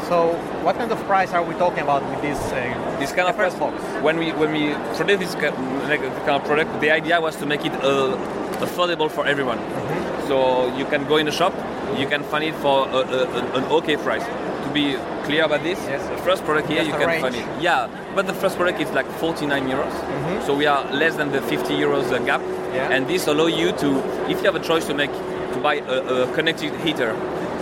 So, 0.09 0.35
what 0.63 0.77
kind 0.77 0.93
of 0.93 1.03
price 1.05 1.33
are 1.33 1.43
we 1.43 1.55
talking 1.55 1.81
about 1.81 2.09
with 2.09 2.23
this? 2.23 2.39
Uh, 2.53 2.97
this 3.01 3.11
kind 3.11 3.29
of 3.29 3.35
price 3.35 3.55
box. 3.55 3.83
When 4.03 4.19
we 4.19 4.31
when 4.33 4.53
we 4.53 4.73
produce 4.95 5.19
this 5.19 5.35
kind 5.35 6.31
of 6.31 6.45
product, 6.45 6.81
the 6.81 6.91
idea 6.93 7.21
was 7.21 7.35
to 7.37 7.47
make 7.47 7.65
it 7.65 7.73
uh, 7.73 8.15
affordable 8.63 9.11
for 9.11 9.27
everyone. 9.27 9.59
Mm-hmm. 9.59 10.29
So 10.29 10.77
you 10.77 10.85
can 10.85 11.09
go 11.09 11.17
in 11.17 11.27
the 11.27 11.33
shop, 11.33 11.53
you 11.99 12.07
can 12.07 12.23
find 12.23 12.45
it 12.45 12.55
for 12.57 12.89
a, 12.89 12.99
a, 12.99 13.59
an 13.59 13.65
okay 13.65 13.97
price. 13.97 14.25
To 14.25 14.71
be 14.73 14.95
clear 15.25 15.45
about 15.45 15.63
this, 15.63 15.79
yes. 15.79 16.03
the 16.09 16.19
first 16.19 16.45
product 16.45 16.69
here 16.69 16.85
Just 16.85 16.91
you 16.91 16.97
can 16.99 17.09
range. 17.09 17.23
find 17.23 17.35
it. 17.35 17.63
Yeah, 17.63 17.89
but 18.15 18.27
the 18.27 18.35
first 18.35 18.57
product 18.57 18.81
is 18.81 18.91
like 18.93 19.07
49 19.19 19.69
euros. 19.69 19.91
Mm-hmm. 19.91 20.47
So 20.47 20.55
we 20.55 20.67
are 20.67 20.85
less 20.93 21.17
than 21.17 21.33
the 21.33 21.43
50 21.43 21.75
euros 21.75 22.13
uh, 22.13 22.19
gap, 22.25 22.41
yeah. 22.43 22.91
and 22.95 23.09
this 23.09 23.27
allow 23.27 23.47
you 23.47 23.73
to, 23.73 23.99
if 24.31 24.39
you 24.39 24.45
have 24.45 24.57
a 24.57 24.63
choice 24.63 24.87
to 24.87 24.95
make, 24.95 25.13
to 25.13 25.61
buy 25.63 25.77
a, 25.77 26.23
a 26.23 26.35
connected 26.35 26.75
heater, 26.81 27.11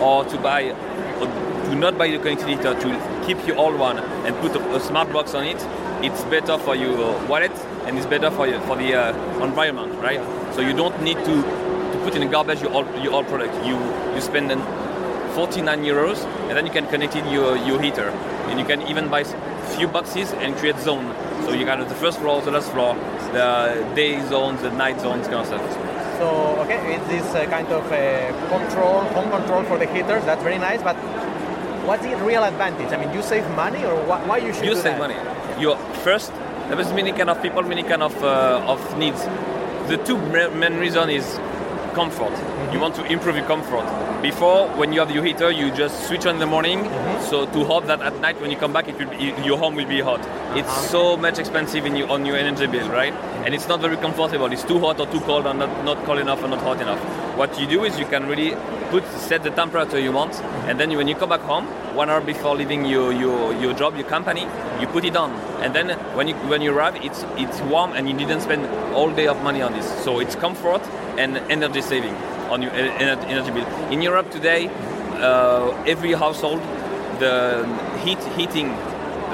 or 0.00 0.24
to 0.26 0.36
buy, 0.38 0.72
or 1.20 1.28
to 1.64 1.74
not 1.74 1.96
buy 1.98 2.10
the 2.10 2.18
connected 2.18 2.48
heater, 2.48 2.74
to 2.78 3.22
keep 3.26 3.46
your 3.46 3.56
old 3.56 3.78
one 3.78 3.98
and 3.98 4.36
put 4.36 4.54
a, 4.54 4.76
a 4.76 4.80
smart 4.80 5.12
box 5.12 5.34
on 5.34 5.44
it. 5.44 5.60
It's 6.02 6.22
better 6.24 6.58
for 6.58 6.74
your 6.74 7.18
wallet 7.26 7.52
and 7.86 7.96
it's 7.96 8.06
better 8.06 8.30
for 8.30 8.46
you, 8.46 8.60
for 8.60 8.76
the 8.76 8.94
uh, 8.94 9.44
environment, 9.44 9.94
right? 10.00 10.20
So 10.54 10.60
you 10.60 10.72
don't 10.72 11.00
need 11.02 11.16
to, 11.16 11.42
to 11.42 12.00
put 12.04 12.14
in 12.14 12.20
the 12.20 12.26
garbage 12.26 12.60
your 12.62 12.72
old, 12.72 12.86
your 13.02 13.12
old 13.12 13.26
product. 13.26 13.54
You 13.64 13.76
you 14.14 14.20
spend 14.20 14.50
49 15.34 15.82
euros 15.82 16.24
and 16.48 16.56
then 16.56 16.66
you 16.66 16.72
can 16.72 16.86
connect 16.86 17.16
it 17.16 17.24
your 17.32 17.56
your 17.56 17.80
heater 17.80 18.10
and 18.48 18.60
you 18.60 18.66
can 18.66 18.82
even 18.82 19.08
buy 19.08 19.24
few 19.76 19.88
boxes 19.88 20.32
and 20.34 20.54
create 20.56 20.78
zone. 20.78 21.14
So 21.44 21.52
you 21.52 21.64
got 21.64 21.86
the 21.88 21.94
first 21.94 22.18
floor, 22.20 22.40
the 22.42 22.50
last 22.50 22.70
floor, 22.70 22.94
the 23.32 23.84
day 23.94 24.20
zones, 24.28 24.62
the 24.62 24.70
night 24.70 25.00
zones, 25.00 25.26
kind 25.26 25.40
of 25.40 25.46
stuff. 25.46 25.94
So 26.18 26.26
okay, 26.62 26.94
it's 26.94 27.08
this 27.08 27.34
uh, 27.34 27.46
kind 27.50 27.66
of 27.68 27.84
uh, 27.90 28.48
control, 28.48 29.00
home 29.16 29.30
control 29.30 29.64
for 29.64 29.78
the 29.78 29.86
heaters. 29.86 30.24
That's 30.24 30.42
very 30.42 30.58
nice, 30.58 30.82
but 30.82 30.96
what's 31.86 32.02
the 32.02 32.16
real 32.16 32.44
advantage? 32.44 32.92
I 32.92 32.96
mean, 32.96 33.12
you 33.14 33.22
save 33.22 33.48
money, 33.56 33.84
or 33.84 33.96
wh- 34.04 34.26
why 34.28 34.38
you 34.38 34.52
should 34.52 34.64
you 34.64 34.74
save 34.74 34.98
that? 34.98 34.98
money. 34.98 35.16
You 35.60 35.76
first 36.02 36.32
there 36.68 36.80
is 36.80 36.92
many 36.92 37.12
kind 37.12 37.30
of 37.30 37.40
people, 37.42 37.62
many 37.62 37.82
kind 37.82 38.02
of 38.02 38.14
uh, 38.24 38.62
of 38.66 38.80
needs. 38.98 39.22
The 39.88 39.98
two 40.04 40.16
main 40.18 40.76
reason 40.78 41.10
is 41.10 41.26
comfort. 41.94 42.32
Mm-hmm. 42.32 42.72
You 42.72 42.80
want 42.80 42.94
to 42.96 43.04
improve 43.06 43.36
your 43.36 43.46
comfort. 43.46 43.86
Before, 44.22 44.68
when 44.76 44.92
you 44.92 45.00
have 45.00 45.10
your 45.10 45.24
heater, 45.24 45.50
you 45.50 45.70
just 45.70 46.06
switch 46.06 46.26
on 46.26 46.34
in 46.34 46.40
the 46.40 46.46
morning. 46.46 46.80
Mm-hmm. 46.80 47.24
So 47.24 47.46
to 47.46 47.64
hope 47.64 47.86
that 47.86 48.00
at 48.02 48.20
night 48.20 48.40
when 48.40 48.50
you 48.50 48.56
come 48.56 48.72
back, 48.72 48.88
it 48.88 48.98
will 48.98 49.10
be, 49.10 49.32
your 49.44 49.58
home 49.58 49.74
will 49.74 49.88
be 49.88 50.00
hot. 50.00 50.20
Uh-huh. 50.20 50.58
It's 50.58 50.90
so 50.90 51.16
much 51.16 51.38
expensive 51.38 51.86
in 51.86 51.96
you, 51.96 52.06
on 52.06 52.26
your 52.26 52.36
energy 52.36 52.66
bill, 52.66 52.88
right? 52.88 53.14
And 53.44 53.54
it's 53.54 53.68
not 53.68 53.80
very 53.80 53.96
comfortable. 53.96 54.52
It's 54.52 54.64
too 54.64 54.78
hot 54.78 55.00
or 55.00 55.06
too 55.06 55.20
cold, 55.20 55.46
or 55.46 55.54
not, 55.54 55.84
not 55.84 56.04
cold 56.04 56.18
enough 56.18 56.42
or 56.42 56.48
not 56.48 56.60
hot 56.60 56.80
enough. 56.80 57.00
What 57.36 57.58
you 57.60 57.66
do 57.66 57.84
is 57.84 57.98
you 57.98 58.06
can 58.06 58.26
really 58.26 58.54
put 58.90 59.04
set 59.18 59.42
the 59.42 59.50
temperature 59.50 59.98
you 59.98 60.12
want, 60.12 60.34
and 60.68 60.78
then 60.78 60.96
when 60.96 61.08
you 61.08 61.16
come 61.16 61.30
back 61.30 61.40
home, 61.40 61.66
one 61.96 62.08
hour 62.08 62.20
before 62.20 62.54
leaving 62.54 62.84
your, 62.84 63.12
your, 63.12 63.52
your 63.54 63.72
job, 63.72 63.96
your 63.96 64.06
company, 64.06 64.46
you 64.80 64.86
put 64.86 65.04
it 65.04 65.16
on, 65.16 65.32
and 65.62 65.74
then 65.74 65.98
when 66.14 66.28
you 66.28 66.34
when 66.48 66.62
you 66.62 66.72
arrive, 66.72 66.96
it's 67.04 67.24
it's 67.36 67.60
warm, 67.62 67.92
and 67.92 68.08
you 68.08 68.16
didn't 68.16 68.40
spend 68.40 68.64
all 68.94 69.10
day 69.10 69.26
of 69.26 69.42
money 69.42 69.62
on 69.62 69.72
this. 69.72 70.04
So 70.04 70.20
it's 70.20 70.36
comfort 70.36 70.82
and 71.18 71.36
energy 71.50 71.82
saving 71.82 72.14
on 72.50 72.62
your 72.62 72.72
energy 72.72 73.50
bill. 73.50 73.66
In 73.90 74.02
Europe 74.02 74.30
today, 74.30 74.68
uh, 75.20 75.70
every 75.86 76.12
household, 76.12 76.60
the 77.18 77.64
heat 78.04 78.22
heating 78.36 78.70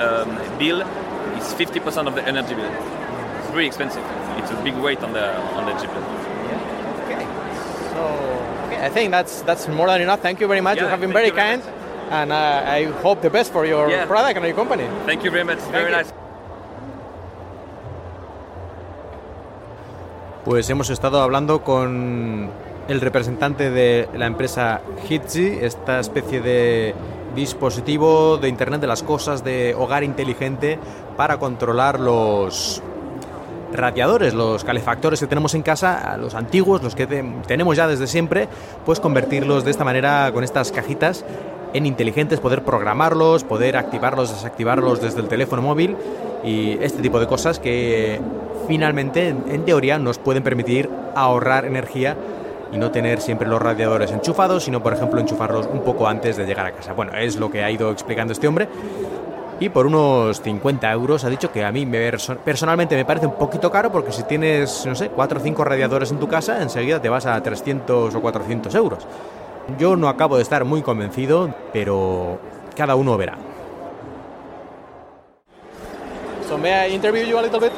um, 0.00 0.28
bill 0.58 0.80
is 1.36 1.54
50% 1.54 2.06
of 2.06 2.14
the 2.14 2.26
energy 2.26 2.54
bill. 2.54 2.70
It's 3.40 3.50
very 3.50 3.66
expensive. 3.66 4.04
It's 4.38 4.50
a 4.50 4.62
big 4.62 4.74
weight 4.76 5.00
on 5.02 5.12
the 5.12 5.36
on 5.58 5.66
the. 5.66 5.72
Yeah. 5.72 7.04
Okay. 7.04 7.24
So 7.92 8.00
okay, 8.66 8.84
I 8.84 8.88
think 8.88 9.10
that's 9.10 9.42
that's 9.42 9.68
more 9.68 9.86
than 9.88 10.00
enough. 10.02 10.20
Thank 10.20 10.40
you 10.40 10.48
very 10.48 10.60
much. 10.60 10.76
Yeah, 10.76 10.84
you 10.84 10.88
have 10.90 11.00
been 11.00 11.12
very 11.12 11.30
kind, 11.30 11.62
and 12.10 12.32
uh, 12.32 12.64
I 12.66 12.84
hope 13.02 13.22
the 13.22 13.30
best 13.30 13.52
for 13.52 13.66
your 13.66 13.90
Yeah. 13.90 14.06
product 14.06 14.36
and 14.36 14.46
your 14.46 14.56
company. 14.56 14.86
Thank 15.06 15.24
you 15.24 15.30
very 15.30 15.44
much. 15.44 15.58
very 15.72 15.90
you. 15.90 15.96
nice. 15.96 16.19
Pues 20.50 20.68
hemos 20.68 20.90
estado 20.90 21.22
hablando 21.22 21.62
con 21.62 22.50
el 22.88 23.00
representante 23.00 23.70
de 23.70 24.08
la 24.16 24.26
empresa 24.26 24.80
Hitzi, 25.08 25.46
esta 25.62 26.00
especie 26.00 26.40
de 26.40 26.92
dispositivo 27.36 28.36
de 28.36 28.48
Internet 28.48 28.80
de 28.80 28.88
las 28.88 29.04
Cosas, 29.04 29.44
de 29.44 29.76
hogar 29.78 30.02
inteligente 30.02 30.76
para 31.16 31.38
controlar 31.38 32.00
los 32.00 32.82
radiadores, 33.72 34.34
los 34.34 34.64
calefactores 34.64 35.20
que 35.20 35.28
tenemos 35.28 35.54
en 35.54 35.62
casa, 35.62 36.16
los 36.16 36.34
antiguos, 36.34 36.82
los 36.82 36.96
que 36.96 37.06
te- 37.06 37.22
tenemos 37.46 37.76
ya 37.76 37.86
desde 37.86 38.08
siempre, 38.08 38.48
pues 38.84 38.98
convertirlos 38.98 39.64
de 39.64 39.70
esta 39.70 39.84
manera 39.84 40.32
con 40.34 40.42
estas 40.42 40.72
cajitas 40.72 41.24
en 41.74 41.86
inteligentes, 41.86 42.40
poder 42.40 42.64
programarlos, 42.64 43.44
poder 43.44 43.76
activarlos, 43.76 44.32
desactivarlos 44.32 45.00
desde 45.00 45.20
el 45.20 45.28
teléfono 45.28 45.62
móvil 45.62 45.96
y 46.44 46.78
este 46.82 47.02
tipo 47.02 47.20
de 47.20 47.26
cosas 47.26 47.58
que 47.58 48.20
finalmente, 48.66 49.28
en, 49.28 49.64
teoría, 49.64 49.98
nos 49.98 50.18
pueden 50.18 50.42
permitir 50.42 50.88
ahorrar 51.14 51.64
energía 51.64 52.16
y 52.72 52.76
no 52.78 52.90
tener 52.90 53.20
siempre 53.20 53.48
los 53.48 53.60
radiadores 53.60 54.12
enchufados, 54.12 54.64
sino 54.64 54.82
por 54.82 54.92
ejemplo 54.92 55.20
enchufarlos 55.20 55.68
un 55.72 55.80
poco 55.80 56.06
antes 56.06 56.36
de 56.36 56.46
llegar 56.46 56.66
a 56.66 56.72
casa. 56.72 56.92
Bueno, 56.92 57.12
es 57.16 57.36
lo 57.36 57.50
que 57.50 57.64
ha 57.64 57.70
ido 57.70 57.90
explicando 57.90 58.32
este 58.32 58.46
hombre. 58.46 58.68
Y 59.58 59.68
por 59.68 59.84
unos 59.86 60.40
50 60.40 60.90
euros 60.90 61.22
ha 61.24 61.28
dicho 61.28 61.52
que 61.52 61.62
a 61.64 61.70
mí 61.70 61.84
me, 61.84 62.10
perso- 62.10 62.36
personalmente 62.38 62.96
me 62.96 63.04
parece 63.04 63.26
un 63.26 63.34
poquito 63.34 63.70
caro 63.70 63.92
porque 63.92 64.10
si 64.10 64.22
tienes, 64.22 64.86
no 64.86 64.94
sé, 64.94 65.10
4 65.10 65.38
o 65.38 65.42
5 65.42 65.64
radiadores 65.64 66.10
en 66.12 66.18
tu 66.18 66.28
casa, 66.28 66.62
enseguida 66.62 67.02
te 67.02 67.10
vas 67.10 67.26
a 67.26 67.42
300 67.42 68.14
o 68.14 68.20
400 68.22 68.74
euros. 68.74 69.06
Yo 69.78 69.96
no 69.96 70.08
acabo 70.08 70.36
de 70.36 70.42
estar 70.42 70.64
muy 70.64 70.80
convencido, 70.80 71.52
pero 71.74 72.38
cada 72.74 72.94
uno 72.94 73.18
verá. 73.18 73.36
So 76.50 76.58
may 76.58 76.72
I 76.72 76.88
interview 76.88 77.24
you 77.24 77.38
a 77.38 77.42
little 77.42 77.60
bit? 77.60 77.72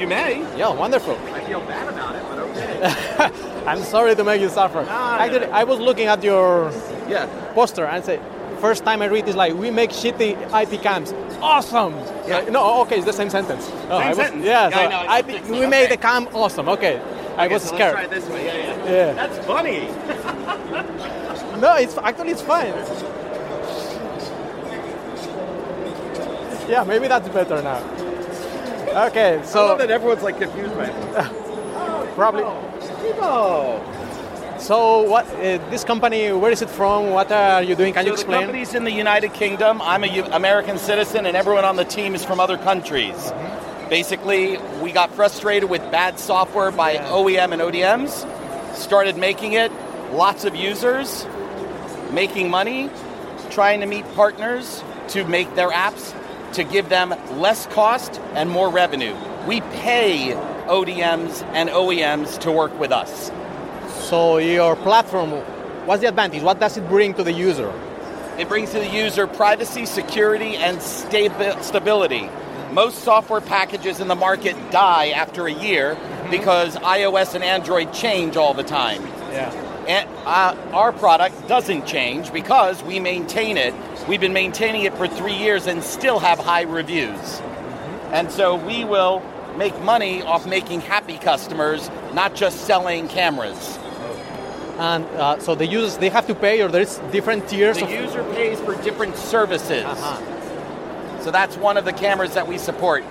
You 0.00 0.06
may. 0.06 0.38
Yeah, 0.56 0.72
wonderful. 0.72 1.14
I 1.34 1.40
feel 1.44 1.60
bad 1.60 1.86
about 1.92 2.16
it, 2.16 2.22
but 2.30 2.38
okay. 2.38 3.64
I'm 3.66 3.82
sorry 3.82 4.14
to 4.16 4.24
make 4.24 4.40
you 4.40 4.48
suffer. 4.48 4.82
no, 4.82 4.88
Actually, 4.88 5.46
no. 5.46 5.52
I 5.52 5.64
was 5.64 5.78
looking 5.78 6.06
at 6.06 6.24
your 6.24 6.72
yeah. 7.06 7.26
poster 7.52 7.84
and 7.84 8.02
say, 8.02 8.18
first 8.62 8.82
time 8.82 9.02
I 9.02 9.08
read 9.08 9.26
this 9.26 9.36
like, 9.36 9.52
we 9.52 9.70
make 9.70 9.90
shitty 9.90 10.30
IP 10.62 10.80
cams. 10.82 11.12
Awesome. 11.42 11.92
Yeah. 12.26 12.38
Like, 12.38 12.50
no, 12.50 12.60
oh, 12.62 12.80
okay, 12.84 12.96
it's 12.96 13.04
the 13.04 13.12
same 13.12 13.28
sentence. 13.28 13.68
Oh, 13.90 13.98
Same 13.98 14.06
I 14.06 14.08
was- 14.08 14.16
sentence. 14.16 14.44
Yeah, 14.46 14.68
Yeah, 14.70 14.74
so 14.74 14.80
I 14.80 14.88
know, 14.88 15.18
IP 15.18 15.26
we 15.50 15.58
okay. 15.58 15.66
made 15.68 15.90
the 15.90 15.98
cam 15.98 16.28
awesome. 16.28 16.66
Okay, 16.70 16.98
I 17.36 17.44
Okay, 17.44 17.52
was 17.54 17.62
so 17.64 17.74
scared. 17.74 17.94
Let's 17.94 18.08
try 18.08 18.16
this 18.18 18.28
way. 18.30 18.46
Yeah, 18.46 18.56
yeah. 18.56 18.90
Yeah. 18.90 19.12
That's 19.12 19.46
funny. 19.46 19.88
No, 21.58 21.74
it's 21.74 21.98
actually 21.98 22.30
it's 22.30 22.40
fine. 22.40 22.72
Yeah, 26.70 26.84
maybe 26.84 27.08
that's 27.08 27.28
better 27.30 27.60
now. 27.62 27.80
Okay, 28.94 29.40
so 29.44 29.76
that 29.76 29.90
everyone's 29.90 30.22
like 30.22 30.38
confused 30.38 30.74
by 30.74 30.86
it. 30.86 32.14
probably. 32.14 32.42
Oh. 33.20 33.84
So 34.58 35.02
what? 35.02 35.26
Uh, 35.34 35.58
this 35.70 35.84
company? 35.84 36.32
Where 36.32 36.50
is 36.50 36.62
it 36.62 36.70
from? 36.70 37.10
What 37.10 37.30
are 37.30 37.62
you 37.62 37.76
doing? 37.76 37.94
Can 37.94 38.06
you 38.06 38.10
so 38.10 38.16
the 38.16 38.20
explain? 38.22 38.40
company's 38.42 38.74
in 38.74 38.84
the 38.84 38.90
United 38.90 39.32
Kingdom. 39.32 39.80
I'm 39.82 40.02
a 40.02 40.08
U- 40.08 40.24
American 40.24 40.78
citizen, 40.78 41.26
and 41.26 41.36
everyone 41.36 41.64
on 41.64 41.76
the 41.76 41.84
team 41.84 42.14
is 42.14 42.24
from 42.24 42.40
other 42.40 42.58
countries. 42.58 43.32
Basically, 43.88 44.58
we 44.82 44.90
got 44.92 45.14
frustrated 45.14 45.70
with 45.70 45.80
bad 45.92 46.18
software 46.18 46.70
by 46.72 46.96
OEM 46.96 47.52
and 47.52 47.62
ODMs, 47.62 48.26
started 48.74 49.16
making 49.16 49.52
it, 49.52 49.70
lots 50.12 50.44
of 50.44 50.56
users, 50.56 51.24
making 52.10 52.50
money, 52.50 52.90
trying 53.50 53.80
to 53.80 53.86
meet 53.86 54.04
partners 54.14 54.82
to 55.08 55.24
make 55.24 55.54
their 55.54 55.70
apps 55.70 56.12
to 56.54 56.64
give 56.64 56.88
them 56.88 57.14
less 57.38 57.66
cost 57.66 58.20
and 58.34 58.50
more 58.50 58.70
revenue. 58.70 59.14
We 59.46 59.60
pay 59.60 60.32
ODMs 60.66 61.42
and 61.54 61.68
OEMs 61.68 62.38
to 62.40 62.52
work 62.52 62.78
with 62.78 62.92
us. 62.92 63.30
So 64.08 64.38
your 64.38 64.76
platform, 64.76 65.30
what's 65.86 66.02
the 66.02 66.08
advantage? 66.08 66.42
What 66.42 66.60
does 66.60 66.76
it 66.76 66.88
bring 66.88 67.14
to 67.14 67.22
the 67.22 67.32
user? 67.32 67.72
It 68.38 68.48
brings 68.48 68.70
to 68.70 68.78
the 68.78 68.88
user 68.88 69.26
privacy, 69.26 69.84
security, 69.84 70.56
and 70.56 70.78
stabi- 70.78 71.60
stability. 71.62 72.30
Most 72.72 72.98
software 72.98 73.40
packages 73.40 74.00
in 74.00 74.08
the 74.08 74.14
market 74.14 74.54
die 74.70 75.08
after 75.08 75.46
a 75.46 75.52
year 75.52 75.98
because 76.30 76.76
iOS 76.76 77.34
and 77.34 77.42
Android 77.42 77.92
change 77.92 78.36
all 78.36 78.54
the 78.54 78.62
time. 78.62 79.02
Yeah. 79.32 79.50
And 79.88 80.08
uh, 80.26 80.54
our 80.72 80.92
product 80.92 81.48
doesn't 81.48 81.86
change 81.86 82.32
because 82.32 82.82
we 82.82 83.00
maintain 83.00 83.56
it. 83.56 83.74
We've 84.08 84.20
been 84.20 84.32
maintaining 84.32 84.84
it 84.84 84.94
for 84.94 85.06
three 85.06 85.34
years 85.34 85.66
and 85.66 85.84
still 85.84 86.18
have 86.18 86.38
high 86.38 86.62
reviews. 86.62 87.40
And 88.10 88.32
so 88.32 88.56
we 88.56 88.82
will 88.82 89.22
make 89.58 89.78
money 89.82 90.22
off 90.22 90.46
making 90.46 90.80
happy 90.80 91.18
customers, 91.18 91.90
not 92.14 92.34
just 92.34 92.62
selling 92.62 93.08
cameras. 93.08 93.78
And 94.78 95.04
uh, 95.04 95.38
so 95.40 95.54
the 95.54 95.66
users 95.66 95.98
they 95.98 96.08
have 96.08 96.26
to 96.28 96.34
pay, 96.34 96.62
or 96.62 96.68
there's 96.68 96.96
different 97.12 97.50
tiers 97.50 97.76
The 97.76 97.84
of. 97.84 97.90
user 97.90 98.24
pays 98.32 98.58
for 98.60 98.80
different 98.82 99.14
services. 99.14 99.84
Uh-huh. 99.84 101.20
So 101.20 101.30
that's 101.30 101.58
one 101.58 101.76
of 101.76 101.84
the 101.84 101.92
cameras 101.92 102.32
that 102.32 102.46
we 102.46 102.56
support. 102.56 103.04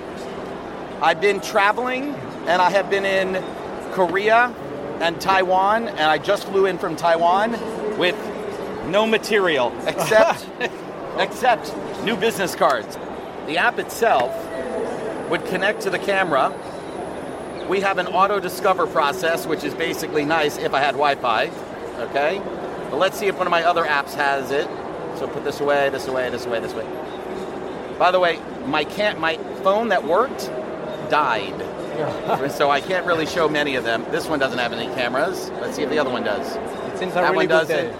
I've 0.99 1.21
been 1.21 1.41
traveling, 1.41 2.15
and 2.47 2.59
I 2.59 2.71
have 2.71 2.89
been 2.89 3.05
in 3.05 3.43
Korea 3.91 4.51
and 4.99 5.21
Taiwan, 5.21 5.89
and 5.89 5.99
I 5.99 6.17
just 6.17 6.45
flew 6.47 6.65
in 6.65 6.79
from 6.79 6.95
Taiwan 6.95 7.51
with 7.99 8.15
no 8.87 9.05
material 9.05 9.71
except 9.85 10.47
except 11.19 11.75
new 12.03 12.15
business 12.15 12.55
cards. 12.55 12.97
The 13.47 13.57
app 13.57 13.79
itself 13.79 14.33
would 15.29 15.45
connect 15.45 15.81
to 15.81 15.89
the 15.89 15.99
camera. 15.99 16.53
We 17.69 17.81
have 17.81 17.97
an 17.97 18.07
auto 18.07 18.39
discover 18.39 18.87
process, 18.87 19.45
which 19.45 19.63
is 19.63 19.73
basically 19.73 20.25
nice 20.25 20.57
if 20.57 20.73
I 20.73 20.79
had 20.79 20.91
Wi-Fi. 20.91 21.51
Okay, 22.09 22.41
but 22.89 22.97
let's 22.97 23.17
see 23.17 23.27
if 23.27 23.37
one 23.37 23.47
of 23.47 23.51
my 23.51 23.63
other 23.63 23.83
apps 23.83 24.13
has 24.13 24.51
it. 24.51 24.67
So 25.17 25.27
put 25.27 25.43
this 25.43 25.59
away, 25.59 25.89
this 25.89 26.07
away, 26.07 26.29
this 26.29 26.45
away, 26.45 26.59
this 26.59 26.73
way. 26.73 26.85
By 27.97 28.11
the 28.11 28.19
way, 28.19 28.39
my 28.65 28.83
can't 28.83 29.19
my 29.19 29.37
phone 29.63 29.89
that 29.89 30.03
worked 30.03 30.51
died. 31.09 31.59
so 32.51 32.69
I 32.69 32.79
can't 32.79 33.05
really 33.05 33.25
show 33.25 33.49
many 33.49 33.75
of 33.75 33.83
them. 33.83 34.05
This 34.11 34.27
one 34.27 34.37
doesn't 34.37 34.59
have 34.59 34.71
any 34.71 34.93
cameras. 34.93 35.49
Let's 35.61 35.75
see 35.75 35.81
if 35.81 35.89
the 35.89 35.97
other 35.97 36.11
one 36.11 36.23
does. 36.23 36.55
It 36.93 36.99
seems 36.99 37.15
that 37.15 37.21
really 37.21 37.47
one 37.47 37.47
does 37.47 37.69
it. 37.71 37.95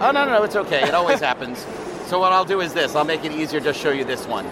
Oh 0.00 0.10
no, 0.10 0.24
no, 0.24 0.32
no, 0.32 0.42
it's 0.44 0.56
okay. 0.56 0.82
It 0.82 0.94
always 0.94 1.20
happens. 1.30 1.64
So 2.08 2.18
what 2.18 2.32
I'll 2.32 2.46
do 2.46 2.62
is 2.62 2.72
this. 2.72 2.94
I'll 2.94 3.04
make 3.04 3.26
it 3.26 3.32
easier. 3.32 3.60
to 3.60 3.74
show 3.74 3.90
you 3.90 4.02
this 4.02 4.26
one. 4.26 4.46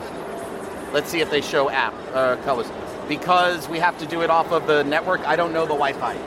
Let's 0.92 1.09
see 1.09 1.21
if 1.21 1.31
they 1.31 1.40
show 1.40 1.71
app 1.71 1.95
uh, 2.12 2.37
colors. 2.45 2.71
Because 3.09 3.66
we 3.66 3.79
have 3.79 3.97
to 3.99 4.05
do 4.07 4.21
it 4.21 4.29
off 4.29 4.53
of 4.53 4.66
the 4.66 4.85
network. 4.85 5.27
I 5.27 5.37
don't 5.37 5.55
know 5.55 5.62
the 5.62 5.69
Wi-Fi. 5.69 6.16
Wait, 6.16 6.21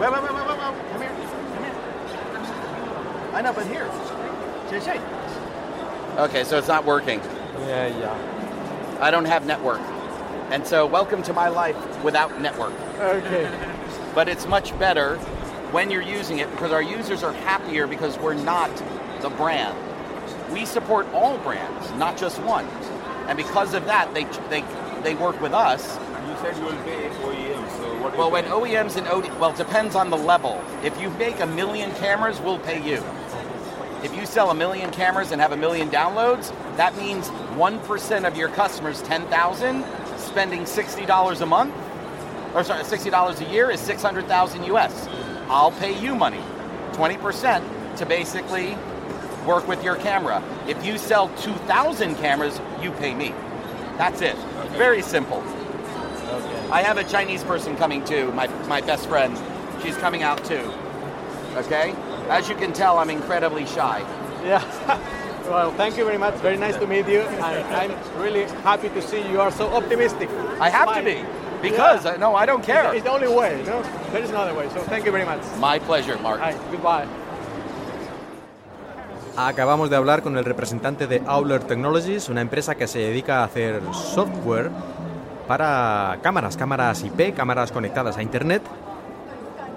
wait, 0.00 0.22
wait, 0.22 0.22
wait, 0.22 0.32
wait, 0.32 0.48
wait. 0.48 0.58
Come 0.92 1.00
here. 1.00 1.10
Come 1.54 1.64
here. 1.64 1.74
I 3.34 3.42
know, 3.42 3.52
but 3.52 3.66
here. 3.66 3.90
Okay, 6.18 6.44
so 6.44 6.56
it's 6.56 6.68
not 6.68 6.84
working. 6.84 7.18
Yeah, 7.66 7.88
yeah. 7.88 8.98
I 9.00 9.10
don't 9.10 9.24
have 9.24 9.44
network. 9.44 9.80
And 10.50 10.64
so 10.64 10.86
welcome 10.86 11.20
to 11.24 11.32
my 11.32 11.48
life 11.48 12.04
without 12.04 12.40
network. 12.40 12.74
Okay. 13.00 13.50
But 14.14 14.28
it's 14.28 14.46
much 14.46 14.78
better 14.78 15.16
when 15.72 15.90
you're 15.90 16.00
using 16.00 16.38
it 16.38 16.48
because 16.52 16.70
our 16.70 16.82
users 16.82 17.24
are 17.24 17.32
happier 17.32 17.88
because 17.88 18.16
we're 18.18 18.34
not 18.34 18.70
the 19.20 19.30
brand. 19.30 19.76
We 20.50 20.64
support 20.64 21.06
all 21.12 21.38
brands, 21.38 21.90
not 21.92 22.16
just 22.16 22.40
one. 22.42 22.66
And 23.28 23.36
because 23.36 23.74
of 23.74 23.84
that, 23.86 24.12
they 24.14 24.24
they 24.48 24.64
they 25.02 25.14
work 25.14 25.40
with 25.40 25.52
us. 25.52 25.96
You 25.96 26.36
said 26.42 26.56
you 26.56 26.64
will 26.64 26.82
pay 26.84 27.08
OEM, 27.08 27.70
so 27.78 28.02
what 28.02 28.16
Well, 28.16 28.30
when 28.30 28.44
OEMs 28.44 28.96
and 28.96 29.06
OD, 29.08 29.38
well, 29.40 29.50
it 29.50 29.56
depends 29.56 29.94
on 29.94 30.10
the 30.10 30.16
level. 30.16 30.62
If 30.82 31.00
you 31.00 31.10
make 31.10 31.40
a 31.40 31.46
million 31.46 31.92
cameras, 31.94 32.40
we'll 32.40 32.58
pay 32.58 32.84
you. 32.86 33.02
If 34.02 34.14
you 34.14 34.26
sell 34.26 34.50
a 34.50 34.54
million 34.54 34.90
cameras 34.90 35.32
and 35.32 35.40
have 35.40 35.52
a 35.52 35.56
million 35.56 35.90
downloads, 35.90 36.50
that 36.76 36.96
means 36.96 37.28
1% 37.28 38.26
of 38.26 38.36
your 38.36 38.48
customers, 38.50 39.02
10,000, 39.02 39.84
spending 40.18 40.62
$60 40.62 41.40
a 41.40 41.46
month, 41.46 41.74
or 42.54 42.62
sorry, 42.62 42.84
$60 42.84 43.40
a 43.40 43.52
year 43.52 43.70
is 43.70 43.80
600,000 43.80 44.64
US. 44.64 45.08
I'll 45.48 45.72
pay 45.72 45.98
you 45.98 46.14
money, 46.14 46.42
20% 46.92 47.96
to 47.96 48.06
basically 48.06 48.76
work 49.46 49.66
with 49.68 49.82
your 49.84 49.96
camera. 49.96 50.42
If 50.66 50.84
you 50.84 50.98
sell 50.98 51.28
2,000 51.36 52.16
cameras, 52.16 52.60
you 52.82 52.90
pay 52.92 53.14
me. 53.14 53.32
That's 53.96 54.20
it. 54.20 54.36
Very 54.76 55.02
simple. 55.02 55.38
Okay. 55.38 56.68
I 56.70 56.82
have 56.82 56.98
a 56.98 57.04
Chinese 57.04 57.44
person 57.44 57.76
coming 57.76 58.04
too, 58.04 58.32
my, 58.32 58.48
my 58.66 58.80
best 58.80 59.08
friend. 59.08 59.38
She's 59.82 59.96
coming 59.96 60.22
out 60.22 60.44
too. 60.44 60.72
Okay? 61.56 61.94
As 62.28 62.48
you 62.48 62.56
can 62.56 62.72
tell, 62.72 62.98
I'm 62.98 63.10
incredibly 63.10 63.64
shy. 63.66 64.00
Yeah. 64.44 64.62
well, 65.48 65.72
thank 65.72 65.96
you 65.96 66.04
very 66.04 66.18
much. 66.18 66.34
Very 66.36 66.56
nice 66.56 66.76
to 66.76 66.86
meet 66.86 67.06
you. 67.08 67.20
And 67.46 67.74
I'm 67.74 68.20
really 68.20 68.44
happy 68.62 68.88
to 68.88 69.00
see 69.00 69.26
you 69.30 69.40
are 69.40 69.52
so 69.52 69.68
optimistic. 69.68 70.28
I 70.60 70.68
have 70.68 70.94
to 70.94 71.02
be. 71.02 71.24
Because, 71.62 72.04
Yeah. 72.04 72.12
uh, 72.12 72.16
no, 72.18 72.34
I 72.34 72.44
don't 72.44 72.62
care. 72.62 72.92
It's 72.94 73.04
the 73.04 73.10
only 73.10 73.28
way, 73.28 73.62
no? 73.66 73.82
There 74.12 74.22
is 74.22 74.30
no 74.30 74.38
other 74.38 74.54
way. 74.54 74.68
So 74.70 74.80
thank 74.82 75.06
you 75.06 75.12
very 75.12 75.24
much. 75.24 75.40
My 75.58 75.78
pleasure, 75.78 76.18
Mark. 76.18 76.40
Hi, 76.40 76.52
goodbye. 76.70 77.06
Acabamos 79.38 79.90
de 79.90 79.96
hablar 79.96 80.22
con 80.22 80.38
el 80.38 80.46
representante 80.46 81.06
de 81.06 81.22
Auler 81.26 81.62
Technologies, 81.62 82.30
una 82.30 82.40
empresa 82.40 82.74
que 82.74 82.86
se 82.86 83.00
dedica 83.00 83.40
a 83.40 83.44
hacer 83.44 83.82
software 83.92 84.70
para 85.46 86.18
cámaras, 86.22 86.56
cámaras 86.56 87.04
IP, 87.04 87.34
cámaras 87.34 87.70
conectadas 87.70 88.16
a 88.16 88.22
Internet, 88.22 88.62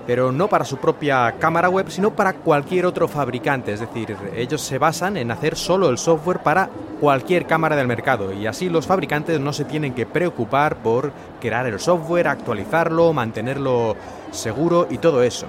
pero 0.07 0.31
no 0.31 0.47
para 0.47 0.63
su 0.63 0.77
propia 0.77 1.35
cámara 1.39 1.67
web, 1.67 1.89
sino 1.89 2.11
para 2.11 2.31
cualquier 2.31 2.85
otro 2.85 3.09
fabricante. 3.09 3.73
Es 3.73 3.81
decir, 3.81 4.15
ellos 4.33 4.61
se 4.61 4.77
basan 4.77 5.17
en 5.17 5.29
hacer 5.29 5.57
solo 5.57 5.89
el 5.89 5.97
software 5.97 6.39
para 6.39 6.69
cualquier 7.01 7.45
cámara 7.45 7.75
del 7.75 7.87
mercado 7.87 8.31
y 8.31 8.47
así 8.47 8.69
los 8.69 8.87
fabricantes 8.87 9.41
no 9.41 9.51
se 9.51 9.65
tienen 9.65 9.93
que 9.93 10.05
preocupar 10.05 10.77
por 10.77 11.11
crear 11.41 11.67
el 11.67 11.81
software, 11.81 12.29
actualizarlo, 12.29 13.11
mantenerlo 13.11 13.97
seguro 14.31 14.87
y 14.89 14.99
todo 14.99 15.21
eso. 15.21 15.47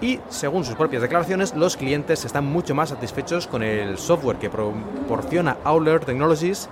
Y 0.00 0.20
según 0.28 0.64
sus 0.64 0.74
propias 0.74 1.02
declaraciones, 1.02 1.54
los 1.54 1.76
clientes 1.76 2.24
están 2.24 2.44
mucho 2.44 2.74
más 2.74 2.90
satisfechos 2.90 3.46
con 3.46 3.62
el 3.62 3.96
software 3.96 4.36
que 4.36 4.50
proporciona 4.50 5.56
Auler 5.64 6.04
Technologies, 6.04 6.68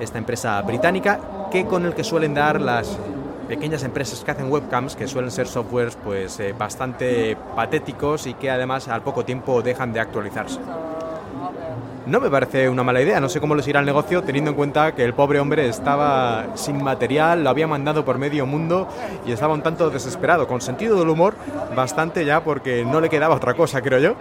esta 0.00 0.18
empresa 0.18 0.60
británica, 0.62 1.20
que 1.52 1.66
con 1.66 1.86
el 1.86 1.94
que 1.94 2.02
suelen 2.02 2.34
dar 2.34 2.60
las 2.60 2.98
pequeñas 3.46 3.84
empresas 3.84 4.22
que 4.24 4.30
hacen 4.30 4.50
webcams, 4.50 4.96
que 4.96 5.06
suelen 5.06 5.30
ser 5.30 5.46
softwares 5.46 5.96
pues 5.96 6.38
eh, 6.40 6.54
bastante 6.56 7.36
patéticos 7.54 8.26
y 8.26 8.34
que 8.34 8.50
además 8.50 8.88
al 8.88 9.02
poco 9.02 9.24
tiempo 9.24 9.62
dejan 9.62 9.92
de 9.92 10.00
actualizarse. 10.00 10.60
No 12.10 12.18
me 12.18 12.28
parece 12.28 12.68
una 12.68 12.82
mala 12.82 13.00
idea, 13.00 13.20
no 13.20 13.28
sé 13.28 13.40
cómo 13.40 13.54
les 13.54 13.68
irá 13.68 13.78
el 13.78 13.86
negocio 13.86 14.24
teniendo 14.24 14.50
en 14.50 14.56
cuenta 14.56 14.96
que 14.96 15.04
el 15.04 15.14
pobre 15.14 15.38
hombre 15.38 15.68
estaba 15.68 16.56
sin 16.56 16.82
material, 16.82 17.44
lo 17.44 17.50
había 17.50 17.68
mandado 17.68 18.04
por 18.04 18.18
medio 18.18 18.46
mundo 18.46 18.88
y 19.24 19.30
estaba 19.30 19.54
un 19.54 19.62
tanto 19.62 19.90
desesperado, 19.90 20.48
con 20.48 20.60
sentido 20.60 20.98
del 20.98 21.08
humor 21.08 21.36
bastante 21.76 22.24
ya 22.24 22.42
porque 22.42 22.84
no 22.84 23.00
le 23.00 23.08
quedaba 23.08 23.36
otra 23.36 23.54
cosa, 23.54 23.80
creo 23.80 24.00
yo. 24.00 24.14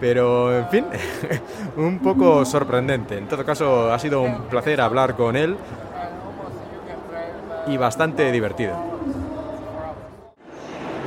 Pero, 0.00 0.54
en 0.54 0.68
fin, 0.68 0.84
un 1.78 2.00
poco 2.00 2.44
sorprendente. 2.44 3.16
En 3.16 3.26
todo 3.26 3.42
caso, 3.42 3.90
ha 3.90 3.98
sido 3.98 4.20
un 4.20 4.42
placer 4.42 4.78
hablar 4.78 5.16
con 5.16 5.34
él 5.34 5.56
y 7.68 7.78
bastante 7.78 8.30
divertido. 8.32 8.76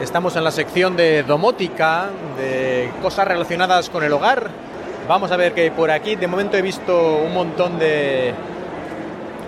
Estamos 0.02 0.36
en 0.36 0.44
la 0.44 0.52
sección 0.52 0.96
de 0.96 1.22
domótica, 1.22 2.10
de 2.40 2.90
cosas 3.04 3.28
relacionadas 3.28 3.92
con 3.92 4.04
el 4.04 4.12
hogar. 4.14 4.73
Vamos 5.08 5.32
a 5.34 5.38
ver 5.38 5.54
que 5.54 5.70
por 5.70 5.92
aquí 5.92 6.16
de 6.16 6.28
momento 6.28 6.56
he 6.56 6.62
visto 6.62 7.18
un 7.18 7.34
montón 7.34 7.78
de 7.78 8.34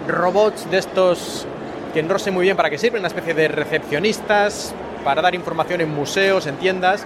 robots 0.06 0.70
de 0.70 0.78
estos 0.78 1.48
que 1.94 2.04
no 2.04 2.20
sé 2.20 2.30
muy 2.30 2.44
bien 2.44 2.58
para 2.58 2.70
qué 2.70 2.78
sirven, 2.78 3.00
una 3.00 3.08
especie 3.08 3.34
de 3.34 3.48
recepcionistas 3.48 4.76
para 5.06 5.22
dar 5.22 5.34
información 5.34 5.80
en 5.80 5.96
museos, 5.96 6.46
en 6.48 6.58
tiendas. 6.58 7.06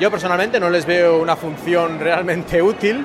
Yo 0.00 0.10
personalmente 0.10 0.58
no 0.58 0.70
les 0.70 0.86
veo 0.86 1.20
una 1.20 1.36
función 1.36 2.00
realmente 2.00 2.62
útil, 2.62 3.04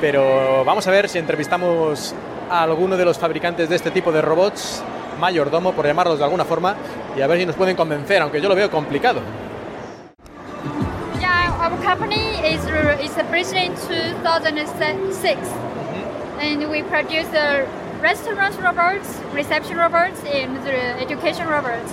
pero 0.00 0.64
vamos 0.64 0.88
a 0.88 0.90
ver 0.90 1.08
si 1.08 1.18
entrevistamos 1.18 2.16
a 2.50 2.64
alguno 2.64 2.96
de 2.96 3.04
los 3.04 3.16
fabricantes 3.16 3.68
de 3.68 3.76
este 3.76 3.92
tipo 3.92 4.10
de 4.10 4.22
robots, 4.22 4.82
mayordomo 5.20 5.72
por 5.72 5.86
llamarlos 5.86 6.18
de 6.18 6.24
alguna 6.24 6.44
forma, 6.44 6.74
y 7.16 7.20
a 7.20 7.28
ver 7.28 7.38
si 7.38 7.46
nos 7.46 7.54
pueden 7.54 7.76
convencer, 7.76 8.20
aunque 8.22 8.40
yo 8.40 8.48
lo 8.48 8.56
veo 8.56 8.68
complicado. 8.72 9.20
Our 11.74 11.82
company 11.82 12.24
is 12.46 12.64
is 12.64 13.10
established 13.10 13.52
in 13.52 13.74
2006, 13.74 15.48
and 16.38 16.70
we 16.70 16.82
produce 16.84 17.26
the 17.28 17.66
restaurant 18.00 18.54
robots, 18.62 19.18
reception 19.32 19.76
robots, 19.76 20.22
and 20.22 20.56
the 20.64 20.76
education 21.02 21.48
robots. 21.48 21.92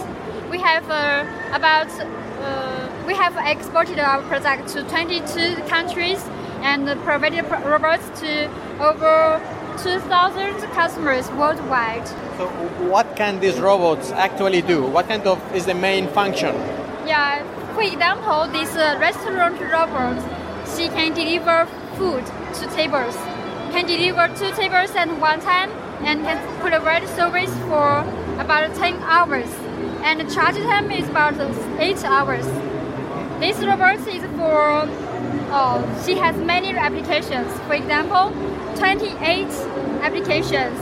We 0.52 0.60
have 0.60 0.88
uh, 0.88 1.26
about 1.58 1.89
uh, 2.00 2.89
we 3.08 3.15
have 3.15 3.36
exported 3.44 3.98
our 3.98 4.22
product 4.22 4.67
to 4.74 4.84
22 4.84 5.56
countries 5.67 6.24
and 6.62 6.86
provided 7.02 7.50
robots 7.65 8.06
to 8.22 8.52
over 8.80 9.41
2,000 9.82 10.62
customers 10.74 11.28
worldwide. 11.32 12.08
So, 12.38 12.50
what 12.94 13.15
can 13.15 13.39
these 13.39 13.60
robots 13.60 14.12
actually 14.12 14.62
do? 14.62 14.86
What 14.86 15.08
kind 15.08 15.26
of 15.26 15.39
is 15.56 15.65
the 15.65 15.74
main 15.74 16.08
function? 16.10 16.54
Yeah, 17.08 17.41
for 17.74 17.82
example, 17.82 18.48
this 18.48 18.76
uh, 18.76 18.98
restaurant 19.00 19.60
robot, 19.62 20.18
she 20.76 20.88
can 20.90 21.14
deliver 21.14 21.66
food 21.98 22.26
to 22.56 22.68
tables, 22.76 23.16
can 23.72 23.86
deliver 23.86 24.28
two 24.36 24.52
tables 24.56 24.92
at 24.96 25.08
one 25.20 25.40
time, 25.40 25.70
and 26.04 26.24
can 26.24 26.38
provide 26.60 27.08
service 27.10 27.54
for 27.70 28.00
about 28.40 28.74
10 28.76 28.96
hours. 29.04 29.50
And 30.04 30.20
the 30.20 30.34
charge 30.34 30.56
time 30.56 30.92
is 30.92 31.08
about 31.10 31.36
8 31.80 32.04
hours. 32.06 32.46
This 33.40 33.58
robot 33.60 34.00
is 34.08 34.24
for, 34.38 34.88
uh, 35.52 36.06
she 36.06 36.16
has 36.16 36.36
many 36.38 36.70
applications. 36.70 37.52
For 37.68 37.74
example, 37.74 38.32
28 38.78 39.48
applications. 40.02 40.80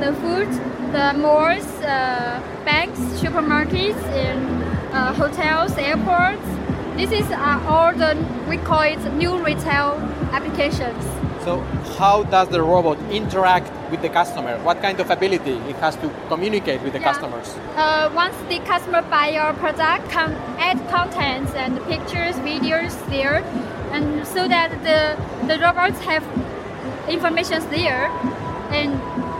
The 0.00 0.14
food, 0.14 0.48
the 0.92 1.12
malls, 1.18 1.66
uh, 1.82 2.40
banks, 2.64 2.98
supermarkets, 3.20 4.02
and 4.14 4.69
uh, 4.92 5.12
hotels, 5.14 5.76
airports. 5.78 6.46
This 6.96 7.12
is 7.12 7.30
uh, 7.30 7.64
all 7.68 7.92
the 7.94 8.16
we 8.48 8.56
call 8.58 8.82
it 8.82 8.98
new 9.14 9.42
retail 9.42 9.94
applications. 10.32 11.04
So, 11.44 11.60
how 11.98 12.24
does 12.24 12.48
the 12.48 12.60
robot 12.62 12.98
interact 13.10 13.70
with 13.90 14.02
the 14.02 14.10
customer? 14.10 14.58
What 14.62 14.82
kind 14.82 15.00
of 15.00 15.08
ability 15.10 15.52
it 15.70 15.76
has 15.76 15.96
to 15.96 16.10
communicate 16.28 16.82
with 16.82 16.92
the 16.92 16.98
Yeah. 17.00 17.12
customers? 17.12 17.56
Uh, 17.76 18.10
once 18.14 18.36
the 18.48 18.58
customer 18.60 19.02
buy 19.02 19.28
your 19.30 19.52
product, 19.54 20.10
can 20.10 20.36
add 20.58 20.78
contents 20.90 21.54
and 21.54 21.80
pictures, 21.86 22.34
videos 22.44 22.92
there, 23.08 23.42
and 23.92 24.26
so 24.26 24.46
that 24.48 24.70
the 24.84 25.16
the 25.46 25.58
robots 25.64 25.98
have 26.04 26.24
information 27.08 27.62
there, 27.70 28.10
and 28.70 28.92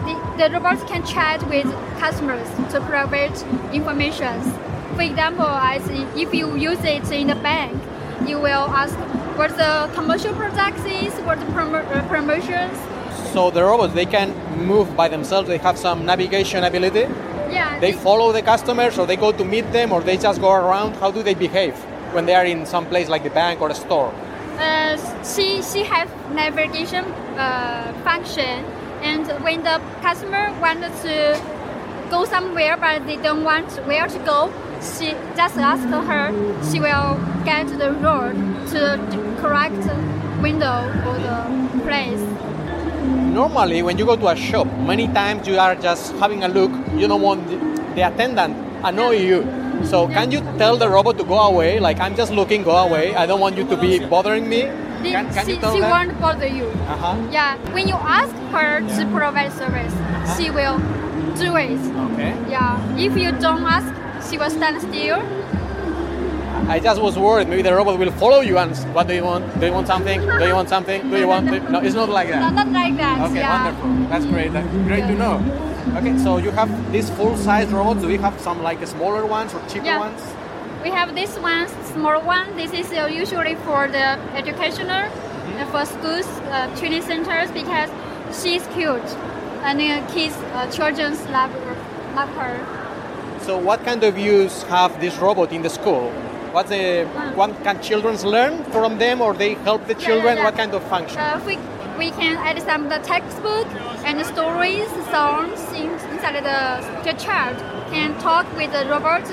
the, 0.07 0.15
the 0.39 0.51
robots 0.55 0.83
can 0.85 1.05
chat 1.05 1.39
with 1.51 1.69
customers 1.99 2.49
to 2.73 2.81
provide 2.81 3.37
information. 3.73 4.41
For 4.97 5.03
example, 5.03 5.47
as 5.47 5.83
if 6.17 6.35
you 6.35 6.57
use 6.57 6.83
it 6.85 7.11
in 7.13 7.29
the 7.29 7.35
bank, 7.37 7.81
you 8.27 8.39
will 8.39 8.69
ask 8.83 8.95
what 9.39 9.57
the 9.57 9.89
commercial 9.95 10.35
products 10.35 10.85
is, 10.85 11.13
what 11.25 11.39
the 11.41 11.47
promo- 11.47 11.85
uh, 11.91 12.07
promotions. 12.09 12.77
So 13.33 13.51
the 13.51 13.63
robots 13.63 13.95
they 13.95 14.07
can 14.07 14.35
move 14.67 14.95
by 14.97 15.09
themselves. 15.09 15.49
They 15.49 15.59
have 15.59 15.79
some 15.79 16.05
navigation 16.05 16.65
ability. 16.65 17.07
Yeah, 17.51 17.79
They 17.81 17.93
this- 17.93 18.03
follow 18.03 18.33
the 18.33 18.43
customers, 18.43 18.99
or 18.99 19.07
they 19.07 19.17
go 19.17 19.33
to 19.33 19.45
meet 19.45 19.73
them, 19.73 19.93
or 19.93 20.01
they 20.03 20.17
just 20.17 20.41
go 20.41 20.53
around. 20.53 20.97
How 20.97 21.11
do 21.11 21.23
they 21.23 21.35
behave 21.35 21.75
when 22.13 22.27
they 22.27 22.35
are 22.35 22.45
in 22.45 22.67
some 22.67 22.87
place 22.87 23.09
like 23.09 23.23
the 23.23 23.31
bank 23.31 23.61
or 23.61 23.69
a 23.71 23.75
store? 23.75 24.13
Uh, 24.59 24.97
she 25.25 25.63
she 25.63 25.83
has 25.85 26.09
navigation 26.35 27.05
uh, 27.39 27.93
function, 28.05 28.65
and 29.03 29.27
when 29.45 29.63
the 29.63 29.81
customer 30.03 30.45
wants 30.61 31.03
to 31.03 31.15
go 32.11 32.25
somewhere 32.25 32.77
but 32.77 33.07
they 33.07 33.17
don't 33.17 33.45
want 33.45 33.69
where 33.87 34.07
to 34.07 34.19
go, 34.33 34.51
she 34.83 35.15
just 35.37 35.57
ask 35.59 35.83
her. 35.89 36.33
She 36.71 36.81
will 36.81 37.19
get 37.45 37.67
the 37.79 37.93
road 37.93 38.35
to 38.69 38.79
the 38.79 39.37
correct 39.41 39.77
window 40.43 40.89
or 41.07 41.17
the 41.19 41.81
place. 41.85 42.21
Normally, 43.33 43.83
when 43.83 43.99
you 43.99 44.05
go 44.07 44.17
to 44.17 44.29
a 44.29 44.37
shop, 44.37 44.67
many 44.79 45.07
times 45.09 45.47
you 45.47 45.59
are 45.59 45.75
just 45.75 46.13
having 46.17 46.43
a 46.45 46.49
look. 46.49 46.71
You 46.97 47.07
don't 47.09 47.23
want 47.23 47.47
the, 47.49 47.57
the 47.95 48.03
attendant 48.03 48.57
annoy 48.85 49.17
you. 49.19 49.43
So 49.85 50.09
can 50.09 50.31
you 50.31 50.41
tell 50.59 50.77
the 50.77 50.89
robot 50.89 51.17
to 51.19 51.25
go 51.25 51.39
away? 51.39 51.81
Like 51.81 52.01
I'm 52.01 52.15
just 52.15 52.33
looking, 52.33 52.63
go 52.63 52.77
away. 52.77 53.15
I 53.15 53.27
don't 53.27 53.41
want 53.41 53.57
you 53.57 53.65
to 53.69 53.77
be 53.77 53.99
bothering 54.05 54.49
me. 54.49 54.63
The- 55.03 55.11
Can, 55.13 55.33
can 55.33 55.47
she, 55.47 55.53
you 55.55 55.59
tell 55.61 55.75
she 55.75 55.81
won't 55.81 56.21
bother 56.21 56.47
you. 56.47 56.67
Uh-huh. 56.67 57.17
Yeah, 57.31 57.57
when 57.73 57.89
you 57.89 57.95
ask 57.95 58.35
her 58.53 58.81
to 58.81 59.07
provide 59.11 59.53
service, 59.53 59.95
she 60.37 60.51
will 60.51 60.77
do 61.41 61.57
it. 61.57 61.81
Okay. 62.13 62.37
Yeah, 62.51 62.77
if 62.99 63.17
you 63.17 63.33
don't 63.33 63.65
ask, 63.65 63.89
she 64.29 64.39
was 64.39 64.53
stand 64.53 64.81
still. 64.81 65.23
I 66.69 66.79
just 66.79 67.01
was 67.03 67.19
worried. 67.19 67.49
Maybe 67.49 67.63
the 67.63 67.75
robot 67.75 67.99
will 67.99 68.13
follow 68.13 68.41
you 68.41 68.57
and 68.59 68.77
what 68.95 69.09
do 69.09 69.15
you 69.15 69.25
want? 69.25 69.59
Do 69.59 69.67
you 69.67 69.73
want 69.73 69.87
something? 69.89 70.21
Do 70.21 70.47
you 70.47 70.55
want 70.55 70.69
something? 70.69 71.11
Do 71.11 71.19
you 71.19 71.27
want? 71.27 71.47
No, 71.71 71.81
it's 71.81 71.95
not 71.97 72.09
like 72.09 72.29
No, 72.29 72.35
that. 72.41 72.55
not 72.55 72.69
like 72.69 72.97
that. 72.97 73.21
Okay, 73.31 73.41
yeah. 73.41 73.65
wonderful. 73.65 74.09
That's 74.09 74.27
great. 74.27 74.53
That's 74.53 74.69
great 74.87 75.05
to 75.11 75.15
know. 75.15 75.37
Okay, 75.97 76.17
so 76.19 76.37
you 76.39 76.51
have 76.53 76.71
these 76.93 77.11
full-size 77.11 77.69
robots. 77.71 78.03
Do 78.03 78.07
we 78.09 78.19
have 78.19 78.39
some 78.41 78.63
like 78.63 78.87
smaller 78.87 79.27
ones 79.27 79.53
or 79.55 79.61
cheaper 79.69 79.87
Yeah. 79.87 79.99
ones? 79.99 80.23
We 80.85 80.91
have 80.91 81.15
this 81.15 81.37
one, 81.39 81.67
small 81.93 82.21
one. 82.23 82.57
This 82.57 82.73
is 82.73 82.93
uh, 82.93 83.07
usually 83.07 83.57
for 83.67 83.89
the 83.89 84.19
educational, 84.37 85.05
uh, 85.11 85.67
for 85.73 85.85
schools, 85.85 86.27
uh, 86.53 86.69
training 86.77 87.03
centers, 87.03 87.51
because 87.51 87.91
she's 88.41 88.65
cute, 88.69 89.09
and 89.65 89.81
uh, 89.81 90.07
kids, 90.13 90.37
uh, 90.55 90.71
children 90.71 91.13
love, 91.33 91.53
love 92.15 92.31
her. 92.41 92.80
So 93.51 93.59
what 93.59 93.83
kind 93.85 94.05
of 94.05 94.17
use 94.17 94.63
have 94.75 95.01
this 95.01 95.17
robot 95.17 95.51
in 95.51 95.63
the 95.63 95.71
school? 95.71 96.13
What's 96.53 96.69
the 96.71 97.05
what 97.35 97.51
can 97.65 97.83
children 97.83 98.15
learn 98.23 98.63
from 98.71 98.99
them 98.99 99.21
or 99.21 99.35
they 99.35 99.55
help 99.67 99.89
the 99.89 99.95
Yeah, 99.95 99.99
yeah, 99.99 100.07
children? 100.07 100.37
yeah. 100.37 100.45
What 100.45 100.55
kind 100.57 100.73
of 100.73 100.85
function? 100.85 101.19
Uh, 101.19 101.43
we, 101.45 101.57
we 101.99 102.13
can 102.13 102.37
add 102.37 102.63
some 102.63 102.89
the 102.89 103.01
textbook 103.13 103.67
and 104.07 104.21
the 104.21 104.25
stories, 104.35 104.87
songs 105.11 105.59
inside 105.83 106.37
the, 106.51 106.61
the 107.03 107.15
child 107.19 107.57
can 107.91 108.17
talk 108.21 108.47
with 108.57 108.71
the 108.71 108.87
robot 108.89 109.27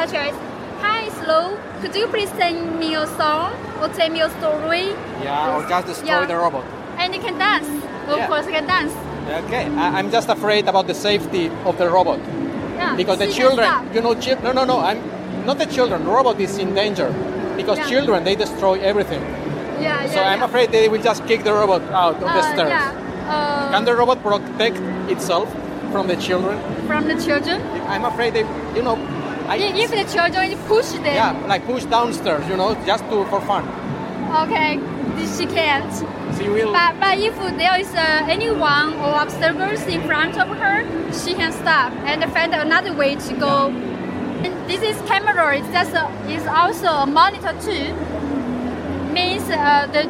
such 0.00 0.14
as, 0.14 0.32
Hi 0.80 1.10
Slow, 1.20 1.58
could 1.82 1.94
you 1.94 2.06
please 2.06 2.30
sing 2.40 2.78
me 2.78 2.94
a 2.94 3.06
song 3.20 3.52
or 3.82 3.88
tell 3.88 4.08
me 4.08 4.22
a 4.22 4.30
story? 4.40 4.86
yeah, 5.22 5.52
or 5.54 5.68
just 5.68 5.86
destroy 5.88 6.20
Yeah. 6.20 6.24
the 6.24 6.36
robot. 6.38 6.64
And 6.96 7.14
it 7.14 7.20
can 7.20 7.36
dance. 7.36 7.68
Of 8.08 8.16
Yeah. 8.16 8.28
course, 8.28 8.46
it 8.46 8.52
can 8.52 8.66
dance. 8.66 8.94
Okay, 9.44 9.64
I, 9.76 9.98
I'm 9.98 10.10
just 10.10 10.30
afraid 10.30 10.68
about 10.68 10.86
the 10.86 10.94
safety 10.94 11.50
of 11.66 11.76
the 11.76 11.90
robot. 11.90 12.18
Because 12.98 13.18
the 13.18 13.28
children, 13.38 13.68
you 13.94 14.00
know, 14.02 14.14
chil- 14.14 14.40
no, 14.42 14.52
no, 14.52 14.64
no, 14.72 14.76
I'm 14.88 15.00
not 15.46 15.56
the 15.58 15.66
children. 15.66 16.04
Robot 16.06 16.38
is 16.40 16.58
in 16.58 16.74
danger 16.74 17.08
because 17.56 17.78
Yeah. 17.78 17.88
children 17.92 18.24
they 18.24 18.34
destroy 18.44 18.74
everything. 18.90 19.22
Yeah, 19.22 20.04
yeah. 20.04 20.06
So 20.14 20.18
I'm 20.20 20.40
yeah. 20.40 20.48
afraid 20.48 20.66
they 20.76 20.88
will 20.92 21.02
just 21.10 21.20
kick 21.26 21.40
the 21.48 21.52
robot 21.60 21.82
out 22.04 22.16
of 22.24 22.28
the 22.36 22.42
Uh, 22.44 22.52
stairs. 22.52 22.70
Yeah. 22.76 22.92
Uh, 23.34 23.70
Can 23.72 23.84
the 23.84 23.94
robot 24.00 24.18
protect 24.22 24.76
itself 25.14 25.48
from 25.92 26.04
the 26.08 26.16
children? 26.16 26.56
from 26.90 27.02
the 27.10 27.16
children. 27.26 27.58
I'm 27.88 28.04
afraid 28.04 28.30
they, 28.34 28.44
you 28.76 28.82
know, 28.82 28.96
I, 29.48 29.56
If 29.84 29.90
the 30.00 30.04
children 30.14 30.46
push 30.68 30.88
them, 31.04 31.14
yeah, 31.22 31.32
like 31.52 31.62
push 31.72 31.84
downstairs, 31.96 32.44
you 32.50 32.56
know, 32.60 32.70
just 32.90 33.04
to 33.10 33.16
for 33.32 33.40
fun. 33.50 33.64
okay, 34.44 34.70
she 35.26 35.46
can't. 35.46 35.92
You 36.42 36.52
will. 36.52 36.72
But, 36.72 37.00
but 37.00 37.18
if 37.18 37.34
there 37.56 37.78
is 37.80 37.92
uh, 37.94 38.26
anyone 38.28 38.94
or 38.94 39.14
obstacles 39.14 39.82
in 39.86 40.02
front 40.02 40.38
of 40.38 40.48
her, 40.48 40.84
she 41.12 41.34
can 41.34 41.52
stop 41.52 41.92
and 42.06 42.22
find 42.32 42.54
another 42.54 42.92
way 42.94 43.16
to 43.16 43.34
go. 43.34 43.68
And 43.68 44.54
this 44.70 44.82
is 44.82 44.96
camera. 45.08 45.56
It's 45.58 45.68
just 45.68 45.92
a, 45.94 46.08
is 46.30 46.46
also 46.46 46.86
a 46.88 47.06
monitor 47.06 47.52
too. 47.60 47.92
Means 49.12 49.42
uh, 49.50 49.86
the 49.92 50.04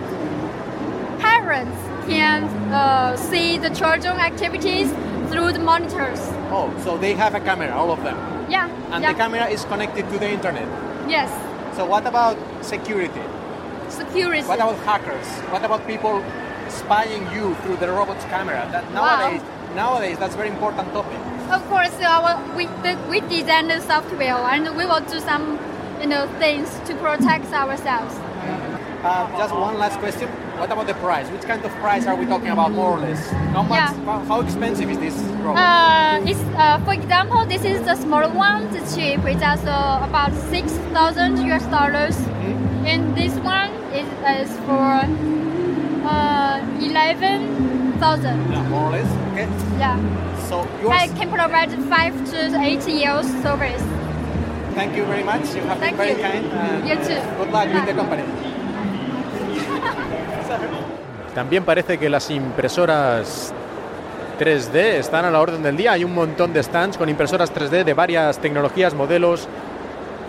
parents 1.19 1.79
can 2.09 2.45
uh, 2.73 3.17
see 3.17 3.59
the 3.59 3.71
children 3.71 4.19
activities 4.19 4.91
through 5.31 5.53
the 5.53 5.59
monitors. 5.59 6.21
Oh, 6.51 6.73
so 6.85 6.97
they 6.99 7.15
have 7.15 7.35
a 7.35 7.41
camera, 7.41 7.75
all 7.75 7.91
of 7.91 8.03
them, 8.03 8.17
Yeah. 8.51 8.69
and 8.93 9.03
yeah. 9.03 9.13
the 9.13 9.19
camera 9.19 9.47
is 9.49 9.65
connected 9.65 10.09
to 10.11 10.19
the 10.19 10.29
internet. 10.31 10.67
Yes. 11.09 11.31
So 11.77 11.85
what 11.85 12.07
about 12.07 12.37
security? 12.63 13.21
Security. 13.91 14.47
What 14.47 14.59
about 14.59 14.77
hackers? 14.85 15.27
What 15.53 15.65
about 15.65 15.87
people 15.87 16.23
spying 16.69 17.23
you 17.33 17.55
through 17.63 17.77
the 17.77 17.89
robot's 17.89 18.25
camera? 18.27 18.69
That 18.71 18.85
nowadays, 18.93 19.43
nowadays 19.75 20.19
that's 20.19 20.35
a 20.35 20.37
very 20.37 20.51
important 20.51 20.93
topic. 20.93 21.19
Of 21.51 21.67
course, 21.69 21.95
our 22.01 22.37
we 22.57 22.67
the, 22.85 22.99
we 23.09 23.21
design 23.21 23.69
the 23.69 23.81
software 23.81 24.37
and 24.53 24.77
we 24.77 24.85
will 24.85 25.01
do 25.01 25.19
some 25.21 25.59
you 26.01 26.07
know 26.07 26.29
things 26.39 26.69
to 26.87 26.95
protect 26.97 27.47
ourselves. 27.53 28.15
Uh, 29.03 29.31
just 29.39 29.55
one 29.55 29.79
last 29.79 29.99
question. 30.01 30.29
What 30.59 30.73
about 30.73 30.89
the 30.89 30.95
price? 30.95 31.29
Which 31.31 31.43
kind 31.43 31.65
of 31.65 31.71
price 31.77 32.05
are 32.07 32.17
we 32.17 32.27
talking 32.27 32.49
about, 32.49 32.73
more 32.73 32.99
or 32.99 32.99
less? 32.99 33.31
How 33.55 33.63
much? 33.63 33.79
Yeah. 33.79 34.25
How, 34.25 34.41
expensive 34.41 34.91
is 34.91 34.99
this 34.99 35.15
robot? 35.39 35.57
Uh, 35.57 36.29
it's 36.29 36.41
uh, 36.59 36.83
for 36.85 36.95
example, 36.95 37.47
this 37.47 37.65
is 37.65 37.81
the 37.83 37.95
small 37.95 38.29
one, 38.29 38.69
the 38.73 38.81
cheap. 38.93 39.21
It's 39.25 39.43
also 39.43 39.71
about 40.03 40.33
six 40.51 40.73
thousand 40.93 41.39
US 41.47 41.65
dollars, 41.67 42.17
and 42.87 43.17
this 43.17 43.33
one 43.41 43.71
is, 43.93 44.07
is 44.43 44.51
for 44.67 45.03
uh, 46.07 46.61
eleven 46.81 47.93
thousand. 47.99 48.51
yeah, 48.51 48.63
more 48.69 48.89
or 48.89 48.93
less. 48.93 49.11
Okay. 49.33 49.49
Yeah, 49.79 49.97
So 50.49 50.67
yours. 50.83 50.93
I 50.93 51.09
can 51.09 51.31
provide 51.31 51.71
five 51.89 52.15
to 52.31 52.61
eight 52.61 52.87
years 52.89 53.27
service. 53.43 53.83
Thank 54.75 54.97
you 54.97 55.05
very 55.07 55.25
much. 55.25 55.55
You 55.55 55.63
have 55.63 55.81
been 55.81 55.95
Thank 55.95 55.97
very 55.97 56.13
you. 56.13 56.19
kind. 56.23 56.45
and 56.47 56.89
You 56.89 56.95
too. 56.97 57.21
Good 57.39 57.51
luck 57.53 57.69
with 57.73 57.87
the 57.87 57.95
company. 57.95 58.23
También 61.35 61.65
parece 61.65 61.99
que 61.99 62.09
las 62.09 62.31
impresoras 62.31 63.53
3D 64.41 64.77
están 64.99 65.25
a 65.25 65.31
la 65.31 65.41
orden 65.41 65.63
del 65.63 65.77
día. 65.77 65.93
Hay 65.93 66.05
un 66.05 66.15
montón 66.15 66.53
de 66.53 66.63
stands 66.63 66.97
con 66.97 67.09
impresoras 67.09 67.53
3D 67.53 67.85
de 67.85 67.95
varias 67.95 68.39
tecnologías, 68.39 68.95
modelos 68.95 69.49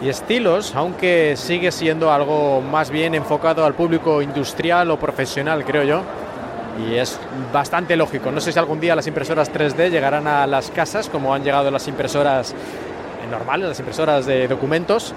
y 0.02 0.10
estilos, 0.10 0.76
aunque 0.76 1.36
sigue 1.36 1.72
siendo 1.72 2.12
algo 2.12 2.62
más 2.62 2.90
bien 2.90 3.16
enfocado 3.16 3.66
al 3.66 3.74
público 3.74 4.22
industrial 4.22 4.92
o 4.92 4.98
profesional, 4.98 5.66
creo 5.66 5.84
yo. 5.84 6.02
Y 6.88 6.96
es 6.96 7.20
bastante 7.52 7.98
lógico. 7.98 8.32
No 8.32 8.40
sé 8.40 8.54
si 8.54 8.60
algún 8.60 8.80
día 8.80 8.96
las 8.96 9.08
impresoras 9.08 9.52
3D 9.52 9.90
llegarán 9.90 10.28
a 10.28 10.48
las 10.48 10.72
casas 10.72 11.10
como 11.10 11.34
han 11.34 11.44
llegado 11.44 11.70
las 11.70 11.88
impresoras 11.88 12.56
normales, 13.30 13.70
las 13.70 13.80
impresoras 13.80 14.26
de 14.26 14.48
documentos, 14.48 15.14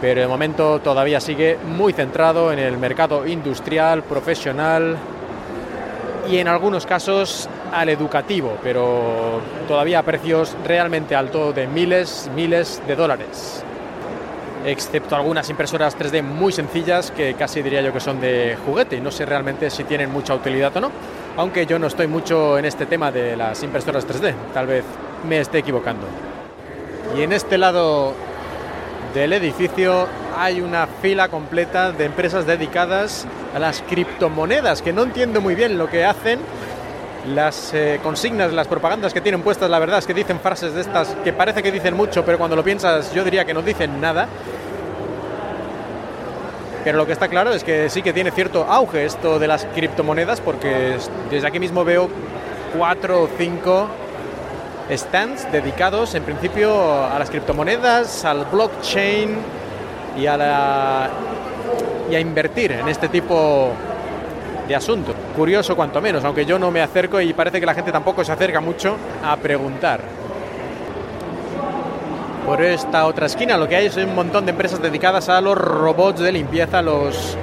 pero 0.00 0.20
de 0.22 0.26
momento 0.26 0.80
todavía 0.80 1.20
sigue 1.20 1.58
muy 1.76 1.92
centrado 1.92 2.52
en 2.52 2.58
el 2.58 2.78
mercado 2.78 3.26
industrial, 3.26 4.02
profesional 4.02 4.96
y 6.30 6.38
en 6.38 6.48
algunos 6.48 6.86
casos 6.86 7.48
al 7.72 7.88
educativo, 7.90 8.56
pero 8.62 9.40
todavía 9.68 9.98
a 9.98 10.02
precios 10.02 10.56
realmente 10.64 11.14
altos 11.14 11.54
de 11.54 11.66
miles, 11.66 12.30
miles 12.34 12.82
de 12.86 12.96
dólares. 12.96 13.65
Excepto 14.66 15.14
algunas 15.14 15.48
impresoras 15.48 15.96
3D 15.96 16.24
muy 16.24 16.52
sencillas 16.52 17.12
que 17.12 17.34
casi 17.34 17.62
diría 17.62 17.82
yo 17.82 17.92
que 17.92 18.00
son 18.00 18.20
de 18.20 18.58
juguete 18.66 18.96
y 18.96 19.00
no 19.00 19.12
sé 19.12 19.24
realmente 19.24 19.70
si 19.70 19.84
tienen 19.84 20.10
mucha 20.10 20.34
utilidad 20.34 20.76
o 20.76 20.80
no, 20.80 20.90
aunque 21.36 21.66
yo 21.66 21.78
no 21.78 21.86
estoy 21.86 22.08
mucho 22.08 22.58
en 22.58 22.64
este 22.64 22.84
tema 22.84 23.12
de 23.12 23.36
las 23.36 23.62
impresoras 23.62 24.04
3D, 24.08 24.34
tal 24.52 24.66
vez 24.66 24.84
me 25.28 25.38
esté 25.38 25.58
equivocando. 25.58 26.08
Y 27.16 27.22
en 27.22 27.32
este 27.32 27.58
lado 27.58 28.12
del 29.14 29.34
edificio 29.34 30.08
hay 30.36 30.60
una 30.60 30.88
fila 30.88 31.28
completa 31.28 31.92
de 31.92 32.04
empresas 32.04 32.44
dedicadas 32.44 33.24
a 33.54 33.60
las 33.60 33.82
criptomonedas, 33.82 34.82
que 34.82 34.92
no 34.92 35.04
entiendo 35.04 35.40
muy 35.40 35.54
bien 35.54 35.78
lo 35.78 35.88
que 35.88 36.04
hacen. 36.04 36.40
Las 37.34 37.74
eh, 37.74 37.98
consignas, 38.02 38.52
las 38.52 38.68
propagandas 38.68 39.12
que 39.12 39.20
tienen 39.20 39.42
puestas, 39.42 39.68
la 39.68 39.80
verdad 39.80 39.98
es 39.98 40.06
que 40.06 40.14
dicen 40.14 40.38
frases 40.38 40.74
de 40.74 40.80
estas 40.80 41.08
que 41.24 41.32
parece 41.32 41.62
que 41.62 41.72
dicen 41.72 41.96
mucho, 41.96 42.24
pero 42.24 42.38
cuando 42.38 42.54
lo 42.54 42.62
piensas 42.62 43.12
yo 43.12 43.24
diría 43.24 43.44
que 43.44 43.52
no 43.52 43.62
dicen 43.62 44.00
nada. 44.00 44.28
Pero 46.84 46.98
lo 46.98 47.04
que 47.06 47.12
está 47.12 47.26
claro 47.26 47.52
es 47.52 47.64
que 47.64 47.90
sí 47.90 48.00
que 48.00 48.12
tiene 48.12 48.30
cierto 48.30 48.64
auge 48.64 49.04
esto 49.04 49.40
de 49.40 49.48
las 49.48 49.64
criptomonedas, 49.64 50.40
porque 50.40 50.98
desde 51.28 51.48
aquí 51.48 51.58
mismo 51.58 51.84
veo 51.84 52.08
cuatro 52.78 53.22
o 53.22 53.28
cinco 53.36 53.88
stands 54.88 55.50
dedicados 55.50 56.14
en 56.14 56.22
principio 56.22 57.04
a 57.04 57.18
las 57.18 57.28
criptomonedas, 57.28 58.24
al 58.24 58.44
blockchain 58.44 59.36
y 60.16 60.26
a, 60.26 60.36
la, 60.36 61.10
y 62.08 62.14
a 62.14 62.20
invertir 62.20 62.70
en 62.70 62.86
este 62.86 63.08
tipo 63.08 63.72
de 64.68 64.76
asunto. 64.76 65.12
Curioso 65.36 65.76
cuanto 65.76 66.00
menos, 66.00 66.24
aunque 66.24 66.46
yo 66.46 66.58
no 66.58 66.70
me 66.70 66.80
acerco 66.80 67.20
y 67.20 67.34
parece 67.34 67.60
que 67.60 67.66
la 67.66 67.74
gente 67.74 67.92
tampoco 67.92 68.24
se 68.24 68.32
acerca 68.32 68.60
mucho 68.60 68.96
a 69.22 69.36
preguntar. 69.36 70.00
Por 72.46 72.62
esta 72.62 73.06
otra 73.06 73.26
esquina 73.26 73.58
lo 73.58 73.68
que 73.68 73.76
hay 73.76 73.86
es 73.86 73.96
un 73.98 74.14
montón 74.14 74.46
de 74.46 74.52
empresas 74.52 74.80
dedicadas 74.80 75.28
a 75.28 75.40
los 75.42 75.58
robots 75.58 76.20
de 76.20 76.32
limpieza, 76.32 76.80
los 76.80 77.36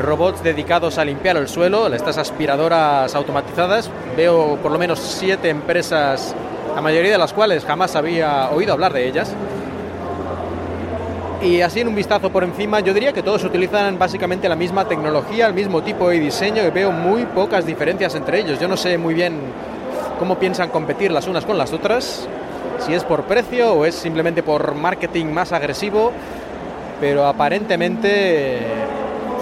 robots 0.00 0.44
dedicados 0.44 0.98
a 0.98 1.04
limpiar 1.04 1.36
el 1.38 1.48
suelo, 1.48 1.92
estas 1.92 2.18
aspiradoras 2.18 3.12
automatizadas. 3.16 3.90
Veo 4.16 4.58
por 4.62 4.70
lo 4.70 4.78
menos 4.78 5.00
siete 5.00 5.48
empresas, 5.48 6.36
la 6.72 6.80
mayoría 6.80 7.10
de 7.10 7.18
las 7.18 7.32
cuales 7.32 7.64
jamás 7.64 7.96
había 7.96 8.48
oído 8.50 8.74
hablar 8.74 8.92
de 8.92 9.08
ellas. 9.08 9.34
Y 11.42 11.60
así 11.60 11.80
en 11.80 11.88
un 11.88 11.96
vistazo 11.96 12.30
por 12.30 12.44
encima, 12.44 12.78
yo 12.78 12.94
diría 12.94 13.12
que 13.12 13.22
todos 13.22 13.42
utilizan 13.42 13.98
básicamente 13.98 14.48
la 14.48 14.54
misma 14.54 14.86
tecnología, 14.86 15.48
el 15.48 15.54
mismo 15.54 15.82
tipo 15.82 16.08
de 16.08 16.20
diseño 16.20 16.62
y 16.64 16.70
veo 16.70 16.92
muy 16.92 17.24
pocas 17.24 17.66
diferencias 17.66 18.14
entre 18.14 18.38
ellos. 18.38 18.60
Yo 18.60 18.68
no 18.68 18.76
sé 18.76 18.96
muy 18.96 19.12
bien 19.12 19.40
cómo 20.20 20.38
piensan 20.38 20.68
competir 20.68 21.10
las 21.10 21.26
unas 21.26 21.44
con 21.44 21.58
las 21.58 21.72
otras, 21.72 22.28
si 22.78 22.94
es 22.94 23.02
por 23.02 23.24
precio 23.24 23.72
o 23.72 23.84
es 23.84 23.96
simplemente 23.96 24.44
por 24.44 24.76
marketing 24.76 25.26
más 25.26 25.50
agresivo, 25.50 26.12
pero 27.00 27.26
aparentemente 27.26 28.60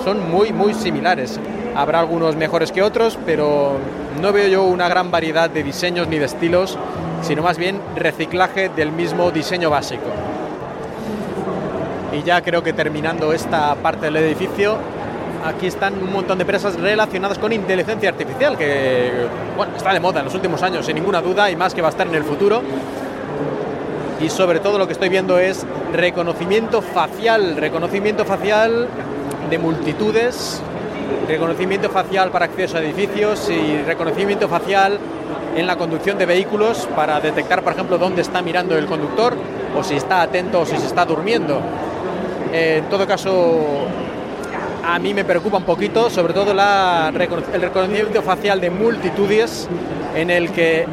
son 0.02 0.30
muy, 0.30 0.54
muy 0.54 0.72
similares. 0.72 1.38
Habrá 1.76 2.00
algunos 2.00 2.34
mejores 2.34 2.72
que 2.72 2.82
otros, 2.82 3.18
pero 3.26 3.72
no 4.22 4.32
veo 4.32 4.48
yo 4.48 4.64
una 4.64 4.88
gran 4.88 5.10
variedad 5.10 5.50
de 5.50 5.62
diseños 5.62 6.08
ni 6.08 6.18
de 6.18 6.24
estilos, 6.24 6.78
sino 7.20 7.42
más 7.42 7.58
bien 7.58 7.78
reciclaje 7.94 8.70
del 8.70 8.90
mismo 8.90 9.30
diseño 9.30 9.68
básico. 9.68 10.06
Y 12.12 12.22
ya 12.22 12.42
creo 12.42 12.62
que 12.62 12.72
terminando 12.72 13.32
esta 13.32 13.74
parte 13.76 14.06
del 14.06 14.16
edificio, 14.16 14.76
aquí 15.44 15.66
están 15.66 15.94
un 15.94 16.12
montón 16.12 16.38
de 16.38 16.42
empresas 16.42 16.78
relacionadas 16.78 17.38
con 17.38 17.52
inteligencia 17.52 18.08
artificial, 18.08 18.58
que 18.58 19.26
bueno, 19.56 19.76
está 19.76 19.92
de 19.92 20.00
moda 20.00 20.20
en 20.20 20.26
los 20.26 20.34
últimos 20.34 20.62
años, 20.62 20.86
sin 20.86 20.96
ninguna 20.96 21.22
duda, 21.22 21.50
y 21.50 21.56
más 21.56 21.72
que 21.72 21.82
va 21.82 21.88
a 21.88 21.90
estar 21.90 22.06
en 22.06 22.14
el 22.14 22.24
futuro. 22.24 22.62
Y 24.20 24.28
sobre 24.28 24.58
todo 24.60 24.76
lo 24.76 24.86
que 24.86 24.92
estoy 24.92 25.08
viendo 25.08 25.38
es 25.38 25.64
reconocimiento 25.92 26.82
facial, 26.82 27.56
reconocimiento 27.56 28.24
facial 28.24 28.88
de 29.48 29.58
multitudes, 29.58 30.60
reconocimiento 31.26 31.90
facial 31.90 32.30
para 32.30 32.46
acceso 32.46 32.76
a 32.76 32.80
edificios 32.80 33.48
y 33.48 33.82
reconocimiento 33.82 34.48
facial 34.48 34.98
en 35.56 35.66
la 35.66 35.76
conducción 35.76 36.18
de 36.18 36.26
vehículos 36.26 36.88
para 36.94 37.20
detectar, 37.20 37.62
por 37.62 37.72
ejemplo, 37.72 37.98
dónde 37.98 38.22
está 38.22 38.42
mirando 38.42 38.76
el 38.76 38.86
conductor 38.86 39.34
o 39.76 39.82
si 39.82 39.94
está 39.94 40.22
atento 40.22 40.60
o 40.60 40.66
si 40.66 40.76
se 40.76 40.86
está 40.86 41.04
durmiendo. 41.04 41.60
En 42.52 42.84
todo 42.88 43.06
caso, 43.06 43.86
a 44.84 44.98
mí 44.98 45.14
me 45.14 45.24
preocupa 45.24 45.58
un 45.58 45.64
poquito, 45.64 46.10
sobre 46.10 46.32
todo 46.32 46.52
el 46.52 47.14
reconocimiento 47.14 48.22
facial 48.22 48.60
de 48.60 48.70
multitudes 48.70 49.68
en 50.14 50.30
el 50.30 50.50
que 50.50 50.86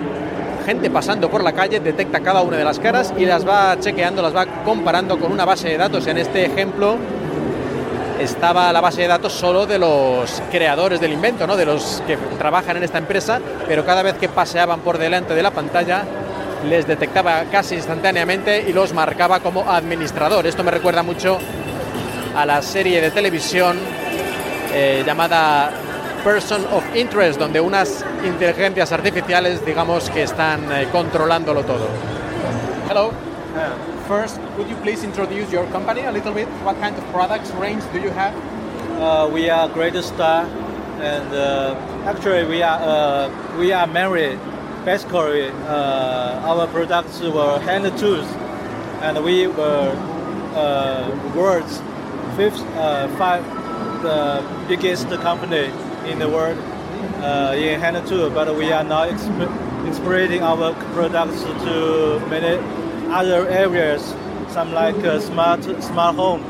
gente 0.66 0.90
pasando 0.90 1.30
por 1.30 1.44
la 1.44 1.54
calle 1.54 1.80
detecta 1.80 2.20
cada 2.20 2.42
una 2.42 2.58
de 2.58 2.66
las 2.66 2.78
caras 2.78 3.14
y 3.18 3.26
las 3.26 3.48
va 3.48 3.80
chequeando, 3.80 4.22
las 4.22 4.36
va 4.36 4.46
comparando 4.66 5.18
con 5.18 5.32
una 5.32 5.46
base 5.46 5.70
de 5.70 5.78
datos. 5.78 6.06
En 6.08 6.18
este 6.18 6.46
ejemplo, 6.46 6.98
estaba 8.20 8.74
la 8.74 8.82
base 8.82 9.02
de 9.02 9.08
datos 9.08 9.32
solo 9.32 9.66
de 9.66 9.80
los 9.80 10.42
creadores 10.52 11.00
del 11.00 11.14
invento, 11.14 11.48
¿no? 11.48 11.56
de 11.56 11.66
los 11.66 12.04
que 12.06 12.18
trabajan 12.38 12.78
en 12.78 12.84
esta 12.84 12.98
empresa, 12.98 13.40
pero 13.68 13.86
cada 13.86 14.04
vez 14.04 14.16
que 14.16 14.28
paseaban 14.28 14.82
por 14.82 14.98
delante 14.98 15.34
de 15.34 15.42
la 15.42 15.52
pantalla 15.52 16.04
les 16.68 16.86
detectaba 16.86 17.46
casi 17.52 17.76
instantáneamente 17.76 18.66
y 18.68 18.74
los 18.74 18.94
marcaba 18.94 19.40
como 19.40 19.70
administrador. 19.70 20.46
Esto 20.46 20.64
me 20.64 20.72
recuerda 20.72 21.04
mucho 21.04 21.40
a 22.36 22.46
la 22.46 22.62
serie 22.62 23.02
de 23.02 23.12
televisión 23.12 23.78
eh, 24.74 25.04
llamada 25.06 25.72
Person 26.24 26.66
of 26.72 26.84
Interest, 26.96 27.40
donde 27.40 27.62
unas 27.62 28.04
inteligencias 28.26 28.92
artificiales, 28.92 29.66
digamos, 29.66 30.10
que 30.10 30.24
están 30.24 30.72
eh, 30.72 30.88
controlándolo 30.92 31.64
todo. 31.64 31.88
Hello. 32.90 33.12
First, 34.08 34.40
could 34.56 34.70
you 34.70 34.76
please 34.84 35.04
introduce 35.04 35.52
your 35.52 35.66
company 35.72 36.02
a 36.02 36.12
little 36.12 36.32
bit? 36.32 36.48
What 36.64 36.80
kind 36.80 36.96
of 36.96 37.04
products 37.12 37.52
range 37.60 37.84
do 37.92 38.00
you 38.00 38.10
have? 38.12 38.34
Uh, 39.00 39.30
we 39.34 39.50
are 39.50 39.68
Great 39.68 39.96
Star, 40.04 40.46
and 41.02 41.34
uh, 41.34 41.76
actually 42.06 42.46
we 42.46 42.62
are 42.62 42.80
uh, 42.80 43.58
we 43.60 43.74
are 43.74 43.88
married. 43.88 44.40
Basically, 44.88 45.50
uh, 45.68 46.48
our 46.48 46.66
products 46.68 47.20
were 47.20 47.60
hand 47.60 47.86
tools, 47.98 48.26
and 49.02 49.22
we 49.22 49.46
were 49.46 49.92
uh, 50.56 51.34
world's 51.36 51.82
fifth, 52.38 52.62
uh, 52.78 53.10
five, 53.18 53.44
the 54.02 54.42
biggest 54.70 55.10
company 55.20 55.74
in 56.10 56.20
the 56.20 56.30
world 56.30 56.58
in 57.54 57.82
hand 57.82 58.08
tool. 58.08 58.30
But 58.30 58.56
we 58.56 58.72
are 58.72 58.86
now 58.86 59.04
exp- 59.04 59.90
expanding 59.90 60.42
our 60.42 60.72
products 60.94 61.44
to 61.44 62.22
many 62.30 62.56
other 63.12 63.46
areas, 63.50 64.16
some 64.48 64.72
like 64.74 65.04
uh, 65.04 65.20
smart 65.20 65.66
smart 65.84 66.16
home 66.16 66.46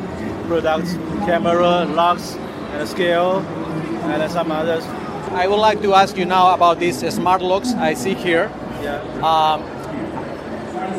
products, 0.48 0.94
camera, 1.26 1.86
locks, 1.86 2.36
and 2.36 2.88
scale, 2.88 3.40
and 4.14 4.32
some 4.32 4.52
others. 4.52 4.86
I 5.32 5.48
would 5.48 5.60
like 5.60 5.82
to 5.82 5.94
ask 5.94 6.18
you 6.18 6.26
now 6.26 6.54
about 6.54 6.80
these 6.80 6.98
smart 7.14 7.42
locks 7.42 7.74
I 7.74 7.94
see 7.94 8.14
here. 8.14 8.52
Yeah. 8.82 9.02
Um, 9.22 9.62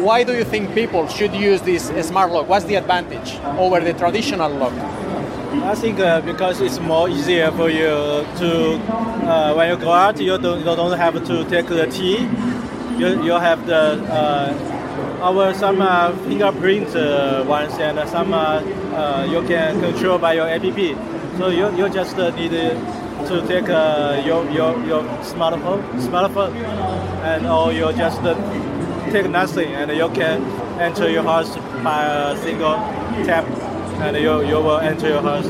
why 0.03 0.23
do 0.25 0.33
you 0.35 0.45
think 0.45 0.75
people 0.75 1.09
should 1.09 1.35
use 1.35 1.61
this 1.63 1.91
smart 2.07 2.31
lock? 2.31 2.49
What's 2.49 2.65
the 2.67 2.77
advantage 2.77 3.39
over 3.59 3.81
the 3.81 3.93
traditional 3.95 4.51
lock? 4.51 4.73
I 4.73 5.75
think 5.75 5.99
uh, 5.99 6.21
because 6.21 6.61
it's 6.61 6.79
more 6.79 7.09
easier 7.09 7.51
for 7.53 7.71
you 7.71 7.89
to 8.41 8.75
uh, 9.25 9.55
when 9.55 9.71
you 9.71 9.77
go 9.77 9.93
out, 9.93 10.21
you 10.21 10.39
don't, 10.39 10.59
you 10.59 10.65
don't 10.65 10.97
have 10.97 11.15
to 11.27 11.45
take 11.45 11.67
the 11.67 11.87
key. 11.87 12.29
You, 12.99 13.23
you 13.23 13.33
have 13.33 13.67
the 13.67 14.03
uh, 14.13 14.79
our 15.23 15.53
some 15.55 15.81
uh, 15.81 16.13
fingerprint 16.27 16.95
uh, 16.95 17.45
ones 17.47 17.75
and 17.79 18.09
some 18.09 18.33
uh, 18.33 18.61
uh, 18.95 19.27
you 19.29 19.43
can 19.49 19.81
control 19.81 20.19
by 20.19 20.35
your 20.35 20.49
app. 20.49 20.63
So 21.39 21.49
you, 21.49 21.75
you 21.77 21.89
just 21.89 22.19
uh, 22.19 22.35
need 22.35 22.53
to 23.27 23.47
take 23.47 23.69
uh, 23.69 24.23
your, 24.25 24.45
your 24.51 24.79
your 24.87 25.03
smartphone 25.23 25.83
smartphone 26.01 26.55
and 27.25 27.47
or 27.47 27.73
you 27.73 27.93
just 27.93 28.23
take 29.13 29.29
nothing 29.31 29.75
and 29.75 29.91
you 29.91 30.09
can 30.11 30.43
enter 30.81 31.09
your 31.11 31.23
house 31.23 31.57
by 31.83 32.05
a 32.05 32.37
single 32.43 32.75
tap 33.27 33.45
and 34.01 34.17
you, 34.17 34.43
you 34.47 34.55
will 34.57 34.79
enter 34.79 35.09
your 35.09 35.23
house. 35.23 35.47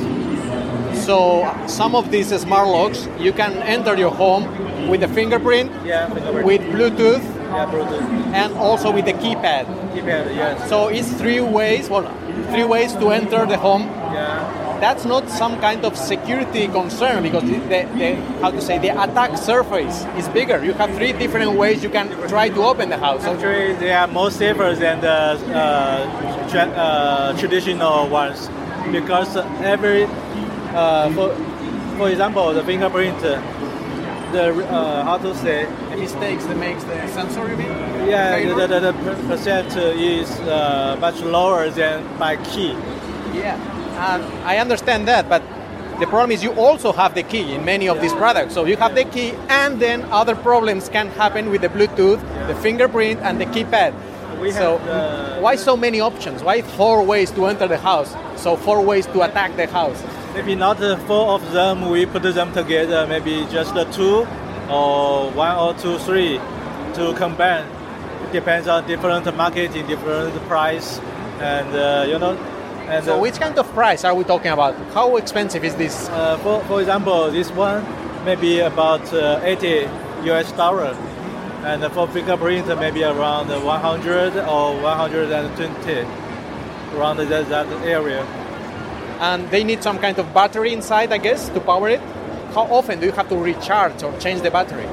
So 1.04 1.44
some 1.66 1.94
of 1.94 2.10
these 2.10 2.28
smart 2.40 2.68
locks 2.68 3.06
you 3.18 3.32
can 3.32 3.52
enter 3.62 3.96
your 3.96 4.10
home 4.10 4.88
with 4.88 5.02
a 5.02 5.08
fingerprint, 5.08 5.70
yeah, 5.84 6.08
fingerprint. 6.12 6.46
with 6.46 6.60
Bluetooth, 6.62 7.22
yeah, 7.22 7.66
Bluetooth. 7.66 8.02
and 8.34 8.54
also 8.54 8.90
with 8.92 9.04
the 9.04 9.12
keypad. 9.12 9.66
Keypad, 9.92 10.34
yes. 10.34 10.68
So 10.68 10.88
it's 10.88 11.10
three 11.12 11.40
ways, 11.40 11.88
well, 11.90 12.04
three 12.50 12.64
ways 12.64 12.92
to 12.94 13.10
enter 13.10 13.44
the 13.46 13.56
home. 13.58 13.82
Yeah. 13.82 14.67
That's 14.80 15.04
not 15.04 15.28
some 15.28 15.60
kind 15.60 15.84
of 15.84 15.96
security 15.96 16.68
concern 16.68 17.22
because 17.22 17.42
the, 17.42 17.58
the, 17.98 18.14
how 18.40 18.50
to 18.52 18.60
say 18.60 18.78
the 18.78 18.90
attack 18.90 19.36
surface 19.36 20.04
is 20.16 20.28
bigger. 20.28 20.64
You 20.64 20.72
have 20.74 20.94
three 20.94 21.12
different 21.12 21.52
ways 21.54 21.82
you 21.82 21.90
can 21.90 22.08
try 22.28 22.48
to 22.48 22.62
open 22.62 22.88
the 22.88 22.96
house. 22.96 23.24
Actually, 23.24 23.74
they 23.74 23.92
are 23.92 24.06
more 24.06 24.30
safer 24.30 24.74
than 24.74 25.00
the 25.00 25.08
uh, 25.10 26.48
tra- 26.48 26.60
uh, 26.70 27.38
traditional 27.38 28.08
ones 28.08 28.48
because 28.92 29.36
every, 29.62 30.04
uh, 30.74 31.10
for, 31.12 31.34
for 31.96 32.08
example, 32.08 32.54
the 32.54 32.62
fingerprint, 32.62 33.18
the 33.20 33.38
uh, 34.68 35.04
how 35.04 35.18
to 35.18 35.34
say 35.36 35.66
mistakes 35.96 36.44
that 36.46 36.56
makes 36.56 36.84
the 36.84 37.08
sensor, 37.08 37.48
you 37.48 37.56
mean? 37.56 37.68
Yeah, 38.08 38.38
the, 38.54 38.66
the, 38.66 38.92
the 38.92 39.14
percent 39.26 39.74
is 39.76 40.30
uh, 40.40 40.96
much 41.00 41.20
lower 41.22 41.68
than 41.70 42.06
by 42.18 42.36
key. 42.36 42.76
Yeah, 43.34 43.58
and 43.99 44.22
I 44.44 44.59
understand 44.59 45.09
that, 45.09 45.28
but 45.28 45.42
the 46.01 46.07
problem 46.07 46.30
is 46.30 46.42
you 46.42 46.53
also 46.53 46.92
have 46.92 47.14
the 47.14 47.24
key 47.24 47.55
in 47.55 47.64
many 47.64 47.88
of 47.88 48.01
these 48.01 48.12
products. 48.12 48.55
So 48.55 48.64
you 48.64 48.76
have 48.76 48.94
the 48.94 49.05
key, 49.05 49.32
and 49.49 49.80
then 49.80 50.05
other 50.12 50.36
problems 50.36 50.88
can 50.88 51.09
happen 51.09 51.51
with 51.51 51.62
the 51.62 51.68
Bluetooth, 51.68 52.20
the 52.46 52.55
fingerprint, 52.57 53.20
and 53.20 53.40
the 53.40 53.46
keypad. 53.46 53.92
we 54.40 54.53
so 54.53 54.76
uh, 54.76 55.40
why 55.40 55.57
so 55.57 55.76
many 55.76 56.01
options? 56.01 56.42
Why 56.44 56.62
four 56.62 57.03
ways 57.03 57.32
to 57.32 57.46
enter 57.46 57.66
the 57.66 57.78
house? 57.78 58.14
So 58.36 58.57
four 58.57 58.80
ways 58.80 59.07
to 59.07 59.22
attack 59.22 59.57
the 59.57 59.66
house. 59.66 60.01
maybe 60.34 60.55
not 60.55 60.80
uh, 60.80 60.96
four 61.09 61.34
of 61.34 61.42
them. 61.51 61.90
We 61.90 62.07
put 62.07 62.22
them 62.22 62.53
together. 62.53 63.07
Maybe 63.09 63.46
just 63.51 63.74
the 63.74 63.84
two, 63.86 64.26
or 64.70 65.30
one 65.32 65.57
or 65.57 65.74
two, 65.74 65.99
three, 65.99 66.38
to 66.94 67.12
combine. 67.16 67.66
It 68.24 68.32
depends 68.32 68.68
on 68.68 68.86
different 68.86 69.24
marketing, 69.36 69.86
different 69.88 70.34
price, 70.46 71.01
and 71.40 71.74
uh, 71.74 72.07
you 72.07 72.18
know. 72.20 72.38
And 72.89 73.05
So 73.05 73.16
uh, 73.16 73.20
which 73.20 73.39
kind 73.39 73.59
of 73.59 73.66
price 73.74 74.03
are 74.05 74.14
we 74.14 74.24
talking 74.24 74.51
about? 74.51 74.74
How 74.95 75.16
expensive 75.16 75.62
is 75.62 75.74
this? 75.74 76.09
Uh, 76.09 76.39
for, 76.39 76.64
for 76.64 76.80
example, 76.80 77.30
this 77.30 77.51
one 77.51 77.84
maybe 78.24 78.61
about 78.61 79.12
uh, 79.12 79.41
80 79.43 79.89
US 80.30 80.51
dollar, 80.53 80.97
and 81.64 81.84
for 81.93 82.09
fingerprint 82.09 82.66
maybe 82.78 83.05
around 83.05 83.49
100 83.49 84.36
or 84.49 84.80
120, 84.80 85.93
around 86.97 87.18
that, 87.18 87.49
that 87.49 87.66
area. 87.84 88.24
And 89.20 89.51
they 89.51 89.64
need 89.64 89.82
some 89.82 89.99
kind 89.99 90.18
of 90.18 90.32
battery 90.32 90.72
inside, 90.72 91.12
I 91.12 91.18
guess, 91.18 91.51
to 91.51 91.61
power 91.61 91.91
it. 91.91 92.01
How 92.55 92.62
often 92.62 93.01
do 93.01 93.07
you 93.07 93.12
have 93.12 93.28
to 93.28 93.36
recharge 93.36 94.03
or 94.03 94.16
change 94.18 94.41
the 94.41 94.51
battery? 94.51 94.86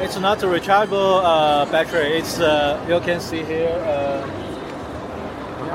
It's 0.00 0.18
not 0.18 0.42
a 0.42 0.46
rechargeable 0.46 1.22
uh, 1.22 1.64
battery. 1.66 2.18
It's 2.18 2.40
uh, 2.40 2.84
you 2.88 2.98
can 3.00 3.20
see 3.20 3.44
here. 3.44 3.70
Uh, 3.86 4.45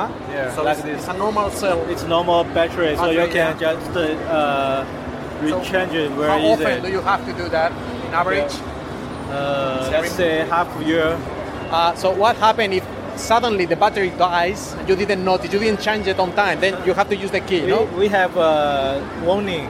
Huh? 0.08 0.32
yeah, 0.32 0.56
So 0.56 0.64
like 0.64 0.78
it's, 0.78 0.86
this. 0.86 1.00
it's 1.00 1.08
a 1.08 1.18
normal 1.18 1.50
cell. 1.52 1.80
It's 1.90 2.04
normal 2.04 2.44
battery, 2.46 2.96
so 2.96 3.10
you 3.12 3.28
can 3.28 3.36
yeah. 3.60 3.74
just 3.76 3.92
uh, 3.98 4.86
rechange 5.42 5.94
it 5.94 6.10
very 6.12 6.30
How 6.30 6.38
easy. 6.40 6.64
often 6.66 6.82
do 6.84 6.90
you 6.90 7.02
have 7.02 7.26
to 7.26 7.34
do 7.34 7.50
that 7.50 7.72
in 8.08 8.14
average? 8.14 8.54
uh, 9.30 9.90
let's 9.92 10.12
say 10.14 10.46
half 10.48 10.68
a 10.80 10.84
year. 10.84 11.18
Uh, 11.72 11.94
so 11.96 12.12
what 12.12 12.36
happened 12.38 12.74
if 12.74 12.86
suddenly 13.16 13.66
the 13.66 13.76
battery 13.76 14.10
dies? 14.18 14.76
You 14.88 14.96
didn't 14.96 15.24
notice, 15.24 15.54
you 15.54 15.60
didn't 15.60 15.82
change 15.82 16.08
it 16.08 16.20
on 16.20 16.34
time. 16.34 16.60
Then 16.60 16.74
you 16.86 16.94
have 16.94 17.08
to 17.10 17.16
use 17.16 17.32
the 17.32 17.40
key. 17.40 17.62
We, 17.62 17.68
No. 17.68 17.84
we 17.98 18.08
have 18.10 18.36
a 18.38 19.00
warning 19.24 19.70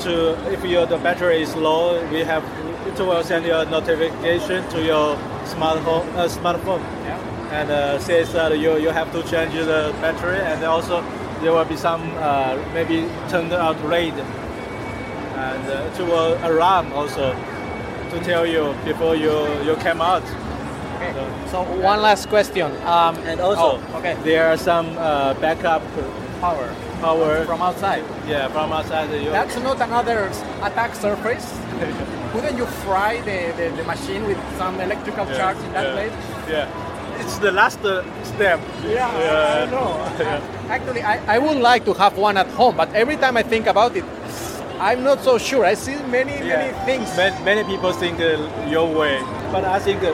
to 0.00 0.12
if 0.52 0.64
your 0.64 0.86
the 0.86 0.98
battery 0.98 1.42
is 1.42 1.54
low. 1.56 2.00
We 2.10 2.20
have 2.20 2.42
it 2.86 2.98
will 2.98 3.22
send 3.24 3.44
you 3.46 3.54
a 3.54 3.64
notification 3.64 4.66
to 4.70 4.82
your 4.82 5.16
smartphone. 5.44 6.04
Uh, 6.16 6.28
smartphone. 6.28 6.82
And 7.54 7.70
uh, 7.70 7.98
says 8.00 8.32
that 8.32 8.58
you 8.58 8.78
you 8.78 8.90
have 8.90 9.12
to 9.12 9.22
change 9.22 9.54
the 9.54 9.94
battery, 10.02 10.40
and 10.50 10.64
also 10.64 11.02
there 11.40 11.52
will 11.52 11.64
be 11.64 11.76
some 11.76 12.02
uh, 12.18 12.56
maybe 12.74 13.06
turned 13.30 13.52
out 13.52 13.76
red, 13.84 14.14
and 15.46 15.62
uh, 15.70 16.04
will 16.04 16.34
alarm 16.42 16.92
also 16.92 17.32
to 18.10 18.16
tell 18.24 18.44
you 18.46 18.74
before 18.84 19.14
you 19.14 19.34
you 19.62 19.76
came 19.76 20.00
out. 20.00 20.22
Okay. 20.96 21.12
So 21.50 21.62
one 21.82 22.00
last 22.02 22.28
question. 22.28 22.70
Um, 22.86 23.14
And 23.28 23.40
also, 23.40 23.78
oh, 23.78 23.98
okay. 23.98 24.14
there 24.24 24.46
are 24.50 24.56
some 24.56 24.86
uh, 24.98 25.34
backup 25.40 25.82
Power 26.40 26.68
power. 27.00 27.44
from 27.44 27.62
outside. 27.62 28.04
yeah, 28.28 28.48
from 28.48 28.72
outside. 28.72 29.08
That's 29.10 29.56
not 29.58 29.80
another 29.80 30.30
attack 30.62 30.94
surface. 30.94 31.46
Couldn't 32.32 32.56
you 32.56 32.66
fry 32.84 33.20
the, 33.20 33.52
the, 33.56 33.76
the 33.76 33.84
machine 33.84 34.24
with 34.26 34.38
some 34.58 34.80
electrical 34.80 35.26
Yeah, 35.26 35.36
charge 35.38 35.58
in 35.58 35.72
that 35.72 35.84
yeah, 35.86 35.94
place? 35.94 36.16
Yeah, 36.48 36.66
it's 37.24 37.38
the 37.38 37.50
last 37.50 37.80
uh, 37.84 38.04
step. 38.22 38.60
Yeah, 38.84 39.08
Yeah. 39.18 39.66
I 39.66 39.70
know. 39.70 39.90
Actually, 40.68 41.02
I, 41.02 41.36
I 41.36 41.38
would 41.38 41.58
like 41.58 41.84
to 41.86 41.94
have 41.94 42.16
one 42.18 42.36
at 42.36 42.48
home, 42.48 42.76
but 42.76 42.92
every 42.94 43.16
time 43.16 43.36
I 43.36 43.42
think 43.42 43.66
about 43.66 43.96
it, 43.96 44.04
I'm 44.78 45.02
not 45.02 45.22
so 45.22 45.38
sure. 45.38 45.64
I 45.64 45.74
see 45.74 45.96
many, 46.10 46.32
many 46.40 46.72
things. 46.84 47.16
Many, 47.16 47.44
many 47.44 47.64
people 47.64 47.92
think 47.92 48.20
uh, 48.20 48.66
your 48.68 48.86
way, 48.92 49.20
but 49.52 49.64
I 49.64 49.78
think 49.78 50.02
uh, 50.02 50.12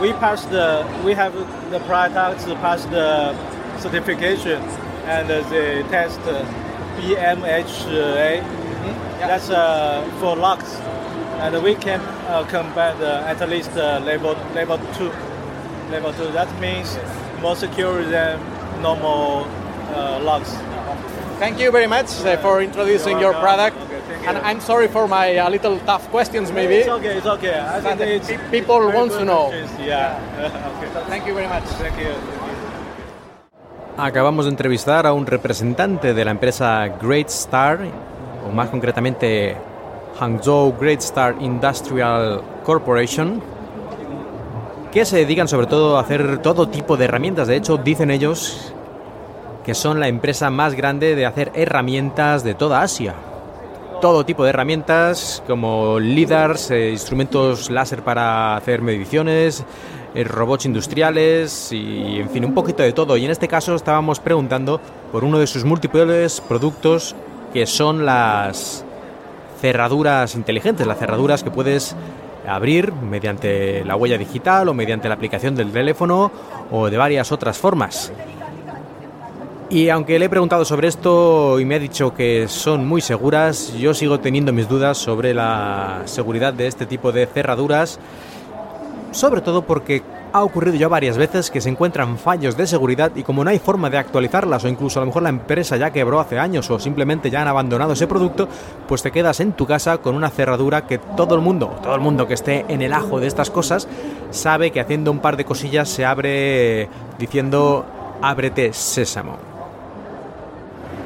we 0.00 0.12
passed 0.14 0.50
the 0.50 0.86
we 1.04 1.12
have 1.14 1.34
the 1.70 1.80
products 1.80 2.44
pass 2.64 2.84
the 2.86 3.34
certification 3.78 4.62
and 5.06 5.30
uh, 5.30 5.48
the 5.50 5.84
test 5.90 6.20
uh, 6.20 6.44
BMHA. 6.98 8.42
That's 9.20 9.50
uh, 9.50 10.08
for 10.20 10.36
locks, 10.36 10.76
and 11.42 11.62
we 11.62 11.74
can 11.74 12.00
uh, 12.00 12.44
combine 12.48 12.98
the, 12.98 13.20
at 13.28 13.46
least 13.48 13.70
uh, 13.76 14.00
level 14.04 14.34
level 14.54 14.78
two. 14.94 15.12
Level 15.90 16.12
two. 16.12 16.30
That 16.32 16.48
means 16.60 16.98
more 17.40 17.56
secure 17.56 18.04
than 18.04 18.38
normal 18.82 19.46
uh, 19.94 20.20
locks. 20.22 20.52
Thank 21.38 21.60
you 21.60 21.70
very 21.70 21.86
much 21.86 22.10
uh, 22.24 22.36
for 22.38 22.60
introducing 22.60 23.18
your 23.20 23.32
welcome. 23.32 23.42
product. 23.42 23.76
Okay, 23.76 24.22
you. 24.22 24.28
and 24.28 24.38
I'm 24.38 24.60
sorry 24.60 24.88
for 24.88 25.06
my 25.06 25.36
uh, 25.36 25.48
little 25.48 25.78
tough 25.86 26.10
questions, 26.10 26.50
maybe. 26.52 26.74
It's 26.74 26.88
okay. 26.88 27.16
It's 27.16 27.26
okay. 27.26 27.60
I 27.60 27.80
think 27.80 28.00
it's 28.00 28.28
pe- 28.28 28.50
people 28.50 28.80
very 28.80 28.98
want 28.98 29.12
to 29.12 29.24
know. 29.24 29.48
questions. 29.48 29.70
Yeah. 29.80 30.18
okay. 30.82 31.08
Thank 31.08 31.26
you 31.26 31.34
very 31.34 31.48
much. 31.48 31.64
Thank 31.78 31.96
you. 31.98 32.12
Acabamos 33.96 34.44
de 34.44 34.50
entrevistar 34.50 35.06
a 35.06 35.12
un 35.12 35.26
representante 35.26 36.14
de 36.14 36.24
la 36.24 36.30
empresa 36.30 36.86
Great 37.00 37.28
Star, 37.30 37.80
o 38.46 38.52
más 38.52 38.68
concretamente 38.68 39.56
Hangzhou 40.20 40.76
Great 40.78 41.00
Star 41.00 41.34
Industrial 41.40 42.42
Corporation, 42.64 43.42
que 44.92 45.04
se 45.04 45.18
dedican 45.18 45.48
sobre 45.48 45.66
todo 45.66 45.96
a 45.96 46.00
hacer 46.00 46.38
todo 46.38 46.68
tipo 46.68 46.96
de 46.96 47.06
herramientas. 47.06 47.48
De 47.48 47.56
hecho, 47.56 47.76
dicen 47.76 48.10
ellos 48.10 48.72
que 49.64 49.74
son 49.74 50.00
la 50.00 50.08
empresa 50.08 50.48
más 50.50 50.74
grande 50.74 51.14
de 51.14 51.26
hacer 51.26 51.52
herramientas 51.54 52.42
de 52.42 52.54
toda 52.54 52.82
Asia. 52.82 53.14
Todo 54.00 54.24
tipo 54.24 54.44
de 54.44 54.50
herramientas 54.50 55.42
como 55.46 55.98
LIDARs, 55.98 56.70
eh, 56.70 56.90
instrumentos 56.90 57.68
láser 57.68 58.02
para 58.02 58.56
hacer 58.56 58.80
mediciones, 58.80 59.64
eh, 60.14 60.24
robots 60.24 60.64
industriales 60.64 61.70
y 61.72 62.18
en 62.18 62.30
fin, 62.30 62.44
un 62.46 62.54
poquito 62.54 62.82
de 62.82 62.92
todo. 62.92 63.16
Y 63.16 63.26
en 63.26 63.30
este 63.30 63.46
caso 63.46 63.74
estábamos 63.74 64.20
preguntando 64.20 64.80
por 65.12 65.22
uno 65.22 65.38
de 65.38 65.46
sus 65.46 65.64
múltiples 65.64 66.40
productos 66.40 67.14
que 67.52 67.66
son 67.66 68.06
las 68.06 68.84
cerraduras 69.60 70.34
inteligentes, 70.34 70.86
las 70.86 70.98
cerraduras 70.98 71.42
que 71.42 71.50
puedes 71.50 71.94
abrir 72.46 72.92
mediante 72.92 73.84
la 73.84 73.96
huella 73.96 74.18
digital 74.18 74.68
o 74.68 74.74
mediante 74.74 75.08
la 75.08 75.14
aplicación 75.14 75.54
del 75.54 75.72
teléfono 75.72 76.30
o 76.70 76.90
de 76.90 76.96
varias 76.96 77.32
otras 77.32 77.58
formas. 77.58 78.12
Y 79.70 79.90
aunque 79.90 80.18
le 80.18 80.26
he 80.26 80.28
preguntado 80.30 80.64
sobre 80.64 80.88
esto 80.88 81.60
y 81.60 81.66
me 81.66 81.74
ha 81.74 81.78
dicho 81.78 82.14
que 82.14 82.48
son 82.48 82.86
muy 82.86 83.02
seguras, 83.02 83.74
yo 83.74 83.92
sigo 83.92 84.18
teniendo 84.18 84.50
mis 84.50 84.66
dudas 84.66 84.96
sobre 84.96 85.34
la 85.34 86.02
seguridad 86.06 86.54
de 86.54 86.66
este 86.66 86.86
tipo 86.86 87.12
de 87.12 87.26
cerraduras, 87.26 88.00
sobre 89.10 89.42
todo 89.42 89.62
porque 89.62 90.02
ha 90.32 90.42
ocurrido 90.42 90.76
ya 90.76 90.88
varias 90.88 91.16
veces 91.16 91.50
que 91.50 91.60
se 91.60 91.68
encuentran 91.68 92.18
fallos 92.18 92.56
de 92.56 92.66
seguridad 92.66 93.12
y 93.14 93.22
como 93.22 93.44
no 93.44 93.50
hay 93.50 93.58
forma 93.58 93.90
de 93.90 93.98
actualizarlas 93.98 94.64
o 94.64 94.68
incluso 94.68 94.98
a 94.98 95.02
lo 95.02 95.06
mejor 95.06 95.22
la 95.22 95.28
empresa 95.28 95.76
ya 95.76 95.90
quebró 95.90 96.20
hace 96.20 96.38
años 96.38 96.70
o 96.70 96.78
simplemente 96.78 97.30
ya 97.30 97.42
han 97.42 97.48
abandonado 97.48 97.92
ese 97.92 98.06
producto, 98.06 98.48
pues 98.86 99.02
te 99.02 99.10
quedas 99.10 99.40
en 99.40 99.52
tu 99.52 99.66
casa 99.66 99.98
con 99.98 100.14
una 100.14 100.30
cerradura 100.30 100.86
que 100.86 100.98
todo 100.98 101.34
el 101.34 101.40
mundo, 101.40 101.78
todo 101.82 101.94
el 101.94 102.00
mundo 102.00 102.26
que 102.26 102.34
esté 102.34 102.64
en 102.68 102.82
el 102.82 102.92
ajo 102.92 103.20
de 103.20 103.26
estas 103.26 103.50
cosas, 103.50 103.88
sabe 104.30 104.70
que 104.70 104.80
haciendo 104.80 105.10
un 105.10 105.20
par 105.20 105.36
de 105.36 105.44
cosillas 105.44 105.88
se 105.88 106.04
abre 106.04 106.88
diciendo 107.18 107.86
ábrete 108.22 108.72
sésamo. 108.72 109.38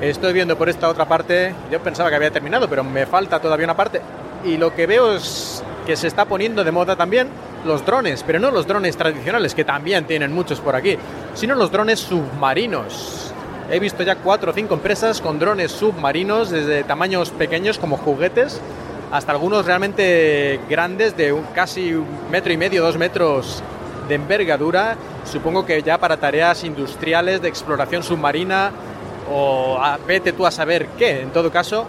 Estoy 0.01 0.33
viendo 0.33 0.59
por 0.59 0.69
esta 0.69 0.89
otra 0.89 1.05
parte, 1.05 1.55
yo 1.71 1.81
pensaba 1.81 2.11
que 2.11 2.17
había 2.17 2.33
terminado, 2.33 2.69
pero 2.69 2.83
me 2.83 3.07
falta 3.07 3.41
todavía 3.41 3.67
una 3.67 3.77
parte. 3.77 4.01
Y 4.45 4.57
lo 4.57 4.75
que 4.75 4.87
veo 4.87 5.15
es 5.17 5.63
que 5.87 5.97
se 5.97 6.09
está 6.09 6.25
poniendo 6.25 6.65
de 6.65 6.73
moda 6.73 6.97
también 6.97 7.29
los 7.65 7.85
drones, 7.87 8.25
pero 8.27 8.41
no 8.41 8.51
los 8.51 8.67
drones 8.67 8.97
tradicionales, 8.97 9.55
que 9.55 9.65
también 9.65 10.05
tienen 10.07 10.33
muchos 10.33 10.61
por 10.61 10.75
aquí, 10.75 10.97
sino 11.35 11.55
los 11.55 11.71
drones 11.71 12.01
submarinos. 12.01 13.33
He 13.71 13.79
visto 13.79 14.03
ya 14.03 14.17
cuatro 14.17 14.51
o 14.51 14.55
cinco 14.55 14.75
empresas 14.75 15.21
con 15.21 15.39
drones 15.39 15.71
submarinos, 15.73 16.51
desde 16.51 16.83
tamaños 16.85 17.31
pequeños 17.31 17.79
como 17.79 17.97
juguetes, 17.97 18.61
hasta 19.13 19.33
algunos 19.33 19.65
realmente 19.65 20.61
grandes, 20.69 21.17
de 21.17 21.35
casi 21.55 21.95
un 21.95 22.07
metro 22.31 22.53
y 22.53 22.57
medio, 22.57 22.83
dos 22.83 22.97
metros 22.99 23.63
de 24.09 24.17
envergadura, 24.17 24.97
supongo 25.25 25.65
que 25.65 25.83
ya 25.83 25.99
para 25.99 26.17
tareas 26.17 26.65
industriales 26.65 27.41
de 27.41 27.49
exploración 27.49 28.03
submarina 28.03 28.73
o 29.33 29.79
a- 29.81 29.99
vete 30.07 30.33
tú 30.33 30.45
a 30.47 30.51
saber 30.51 30.87
qué. 30.99 31.21
En 31.23 31.31
todo 31.31 31.51
caso, 31.53 31.87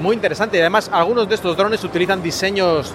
muy 0.00 0.14
interesante. 0.14 0.56
Y 0.56 0.60
además, 0.60 0.90
algunos 0.92 1.28
de 1.28 1.34
estos 1.34 1.56
drones 1.56 1.82
utilizan 1.84 2.22
diseños 2.22 2.92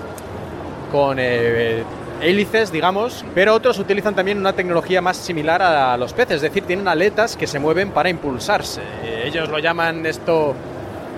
con 0.92 1.18
eh, 1.20 1.84
hélices, 2.22 2.72
digamos, 2.72 3.24
pero 3.34 3.54
otros 3.54 3.80
utilizan 3.80 4.16
también 4.16 4.38
una 4.38 4.54
tecnología 4.54 5.02
más 5.02 5.18
similar 5.18 5.62
a 5.62 5.96
los 5.98 6.14
peces, 6.14 6.38
es 6.38 6.42
decir, 6.42 6.64
tienen 6.64 6.88
aletas 6.88 7.36
que 7.36 7.48
se 7.48 7.60
mueven 7.60 7.92
para 7.92 8.10
impulsarse. 8.10 8.82
Eh, 9.04 9.24
Ellos 9.26 9.50
lo 9.50 9.60
llaman 9.60 10.06
esto 10.06 10.56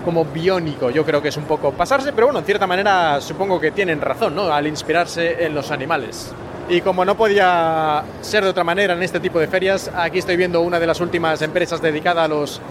como 0.04 0.26
biónico, 0.26 0.90
yo 0.90 1.06
creo 1.06 1.22
que 1.22 1.30
es 1.30 1.38
un 1.38 1.44
poco 1.46 1.72
pasarse, 1.72 2.12
pero 2.12 2.28
bueno, 2.28 2.40
en 2.40 2.46
cierta 2.46 2.68
manera 2.68 3.22
supongo 3.22 3.60
que 3.60 3.72
tienen 3.72 4.02
razón, 4.02 4.36
¿no? 4.36 4.52
Al 4.52 4.68
inspirarse 4.68 5.46
en 5.46 5.54
los 5.54 5.72
animales. 5.72 6.32
Y 6.70 6.82
como 6.82 7.06
no 7.06 7.16
podía 7.16 8.04
ser 8.22 8.44
de 8.44 8.50
otra 8.50 8.64
manera 8.64 8.94
en 8.94 9.04
este 9.04 9.20
tipo 9.20 9.40
de 9.40 9.48
ferias, 9.48 9.92
aquí 9.96 10.20
estoy 10.20 10.38
viendo 10.38 10.62
una 10.62 10.80
de 10.80 10.88
las 10.88 11.02
últimas 11.02 11.42
empresas 11.42 11.82
dedicada 11.82 12.24
a 12.24 12.28
los 12.28 12.62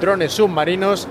drones 0.00 0.32
submarinos 0.32 1.08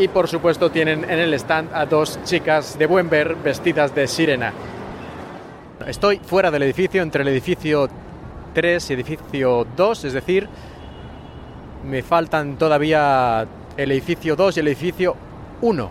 y 0.00 0.08
por 0.08 0.28
supuesto 0.28 0.70
tienen 0.70 1.04
en 1.04 1.18
el 1.18 1.34
stand 1.34 1.74
a 1.74 1.84
dos 1.84 2.18
chicas 2.24 2.78
de 2.78 2.86
buen 2.86 3.10
ver 3.10 3.34
vestidas 3.34 3.94
de 3.94 4.08
sirena. 4.08 4.50
Estoy 5.86 6.18
fuera 6.18 6.50
del 6.50 6.62
edificio, 6.62 7.02
entre 7.02 7.20
el 7.20 7.28
edificio 7.28 7.86
3 8.54 8.90
y 8.90 8.94
edificio 8.94 9.66
2, 9.76 10.04
es 10.06 10.12
decir, 10.14 10.48
me 11.84 12.02
faltan 12.02 12.56
todavía 12.56 13.46
el 13.76 13.92
edificio 13.92 14.36
2 14.36 14.56
y 14.56 14.60
el 14.60 14.68
edificio 14.68 15.16
1. 15.60 15.90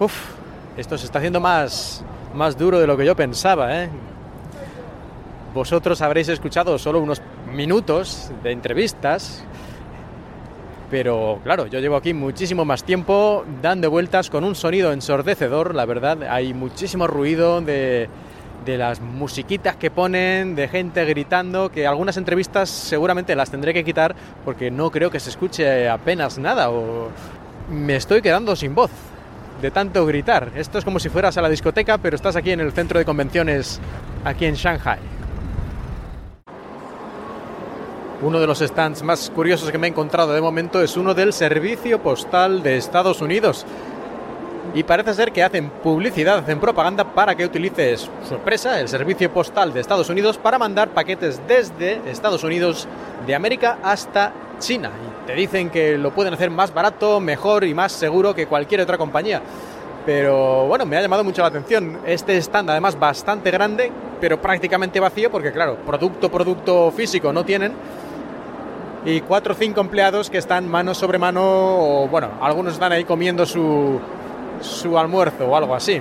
Uf, 0.00 0.14
esto 0.78 0.96
se 0.96 1.04
está 1.04 1.18
haciendo 1.18 1.40
más, 1.40 2.02
más 2.34 2.56
duro 2.56 2.80
de 2.80 2.86
lo 2.86 2.96
que 2.96 3.04
yo 3.04 3.14
pensaba, 3.14 3.82
¿eh? 3.82 3.90
Vosotros 5.52 6.00
habréis 6.00 6.28
escuchado 6.30 6.78
solo 6.78 7.00
unos 7.00 7.20
minutos 7.52 8.32
de 8.42 8.52
entrevistas, 8.52 9.44
pero 10.94 11.40
claro, 11.42 11.66
yo 11.66 11.80
llevo 11.80 11.96
aquí 11.96 12.14
muchísimo 12.14 12.64
más 12.64 12.84
tiempo 12.84 13.44
dando 13.60 13.90
vueltas 13.90 14.30
con 14.30 14.44
un 14.44 14.54
sonido 14.54 14.92
ensordecedor, 14.92 15.74
la 15.74 15.86
verdad, 15.86 16.22
hay 16.22 16.54
muchísimo 16.54 17.08
ruido 17.08 17.60
de, 17.60 18.08
de 18.64 18.78
las 18.78 19.00
musiquitas 19.00 19.74
que 19.74 19.90
ponen, 19.90 20.54
de 20.54 20.68
gente 20.68 21.04
gritando, 21.04 21.68
que 21.68 21.88
algunas 21.88 22.16
entrevistas 22.16 22.70
seguramente 22.70 23.34
las 23.34 23.50
tendré 23.50 23.74
que 23.74 23.82
quitar 23.82 24.14
porque 24.44 24.70
no 24.70 24.92
creo 24.92 25.10
que 25.10 25.18
se 25.18 25.30
escuche 25.30 25.88
apenas 25.88 26.38
nada 26.38 26.70
o 26.70 27.08
me 27.68 27.96
estoy 27.96 28.22
quedando 28.22 28.54
sin 28.54 28.76
voz 28.76 28.92
de 29.60 29.72
tanto 29.72 30.06
gritar. 30.06 30.52
Esto 30.54 30.78
es 30.78 30.84
como 30.84 31.00
si 31.00 31.08
fueras 31.08 31.36
a 31.36 31.42
la 31.42 31.48
discoteca, 31.48 31.98
pero 31.98 32.14
estás 32.14 32.36
aquí 32.36 32.52
en 32.52 32.60
el 32.60 32.70
centro 32.70 33.00
de 33.00 33.04
convenciones, 33.04 33.80
aquí 34.24 34.44
en 34.44 34.54
Shanghai. 34.54 35.13
Uno 38.22 38.40
de 38.40 38.46
los 38.46 38.60
stands 38.60 39.02
más 39.02 39.28
curiosos 39.30 39.70
que 39.70 39.76
me 39.76 39.86
he 39.86 39.90
encontrado 39.90 40.32
de 40.32 40.40
momento 40.40 40.80
es 40.80 40.96
uno 40.96 41.14
del 41.14 41.32
Servicio 41.32 42.00
Postal 42.00 42.62
de 42.62 42.76
Estados 42.76 43.20
Unidos. 43.20 43.66
Y 44.72 44.84
parece 44.84 45.14
ser 45.14 45.32
que 45.32 45.42
hacen 45.42 45.68
publicidad, 45.68 46.38
hacen 46.38 46.60
propaganda 46.60 47.12
para 47.12 47.34
que 47.34 47.44
utilices 47.44 48.08
su 48.26 48.34
empresa, 48.34 48.80
el 48.80 48.88
Servicio 48.88 49.30
Postal 49.30 49.74
de 49.74 49.80
Estados 49.80 50.08
Unidos, 50.08 50.38
para 50.38 50.58
mandar 50.58 50.90
paquetes 50.90 51.40
desde 51.46 52.00
Estados 52.08 52.44
Unidos 52.44 52.88
de 53.26 53.34
América 53.34 53.78
hasta 53.82 54.32
China. 54.58 54.90
Y 54.90 55.26
te 55.26 55.34
dicen 55.34 55.68
que 55.68 55.98
lo 55.98 56.12
pueden 56.12 56.34
hacer 56.34 56.50
más 56.50 56.72
barato, 56.72 57.20
mejor 57.20 57.64
y 57.64 57.74
más 57.74 57.92
seguro 57.92 58.34
que 58.34 58.46
cualquier 58.46 58.80
otra 58.80 58.96
compañía. 58.96 59.42
Pero 60.06 60.66
bueno, 60.66 60.86
me 60.86 60.96
ha 60.96 61.02
llamado 61.02 61.24
mucho 61.24 61.42
la 61.42 61.48
atención 61.48 61.98
este 62.06 62.36
stand, 62.36 62.70
además 62.70 62.98
bastante 62.98 63.50
grande, 63.50 63.90
pero 64.20 64.40
prácticamente 64.40 65.00
vacío, 65.00 65.30
porque 65.30 65.50
claro, 65.50 65.76
producto, 65.84 66.30
producto 66.30 66.90
físico 66.90 67.32
no 67.32 67.44
tienen. 67.44 67.72
Y 69.04 69.20
cuatro 69.20 69.52
o 69.52 69.56
cinco 69.56 69.80
empleados 69.80 70.30
que 70.30 70.38
están 70.38 70.68
mano 70.68 70.94
sobre 70.94 71.18
mano, 71.18 71.42
o 71.42 72.08
bueno, 72.08 72.30
algunos 72.40 72.74
están 72.74 72.92
ahí 72.92 73.04
comiendo 73.04 73.44
su, 73.44 74.00
su 74.60 74.98
almuerzo 74.98 75.46
o 75.46 75.56
algo 75.56 75.74
así. 75.74 76.00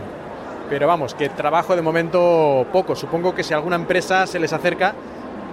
Pero 0.69 0.87
vamos, 0.87 1.13
que 1.13 1.29
trabajo 1.29 1.75
de 1.75 1.81
momento 1.81 2.65
poco. 2.71 2.95
Supongo 2.95 3.35
que 3.35 3.43
si 3.43 3.53
alguna 3.53 3.75
empresa 3.75 4.25
se 4.25 4.39
les 4.39 4.53
acerca 4.53 4.93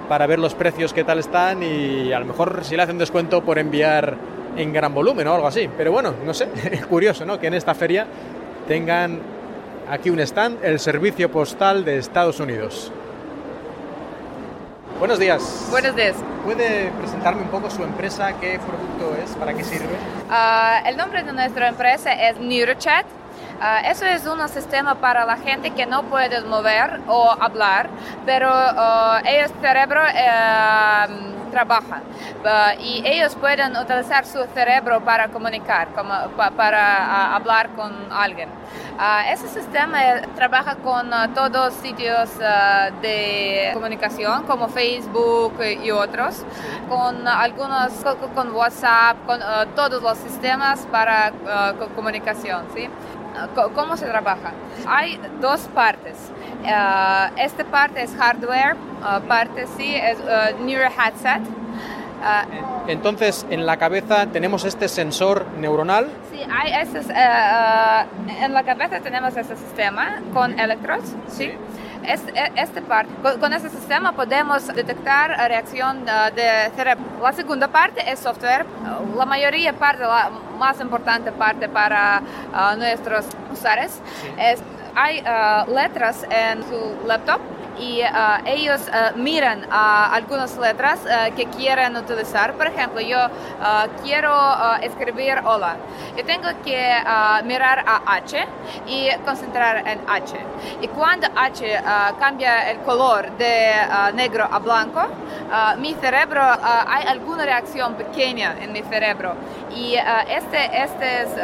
para 0.09 0.27
ver 0.27 0.39
los 0.39 0.55
precios 0.55 0.93
qué 0.93 1.05
tal 1.05 1.19
están 1.19 1.63
y 1.63 2.13
a 2.13 2.21
lo 2.21 2.27
mejor 2.27 2.61
si 2.63 2.77
le 2.77 2.83
hacen 2.83 2.99
descuento 2.99 3.43
por 3.43 3.59
enviar 3.59 4.17
en 4.57 4.73
gran 4.73 4.95
volumen 4.95 5.27
o 5.27 5.35
algo 5.35 5.47
así. 5.47 5.69
Pero 5.77 5.93
bueno, 5.93 6.15
no 6.25 6.35
sé, 6.35 6.49
curioso, 6.89 7.25
¿no? 7.25 7.39
Que 7.39 7.49
en 7.49 7.55
esta 7.55 7.75
feria 7.75 8.07
tengan 8.69 9.21
aquí 9.89 10.11
un 10.11 10.21
stand, 10.21 10.65
el 10.65 10.79
Servicio 10.79 11.31
Postal 11.31 11.85
de 11.85 11.99
Estados 11.99 12.39
Unidos. 12.39 12.93
Buenos 15.01 15.19
días. 15.19 15.69
Buenos 15.71 15.97
días. 15.97 16.15
¿Puede 16.45 16.91
presentarme 16.91 17.41
un 17.41 17.49
poco 17.49 17.71
su 17.71 17.83
empresa? 17.83 18.35
¿Qué 18.39 18.59
producto 18.59 19.17
es? 19.17 19.31
¿Para 19.31 19.55
qué 19.55 19.65
sirve? 19.65 19.95
Uh, 20.29 20.87
el 20.87 20.99
nombre 20.99 21.23
de 21.23 21.33
nuestra 21.33 21.69
empresa 21.69 22.13
es 22.13 22.39
NeuroChat. 22.39 23.07
Uh, 23.61 23.85
eso 23.85 24.07
es 24.07 24.27
un 24.27 24.49
sistema 24.49 24.95
para 24.95 25.27
la 25.27 25.37
gente 25.37 25.71
que 25.73 25.85
no 25.85 26.05
puede 26.05 26.41
mover 26.41 26.99
o 27.07 27.31
hablar, 27.39 27.91
pero 28.25 28.49
uh, 28.49 29.19
ellos 29.23 29.51
cerebro 29.61 30.01
trabajan 31.51 32.03
y 32.79 33.03
ellos 33.05 33.35
pueden 33.35 33.77
utilizar 33.77 34.25
su 34.25 34.43
cerebro 34.55 35.01
para 35.01 35.29
comunicar, 35.29 35.89
para 36.57 37.35
hablar 37.35 37.71
con 37.71 37.93
alguien. 38.11 38.49
Ese 39.29 39.49
sistema 39.49 39.99
trabaja 40.37 40.77
con 40.77 41.11
todos 41.35 41.75
sitios 41.75 42.31
de 43.03 43.71
comunicación 43.75 44.45
como 44.45 44.69
Facebook 44.69 45.55
y 45.61 45.91
otros, 45.91 46.45
con 46.89 47.27
algunos, 47.27 47.93
con, 48.05 48.31
con 48.31 48.55
WhatsApp, 48.55 49.17
con 49.27 49.41
todos 49.75 50.01
los 50.01 50.17
sistemas 50.19 50.87
para 50.91 51.33
comunicación. 51.97 52.67
¿sí? 52.75 52.89
¿Cómo 53.75 53.97
se 53.97 54.07
trabaja? 54.07 54.53
Hay 54.87 55.21
dos 55.41 55.61
partes. 55.75 56.17
esta 57.37 57.65
parte 57.65 58.03
es 58.03 58.15
hardware, 58.17 58.77
parte 59.29 59.67
sí 59.77 59.95
es 59.95 60.19
Neuro 60.61 60.85
Headset. 60.87 61.43
Entonces, 62.87 63.47
en 63.51 63.65
la 63.65 63.79
cabeza 63.79 64.27
tenemos 64.27 64.65
este 64.65 64.89
sensor 64.89 65.47
neuronal. 65.59 66.09
Sí, 66.31 66.41
hay 66.51 66.73
este, 66.83 67.01
en 68.45 68.53
la 68.53 68.63
cabeza 68.65 69.01
tenemos 69.01 69.37
este 69.37 69.57
sistema 69.57 70.21
con 70.35 70.59
electrodos, 70.59 71.15
¿sí? 71.29 71.53
Este, 72.07 72.33
este 72.57 72.83
parte, 72.83 73.13
con, 73.39 73.53
este 73.53 73.69
sistema 73.69 74.13
podemos 74.13 74.67
detectar 74.69 75.31
reacción 75.49 76.05
de 76.05 76.71
cerebro. 76.75 77.05
La 77.23 77.33
segunda 77.33 77.69
parte 77.69 78.03
es 78.11 78.19
software. 78.21 78.67
La 79.17 79.27
mayoría 79.27 79.73
parte, 79.73 80.03
la 80.03 80.31
más 80.59 80.81
importante 80.81 81.33
parte 81.33 81.69
para 81.69 82.23
nuestros 82.77 83.27
usuarios 83.53 83.93
es 84.39 84.63
hay 84.95 85.23
letras 85.69 86.27
en 86.31 86.63
su 86.65 87.07
laptop 87.07 87.41
y 87.81 88.03
uh, 88.03 88.45
ellos 88.45 88.83
uh, 88.89 89.17
miran 89.17 89.65
uh, 89.65 90.13
algunas 90.13 90.57
letras 90.59 91.01
que 91.35 91.47
quieren 91.47 91.97
utilizar. 91.97 92.53
Por 92.55 92.67
ejemplo, 92.67 93.01
yo 93.01 93.19
quiero 94.03 94.33
escribir 94.83 95.41
hola. 95.45 95.77
Yo 96.17 96.25
tengo 96.25 96.49
que 96.65 96.95
mirar 97.45 97.85
a 97.87 98.15
H 98.15 98.47
y 98.87 99.11
concentrar 99.25 99.87
en 99.87 100.01
H. 100.09 100.37
Y 100.81 100.89
cuando 100.89 101.29
H 101.35 101.83
cambia 102.19 102.71
el 102.71 102.79
color 102.81 103.31
de 103.39 103.73
negro 104.15 104.49
a 104.51 104.59
blanco, 104.59 105.09
mi 105.79 105.95
cerebro, 105.95 106.43
hay 106.43 107.07
alguna 107.07 107.45
reacción 107.45 107.95
pequeña 107.95 108.57
en 108.61 108.73
mi 108.73 108.83
cerebro. 108.83 109.35
Y 109.75 109.95
este, 110.29 110.83
estos 110.83 111.39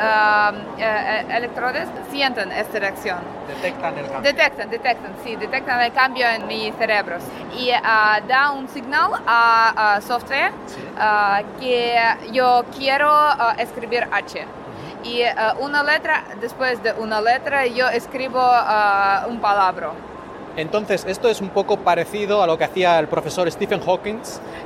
electrodos 1.28 1.88
sienten 2.10 2.50
esta 2.52 2.78
reacción. 2.78 3.18
Detectan 3.46 3.96
el 3.98 4.10
cambio. 4.10 4.20
Detectan, 4.32 4.70
detectan, 4.70 5.12
sí, 5.22 5.36
detectan 5.36 5.80
el 5.80 5.92
cambio 5.92 6.28
en 6.28 6.46
mi 6.46 6.72
cerebro. 6.72 7.18
Y 7.56 7.70
uh, 7.70 8.26
da 8.26 8.50
un 8.50 8.68
signal 8.68 9.12
a, 9.26 9.94
a 9.94 10.00
software 10.00 10.50
uh, 10.50 11.60
que 11.60 11.98
yo 12.32 12.64
quiero 12.76 13.10
uh, 13.10 13.54
escribir 13.58 14.08
H. 14.10 14.44
Y 15.04 15.22
una 15.60 15.84
letra, 15.84 16.24
después 16.40 16.82
de 16.82 16.92
una 16.94 17.20
letra, 17.20 17.64
yo 17.66 17.88
escribo 17.88 18.40
un 19.28 19.40
palabra. 19.40 19.90
Entonces, 20.56 21.04
esto 21.06 21.28
es 21.28 21.40
un 21.40 21.50
poco 21.50 21.78
parecido 21.78 22.42
a 22.42 22.46
lo 22.46 22.56
que 22.56 22.64
hacía 22.64 22.98
el 22.98 23.08
profesor 23.08 23.50
Stephen 23.50 23.80
Hawking, 23.80 24.16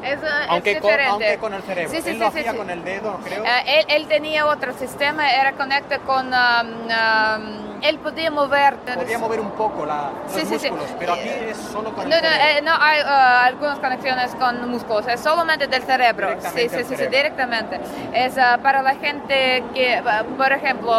es, 0.02 0.18
aunque, 0.48 0.78
con, 0.78 0.92
aunque, 0.92 1.38
con, 1.38 1.52
el 1.52 1.62
cerebro. 1.62 1.90
Sí, 1.90 2.00
sí, 2.00 2.10
él 2.10 2.14
sí, 2.14 2.20
lo 2.20 2.30
sí, 2.30 2.38
hacía 2.38 2.52
sí. 2.52 2.58
con 2.58 2.70
el 2.70 2.84
dedo, 2.84 3.18
creo. 3.24 3.42
Uh, 3.42 3.46
él, 3.66 3.84
él, 3.88 4.06
tenía 4.06 4.46
otro 4.46 4.72
sistema, 4.72 5.30
era 5.30 5.52
conectado 5.52 6.02
con... 6.04 6.26
Um, 6.28 6.86
um, 6.86 7.80
él 7.82 7.98
podía 7.98 8.30
mover... 8.30 8.76
Podía 8.76 9.18
mover 9.18 9.40
un 9.40 9.50
poco 9.52 9.84
la, 9.84 10.10
los 10.24 10.32
sí, 10.32 10.40
sí, 10.46 10.52
músculos, 10.52 10.84
sí. 10.86 10.94
pero 10.98 11.14
aquí 11.14 11.28
es 11.28 11.56
solo 11.56 11.92
con 11.92 12.08
no, 12.08 12.16
el 12.16 12.22
no, 12.22 12.28
cerebro. 12.28 12.58
eh, 12.58 12.62
no, 12.62 12.72
hay 12.78 13.00
uh, 13.00 13.46
algunas 13.46 13.78
conexiones 13.78 14.34
con 14.36 14.70
músculos, 14.70 15.08
es 15.08 15.20
solamente 15.20 15.66
del 15.66 15.82
cerebro. 15.82 16.28
Sí, 16.54 16.68
sí, 16.68 16.84
sí, 16.84 16.96
sí, 16.96 17.06
directamente. 17.06 17.80
Es 18.12 18.36
uh, 18.36 18.60
para 18.62 18.82
la 18.82 18.94
gente 18.94 19.64
que, 19.74 20.00
uh, 20.00 20.36
por 20.36 20.52
ejemplo, 20.52 20.94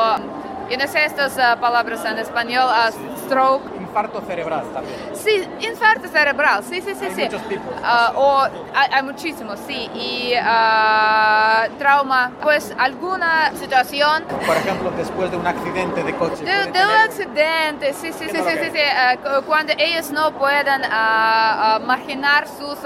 yo 0.70 0.78
no 0.78 0.88
sé 0.88 1.06
estas 1.06 1.34
palabras 1.60 2.04
en 2.06 2.18
español, 2.18 2.70
stroke, 3.26 3.81
infarto 3.92 4.22
cerebral 4.22 4.64
también. 4.74 4.96
Sí, 5.14 5.44
infarto 5.60 6.08
cerebral, 6.08 6.64
sí, 6.64 6.82
sí, 6.82 6.96
sí. 6.96 7.06
Hay 7.06 7.12
sí. 7.14 7.24
muchos 7.24 7.50
tipos. 7.50 7.76
Uh, 7.82 8.18
o 8.18 8.42
hay, 8.74 8.90
hay, 8.94 9.04
muchísimos, 9.04 9.60
sí. 9.68 9.90
Y 9.94 10.34
uh, 10.34 11.78
trauma, 11.78 12.32
pues 12.42 12.74
alguna 12.78 13.52
situación. 13.56 14.24
Por 14.46 14.56
ejemplo, 14.56 14.92
después 14.92 15.30
de 15.30 15.38
un 15.38 15.46
accidente 15.46 16.04
de 16.04 16.16
coche. 16.16 16.44
De, 16.44 16.72
de 16.72 16.86
un 16.86 16.96
accidente, 17.04 17.94
sí, 17.94 18.14
sí, 18.14 18.30
sí, 18.30 18.38
sí, 18.38 18.52
sí, 18.64 18.72
sí. 18.72 18.80
Uh, 19.26 19.42
cuando 19.44 19.74
ellos 19.78 20.10
no 20.12 20.32
pueden 20.32 20.82
marginar 21.86 22.48
sus 22.48 22.78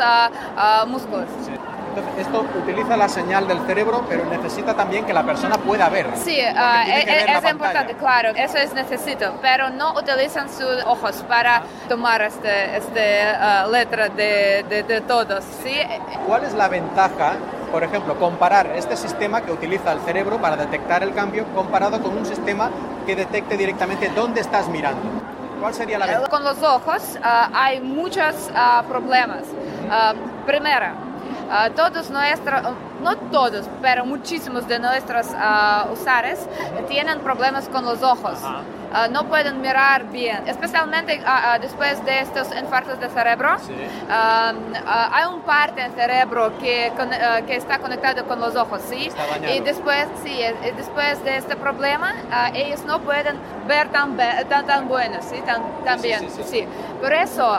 músculos. 0.88 1.30
Sí. 1.46 1.52
Entonces, 1.96 2.28
esto 2.28 2.46
utiliza 2.62 2.98
la 2.98 3.08
señal 3.08 3.48
del 3.48 3.66
cerebro, 3.66 4.04
pero 4.10 4.26
necesita 4.26 4.74
también 4.74 5.06
que 5.06 5.14
la 5.14 5.24
persona 5.24 5.58
pueda 5.58 5.88
ver. 5.88 6.08
Sí, 6.16 6.38
uh, 6.42 6.92
es, 6.92 7.44
es 7.46 7.52
importante, 7.52 7.94
claro, 7.96 8.32
eso 8.36 8.58
es 8.58 8.74
necesito, 8.74 9.34
pero 9.42 9.70
no 9.70 9.94
utilizan 9.94 10.50
sus 10.50 10.84
ojos 10.86 11.24
para 11.30 11.64
tomar 11.88 12.22
este, 12.22 12.76
este 12.76 13.24
uh, 13.32 13.72
letra 13.72 14.10
de, 14.10 14.66
de, 14.68 14.84
de, 14.84 15.02
todos. 15.02 15.42
¿sí? 15.64 15.78
¿Cuál 16.28 16.44
es 16.44 16.54
la 16.54 16.68
ventaja, 16.68 17.36
por 17.72 17.82
ejemplo, 17.86 18.20
comparar 18.20 18.68
este 18.76 18.98
sistema 18.98 19.42
que 19.42 19.54
utiliza 19.54 19.94
el 19.94 20.02
cerebro 20.02 20.38
para 20.42 20.58
detectar 20.58 21.02
el 21.02 21.14
cambio 21.14 21.46
comparado 21.56 22.02
con 22.02 22.18
un 22.18 22.26
sistema 22.26 22.72
que 23.06 23.16
detecte 23.16 23.56
directamente 23.56 24.10
dónde 24.14 24.42
estás 24.42 24.68
mirando? 24.68 25.02
¿Cuál 25.62 25.74
sería 25.74 25.98
la 25.98 26.08
ventaja? 26.08 26.28
Con 26.28 26.44
los 26.44 26.62
ojos 26.62 27.18
hay 27.24 27.80
muchos 27.80 28.52
problemas. 28.90 29.44
Primero, 31.50 31.76
todos 31.76 32.10
nuestros, 32.10 32.62
no 33.02 33.18
todos, 33.32 33.70
pero 33.82 34.06
muchísimos 34.06 34.68
de 34.68 34.80
nuestros 34.80 35.28
usuarios 35.92 36.40
tienen 36.88 37.20
problemas 37.20 37.68
con 37.70 37.86
los 37.86 38.02
ojos. 38.02 38.40
Ah, 38.98 39.10
no 39.10 39.26
pueden 39.26 39.60
mirar 39.60 40.06
bien, 40.06 40.48
especialmente 40.48 41.22
ah, 41.26 41.52
ah, 41.52 41.60
después 41.60 42.04
de 42.06 42.22
estos 42.22 42.48
infartos 42.58 42.98
de 42.98 43.10
cerebro. 43.10 43.58
hay 44.10 45.26
un 45.26 45.42
parte 45.42 45.82
del 45.82 45.92
cerebro 45.92 46.58
que, 46.60 46.94
que 47.46 47.58
está 47.58 47.80
conectado 47.80 48.26
con 48.26 48.40
los 48.40 48.56
ojos, 48.56 48.82
¿sí? 48.88 49.10
Y 49.54 49.60
después, 49.60 50.08
sí, 50.24 50.40
después 50.78 51.22
de 51.26 51.36
este 51.36 51.58
problema, 51.58 52.14
ellos 52.54 52.86
no 52.86 53.00
pueden 53.02 53.38
ver 53.68 53.90
tan, 53.90 54.16
tan, 54.16 54.66
tan 54.66 54.88
bueno, 54.88 55.18
¿sí? 55.20 55.44
Tan, 55.46 56.02
bien, 56.02 56.30
sí, 56.46 56.66
Por 57.02 57.12
eso, 57.12 57.54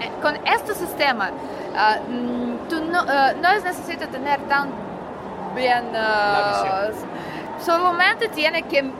eh, 0.00 0.10
con 0.22 0.36
este 0.46 0.76
sistema, 0.76 1.30
mm, 2.90 3.06
tú 3.06 3.06
no, 3.06 3.32
no 3.34 3.48
es 3.50 3.64
necesario 3.64 4.08
tener 4.08 4.40
tan 4.42 4.70
bien... 5.54 5.84
solamente 7.64 8.28
tiene 8.28 8.62
que 8.62 8.90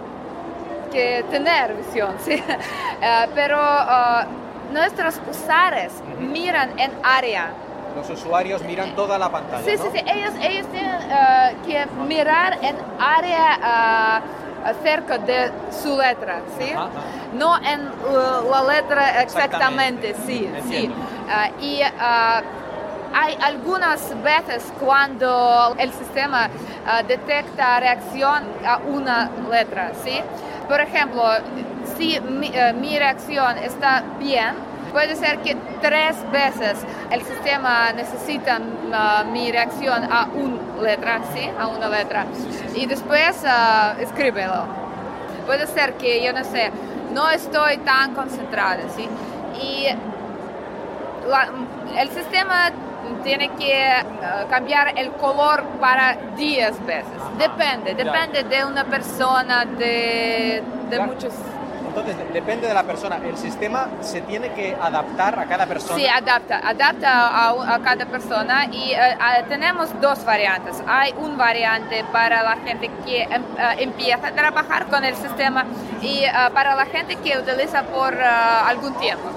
que 0.91 1.24
tener 1.30 1.74
visión, 1.74 2.14
¿sí? 2.24 2.32
Eh, 2.32 3.26
pero 3.34 3.59
uh, 3.59 4.72
nuestros 4.72 5.20
usuarios 5.30 5.93
miran 6.18 6.78
en 6.78 6.93
área. 7.03 7.51
Los 7.97 8.11
usuarios 8.11 8.62
miran 8.62 8.95
toda 8.95 9.18
la 9.18 9.30
pantalla. 9.30 9.64
Sí, 9.64 9.76
sí, 9.76 9.88
sí. 9.93 9.99
Ellos, 10.07 10.34
ellos 10.41 10.66
tienen 10.68 10.95
uh, 10.95 11.66
que 11.66 11.86
mirar 12.07 12.59
en 12.62 12.76
área 12.99 14.22
cerca 14.82 15.16
de 15.16 15.51
su 15.70 15.97
letra, 15.97 16.43
¿sí? 16.59 16.70
No 17.32 17.57
en 17.64 17.88
la 18.51 18.62
letra 18.62 19.22
exactamente, 19.22 20.14
sí, 20.26 20.51
sí. 20.68 20.93
y 21.61 21.80
hay 23.12 23.36
algunas 23.40 24.14
veces 24.22 24.72
cuando 24.78 25.74
el 25.78 25.92
sistema 25.92 26.48
detecta 27.06 27.80
reacción 27.80 28.44
a 28.64 28.78
una 28.78 29.30
letra, 29.50 29.92
¿sí? 30.02 30.20
Por 30.70 30.80
ejemplo, 30.80 31.24
si 31.96 32.14
eh, 32.14 32.72
mi, 32.72 32.96
reacción 32.96 33.58
está 33.58 34.04
bien, 34.20 34.54
puede 34.92 35.16
ser 35.16 35.38
que 35.38 35.56
tres 35.80 36.16
veces 36.30 36.78
el 37.11 37.22
sistema 37.22 37.92
necesita 37.92 38.58
uh, 38.58 39.28
mi 39.32 39.50
reacción 39.50 40.04
a 40.04 40.28
una 40.32 40.82
letra, 40.82 41.20
¿sí? 41.34 41.50
A 41.58 41.66
una 41.66 41.88
letra. 41.88 42.24
Y 42.74 42.86
después 42.86 43.42
uh, 43.42 44.00
escríbelo. 44.00 44.64
Puede 45.44 45.66
ser 45.66 45.94
que, 45.94 46.24
yo 46.24 46.32
no 46.32 46.44
sé, 46.44 46.70
no 47.12 47.28
estoy 47.30 47.78
tan 47.78 48.14
concentrada, 48.14 48.82
¿sí? 48.94 49.08
Y 49.61 49.86
el 51.98 52.08
sistema 52.11 52.70
tiene 53.22 53.50
que 53.50 53.92
uh, 54.02 54.48
cambiar 54.48 54.98
el 54.98 55.11
color 55.12 55.64
para 55.80 56.16
10 56.36 56.86
veces. 56.86 57.04
Depende, 57.38 57.94
depende 57.94 58.44
de 58.44 58.64
una 58.64 58.84
persona, 58.84 59.64
de, 59.64 60.62
de 60.90 61.00
muchos... 61.00 61.32
Entonces, 61.88 62.16
depende 62.32 62.68
de 62.68 62.74
la 62.74 62.84
persona. 62.84 63.16
El 63.16 63.36
sistema 63.36 63.88
se 64.00 64.20
tiene 64.20 64.52
que 64.52 64.76
adaptar 64.80 65.36
a 65.36 65.46
cada 65.46 65.66
persona. 65.66 65.96
Sí, 65.98 66.06
adapta, 66.06 66.61
adapta 66.62 67.28
a, 67.28 67.74
a 67.74 67.80
cada 67.80 68.06
persona 68.06 68.66
y 68.70 68.94
uh, 68.94 69.48
tenemos 69.48 69.88
dos 70.00 70.24
variantes. 70.24 70.80
Hay 70.86 71.12
un 71.18 71.36
variante 71.36 72.04
para 72.12 72.44
la 72.44 72.56
gente 72.58 72.88
que 73.04 73.22
em, 73.22 73.42
uh, 73.42 73.56
empieza 73.78 74.28
a 74.28 74.32
trabajar 74.32 74.86
con 74.86 75.04
el 75.04 75.16
sistema 75.16 75.64
y 76.00 76.22
para 76.54 76.76
la 76.76 76.86
gente 76.86 77.16
que 77.16 77.36
utiliza 77.36 77.82
por 77.82 78.14
algún 78.14 78.94
tiempo. 78.94 79.28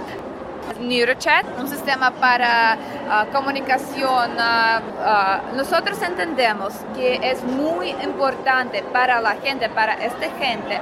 NeuroChat, 0.79 1.45
un 1.59 1.67
sistema 1.67 2.11
para 2.11 2.77
ah, 3.09 3.25
comunicación. 3.31 4.31
Ah, 4.39 4.81
ah, 4.99 5.41
nosotros 5.55 6.01
entendemos 6.01 6.73
que 6.95 7.19
es 7.21 7.43
muy 7.43 7.89
importante 8.03 8.83
para 8.83 9.21
la 9.21 9.35
gente, 9.35 9.69
para 9.69 9.93
esta 9.93 10.29
gente, 10.37 10.79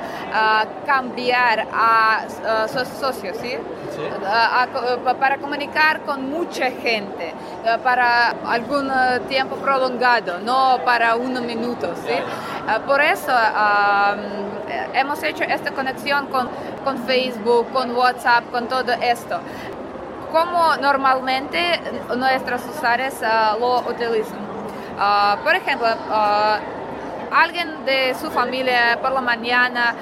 cambiar 0.86 1.68
a 1.74 2.26
sus 2.68 2.88
socios, 2.88 3.38
¿sí? 3.38 3.58
para 5.20 5.38
comunicar 5.38 6.02
con 6.02 6.30
mucha 6.30 6.72
gente, 6.72 7.34
para 7.84 8.34
algún 8.46 8.92
tiempo 9.28 9.56
prolongado, 9.58 10.40
no 10.40 10.80
para 10.86 11.16
unos 11.16 11.44
minutos. 11.44 11.98
¿sí? 12.06 12.14
por 12.86 13.02
eso 13.02 13.32
hemos 14.94 15.22
hecho 15.24 15.44
esta 15.44 15.72
conexión 15.72 16.28
con, 16.28 16.50
con 16.84 16.98
Facebook, 17.06 17.72
con 17.72 17.96
WhatsApp, 17.96 18.50
con 18.52 18.68
todo 18.68 18.92
esto 18.94 19.40
como 20.32 20.76
normalmente 20.78 21.80
nuestros 22.18 22.62
usuarios 22.66 23.14
uh, 23.22 23.60
lo 23.60 23.80
utilizan. 23.82 24.40
Uh, 24.98 25.44
por 25.44 25.56
ejemplo, 25.56 25.88
uh, 25.88 27.34
alguien 27.34 27.86
de 27.86 28.16
su 28.16 28.30
familia 28.32 29.00
por 29.02 29.12
la 29.12 29.22
mañana 29.22 29.96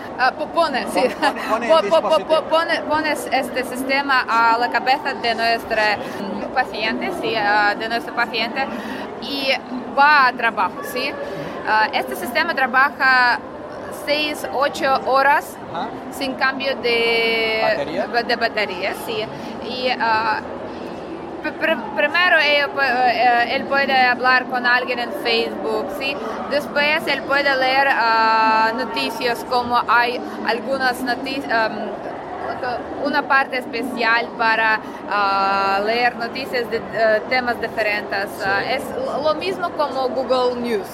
pone, 0.53 0.85
sí, 0.91 1.01
pone, 2.49 2.81
pone, 2.81 3.11
este 3.11 3.63
sistema 3.63 4.25
a 4.27 4.57
la 4.57 4.69
cabeza 4.69 5.13
de 5.13 5.35
nuestro 5.35 5.77
paciente, 6.53 7.11
sí, 7.21 7.35
de 7.79 7.89
nuestro 7.89 8.15
paciente 8.15 8.65
y 9.21 9.51
va 9.97 10.27
a 10.27 10.33
trabajo, 10.33 10.81
sí. 10.83 11.13
este 11.93 12.15
sistema 12.15 12.55
trabaja 12.55 13.39
6, 14.05 14.47
8 14.53 15.01
horas 15.05 15.57
sin 16.11 16.33
cambio 16.35 16.75
de 16.77 17.59
batería, 17.63 18.07
de 18.07 18.35
batería 18.35 18.93
sí. 19.05 19.25
Y 19.67 19.89
uh, 19.91 20.59
primero 21.95 22.37
eh, 22.39 23.55
él, 23.55 23.65
puede 23.65 23.93
hablar 23.93 24.45
con 24.45 24.65
alguien 24.65 24.99
en 24.99 25.11
Facebook, 25.23 25.87
¿sí? 25.97 26.15
Después 26.49 27.07
él 27.07 27.21
puede 27.23 27.55
leer 27.55 27.87
uh, 27.87 28.77
noticias 28.77 29.45
como 29.49 29.81
hay 29.87 30.19
algunas 30.47 31.01
noticias, 31.01 31.69
um, 31.69 33.05
una 33.05 33.21
parte 33.27 33.57
especial 33.59 34.27
para 34.37 34.79
uh, 34.79 35.85
leer 35.85 36.15
noticias 36.17 36.69
de 36.69 36.81
temas 37.29 37.59
diferentes. 37.61 38.27
es 38.69 38.83
lo 39.23 39.33
mismo 39.35 39.69
como 39.71 40.09
Google 40.09 40.59
News. 40.59 40.87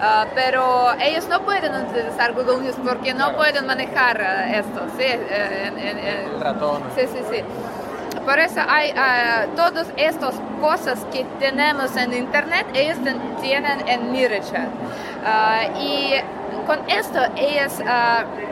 Uh, 0.00 0.26
pero 0.34 0.94
ellos 0.98 1.28
no 1.28 1.42
pueden 1.42 1.74
utilizar 1.74 2.32
Google 2.32 2.62
News 2.62 2.76
porque 2.82 3.12
no 3.12 3.36
pueden 3.36 3.66
manejar 3.66 4.18
uh, 4.18 4.56
esto, 4.56 4.80
¿sí? 4.96 5.04
Eh, 5.04 5.66
en, 5.66 5.78
en, 5.78 5.98
el 5.98 6.40
ratón. 6.40 6.82
Sí, 6.96 7.02
sí, 7.02 7.18
sí. 7.30 7.42
Por 8.24 8.38
eso 8.38 8.62
hay 8.66 8.92
uh, 8.92 9.54
todas 9.56 9.88
estas 9.98 10.36
cosas 10.58 11.04
que 11.12 11.26
tenemos 11.38 11.94
en 11.96 12.14
Internet, 12.14 12.66
ellos 12.72 12.96
tienen 13.42 13.86
en 13.86 14.10
MiraChat. 14.10 14.68
y 15.78 16.14
con 16.66 16.78
esto 16.88 17.20
ellos 17.36 17.74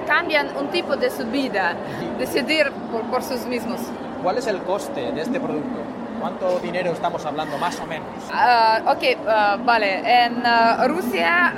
cambian 0.07 0.55
un 0.55 0.69
tipo 0.69 0.97
de 0.97 1.09
su 1.11 1.25
vida, 1.25 1.75
decidir 2.19 2.71
por, 2.93 3.03
por 3.05 3.23
sus 3.23 3.47
mismos. 3.47 3.81
¿Cuál 4.23 4.37
es 4.37 4.47
el 4.49 4.59
coste 4.63 5.13
de 5.13 5.23
este 5.23 5.41
producto? 5.41 5.98
¿Cuánto 6.21 6.59
dinero 6.59 6.91
estamos 6.93 7.25
hablando 7.25 7.57
más 7.59 7.79
o 7.81 7.87
menos? 7.87 8.09
Uh, 8.29 8.91
ok, 8.91 9.03
uh, 9.03 9.59
vale. 9.65 10.25
En 10.25 10.39
uh, 10.39 10.89
Rusia 10.89 11.53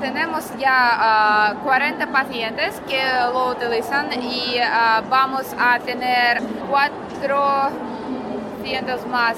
tenemos 0.00 0.50
ya 0.58 1.54
40 1.62 2.06
pacientes 2.06 2.80
que 2.88 3.02
lo 3.32 3.50
utilizan 3.50 4.10
y 4.22 4.56
vamos 5.08 5.54
a 5.58 5.78
tener 5.80 6.40
400 6.70 9.06
más 9.08 9.36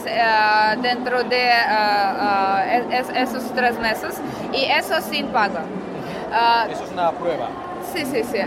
dentro 0.81 1.25
de 1.25 1.51
esos 3.15 3.43
tres 3.55 3.79
meses 3.79 4.21
y 4.53 4.65
eso 4.65 5.01
sin 5.01 5.29
pago. 5.29 5.59
eso 6.71 6.85
es 6.85 6.93
una 6.93 7.11
prueba. 7.13 7.49
Sí, 7.93 8.05
sí, 8.07 8.23
sí. 8.25 8.39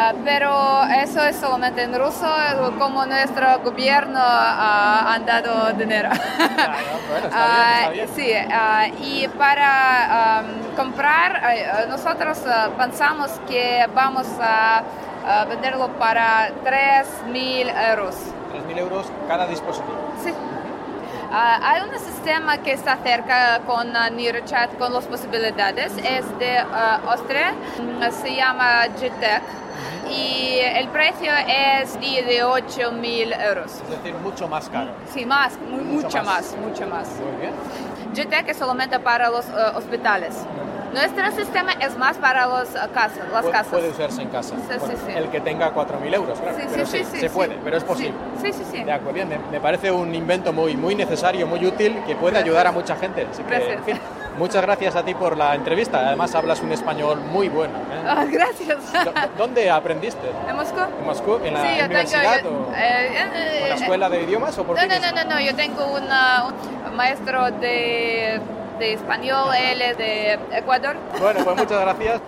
Ah, 0.00 0.12
pero 0.24 0.84
eso 0.84 1.24
es 1.24 1.34
solamente 1.34 1.82
en 1.82 1.92
ruso, 1.92 2.28
como 2.78 3.04
nuestro 3.04 3.58
gobierno 3.64 4.20
ha 4.22 5.18
dado 5.26 5.72
dinero. 5.72 6.10
Sí, 8.14 8.32
y 9.00 9.26
para 9.28 10.44
comprar, 10.76 11.42
nosotros 11.88 12.38
ah, 12.46 12.68
pensamos 12.76 13.30
que 13.48 13.86
vamos 13.94 14.26
a 14.40 14.82
venderlo 15.48 15.88
para 15.98 16.50
3.000 16.64 17.90
euros. 17.90 18.14
3.000 18.68 18.78
euros 18.78 19.06
cada 19.26 19.46
dispositivo. 19.46 19.96
Sí. 20.22 20.30
Uh, 20.30 21.60
hay 21.62 21.82
un 21.82 21.98
sistema 21.98 22.56
que 22.56 22.72
está 22.72 22.96
cerca 22.98 23.60
con 23.66 23.88
uh, 23.88 24.10
NeuroChat 24.10 24.78
con 24.78 24.94
las 24.94 25.04
posibilidades, 25.04 25.92
es 25.98 26.38
de 26.38 26.64
uh, 26.64 27.10
Austria, 27.10 27.52
se 28.10 28.34
llama 28.34 28.86
GTEC 28.86 29.42
y 30.10 30.58
el 30.60 30.88
precio 30.88 31.30
es 31.46 31.98
de 32.00 32.42
8 32.42 32.92
mil 32.92 33.32
euros. 33.32 33.72
Es 33.84 33.90
decir, 33.90 34.14
mucho 34.22 34.48
más 34.48 34.68
caro. 34.68 34.90
Sí, 35.12 35.24
más, 35.26 35.58
mucho, 35.60 36.22
más. 36.22 36.54
mucho 36.56 36.86
más. 36.86 37.08
Muy 37.20 37.40
bien. 37.40 37.52
GTEC 38.14 38.48
es 38.50 38.56
solamente 38.56 38.98
para 39.00 39.28
los 39.30 39.46
hospitales. 39.74 40.34
Nuestro 40.92 41.30
sistema 41.32 41.72
es 41.72 41.96
más 41.98 42.16
para 42.16 42.46
los, 42.46 42.70
uh, 42.70 42.90
casas, 42.94 43.20
las 43.30 43.44
Pu- 43.44 43.50
casas. 43.50 43.66
Puede 43.68 43.90
usarse 43.90 44.22
en 44.22 44.28
casa. 44.30 44.54
Sí, 44.56 44.74
sí, 44.86 44.92
sí. 45.06 45.12
El 45.14 45.28
que 45.28 45.40
tenga 45.42 45.72
4.000 45.74 46.14
euros, 46.14 46.40
claro. 46.40 46.56
Pero 46.70 46.86
sí, 46.86 47.04
se 47.04 47.28
puede, 47.28 47.56
pero 47.62 47.76
es 47.76 47.84
posible. 47.84 48.14
Sí, 48.40 48.52
sí, 48.54 48.64
sí. 48.70 48.84
De 48.84 48.92
acuerdo, 48.92 49.12
bien, 49.12 49.28
me, 49.28 49.38
me 49.50 49.60
parece 49.60 49.90
un 49.90 50.14
invento 50.14 50.50
muy, 50.52 50.76
muy 50.78 50.94
necesario, 50.94 51.46
muy 51.46 51.64
útil, 51.66 52.02
que 52.06 52.16
puede 52.16 52.38
ayudar 52.38 52.66
a 52.68 52.72
mucha 52.72 52.96
gente. 52.96 53.26
Así 53.30 53.42
que, 53.42 53.50
Gracias. 53.50 53.76
en 53.76 53.84
fin, 53.84 54.00
muchas 54.38 54.62
gracias 54.62 54.96
a 54.96 55.02
ti 55.04 55.14
por 55.14 55.36
la 55.36 55.54
entrevista. 55.54 55.98
Además, 56.06 56.34
hablas 56.34 56.60
un 56.62 56.72
español 56.72 57.20
muy 57.20 57.48
bueno. 57.48 57.74
¿eh? 57.78 58.04
Ah, 58.06 58.24
gracias. 58.30 58.78
¿Dónde 59.36 59.70
aprendiste? 59.70 60.28
¿En 60.48 60.56
Moscú? 60.56 60.80
¿En 60.80 61.04
Moscú? 61.06 61.38
¿En 61.44 61.54
la 61.54 61.62
sí, 61.62 61.68
yo 61.78 61.84
universidad 61.84 62.36
tengo... 62.36 62.68
o, 62.70 62.72
eh, 62.74 62.78
eh, 62.78 63.60
o 63.62 63.64
en 63.64 63.68
la 63.68 63.68
eh, 63.68 63.74
escuela 63.74 64.08
de 64.08 64.22
idiomas 64.22 64.56
o 64.58 64.64
por 64.64 64.76
No, 64.76 64.82
qué 64.82 64.88
no, 64.88 65.10
no, 65.10 65.24
no, 65.24 65.30
no, 65.34 65.40
yo 65.40 65.54
tengo 65.54 65.84
una- 65.92 66.46
un 66.88 66.96
maestro 66.96 67.50
de, 67.50 68.40
de 68.78 68.92
español, 68.94 69.54
él 69.54 69.82
es 69.82 69.98
de 69.98 70.38
Ecuador. 70.52 70.96
Bueno, 71.20 71.40
pues 71.44 71.56
muchas 71.56 71.80
gracias. 71.80 72.20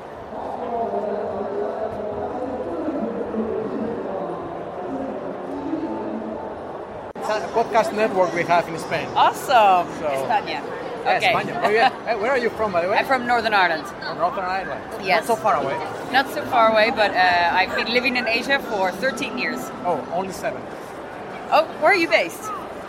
Podcast 7.54 7.92
network 7.92 8.32
we 8.34 8.42
have 8.44 8.68
in 8.68 8.74
Spain. 8.76 9.08
Awesome. 9.14 9.86
So- 10.00 10.08
España. 10.08 10.62
Okay. 11.06 11.32
España. 11.32 11.60
Muy 11.62 11.72
bien. 11.72 11.92
Hey, 12.06 12.16
where 12.16 12.30
are 12.30 12.38
you 12.38 12.50
from, 12.50 12.72
by 12.72 12.82
the 12.82 12.88
way? 12.88 12.98
I'm 12.98 13.06
from 13.06 13.26
Northern 13.26 13.54
Ireland. 13.54 13.86
From 13.86 14.18
Northern 14.18 14.44
Ireland. 14.44 14.82
Yes. 15.04 15.26
Not 15.28 15.36
so 15.36 15.36
far 15.42 15.54
away. 15.62 15.76
Not 16.12 16.28
so 16.30 16.44
far 16.46 16.70
away, 16.72 16.90
but 16.90 17.10
uh, 17.12 17.50
I've 17.52 17.74
been 17.76 17.92
living 17.92 18.16
in 18.16 18.26
Asia 18.26 18.58
for 18.70 18.90
13 18.92 19.38
years. 19.38 19.58
Oh, 19.84 20.06
only 20.12 20.32
seven. 20.32 20.60
Oh, 21.50 21.64
where 21.80 21.92
are 21.92 21.96
you 21.96 22.08
based? 22.08 22.42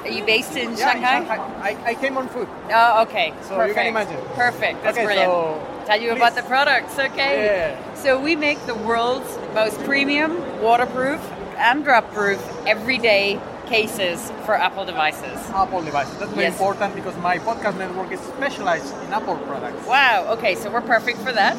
Are 0.03 0.09
you 0.09 0.25
based 0.25 0.55
in 0.57 0.71
Yeah, 0.71 0.91
Shanghai? 0.93 1.17
in 1.19 1.25
Shanghai. 1.27 1.77
I, 1.85 1.89
I 1.91 1.93
came 1.93 2.17
on 2.17 2.27
foot. 2.27 2.47
Oh, 2.71 3.03
okay. 3.03 3.33
So 3.43 3.55
Perfect. 3.55 3.67
you 3.69 3.73
can 3.75 3.87
imagine. 3.87 4.17
Perfect. 4.35 4.83
That's 4.83 4.97
Okay, 4.97 5.05
brilliant. 5.05 5.31
so 5.31 5.67
Tell 5.85 6.01
you 6.01 6.11
about 6.11 6.35
the 6.35 6.43
products, 6.43 6.97
okay? 6.99 7.45
Yeah. 7.45 7.93
So 7.95 8.19
we 8.19 8.35
make 8.35 8.59
the 8.65 8.75
world's 8.75 9.37
most 9.53 9.79
premium, 9.83 10.37
waterproof, 10.61 11.19
and 11.57 11.83
drop-proof 11.83 12.39
everyday 12.67 13.39
cases 13.75 14.31
for 14.45 14.53
Apple 14.67 14.85
devices. 14.85 15.37
Apple 15.63 15.81
devices. 15.81 16.15
That's 16.19 16.31
very 16.31 16.47
Yes. 16.47 16.53
important 16.59 16.89
because 16.99 17.15
my 17.29 17.35
podcast 17.47 17.77
network 17.77 18.11
is 18.11 18.19
specialized 18.35 18.91
in 19.03 19.09
Apple 19.19 19.37
products. 19.49 19.81
Wow, 19.87 20.17
okay, 20.35 20.53
so 20.55 20.65
we're 20.73 20.87
perfect 20.95 21.17
for 21.25 21.31
that. 21.41 21.55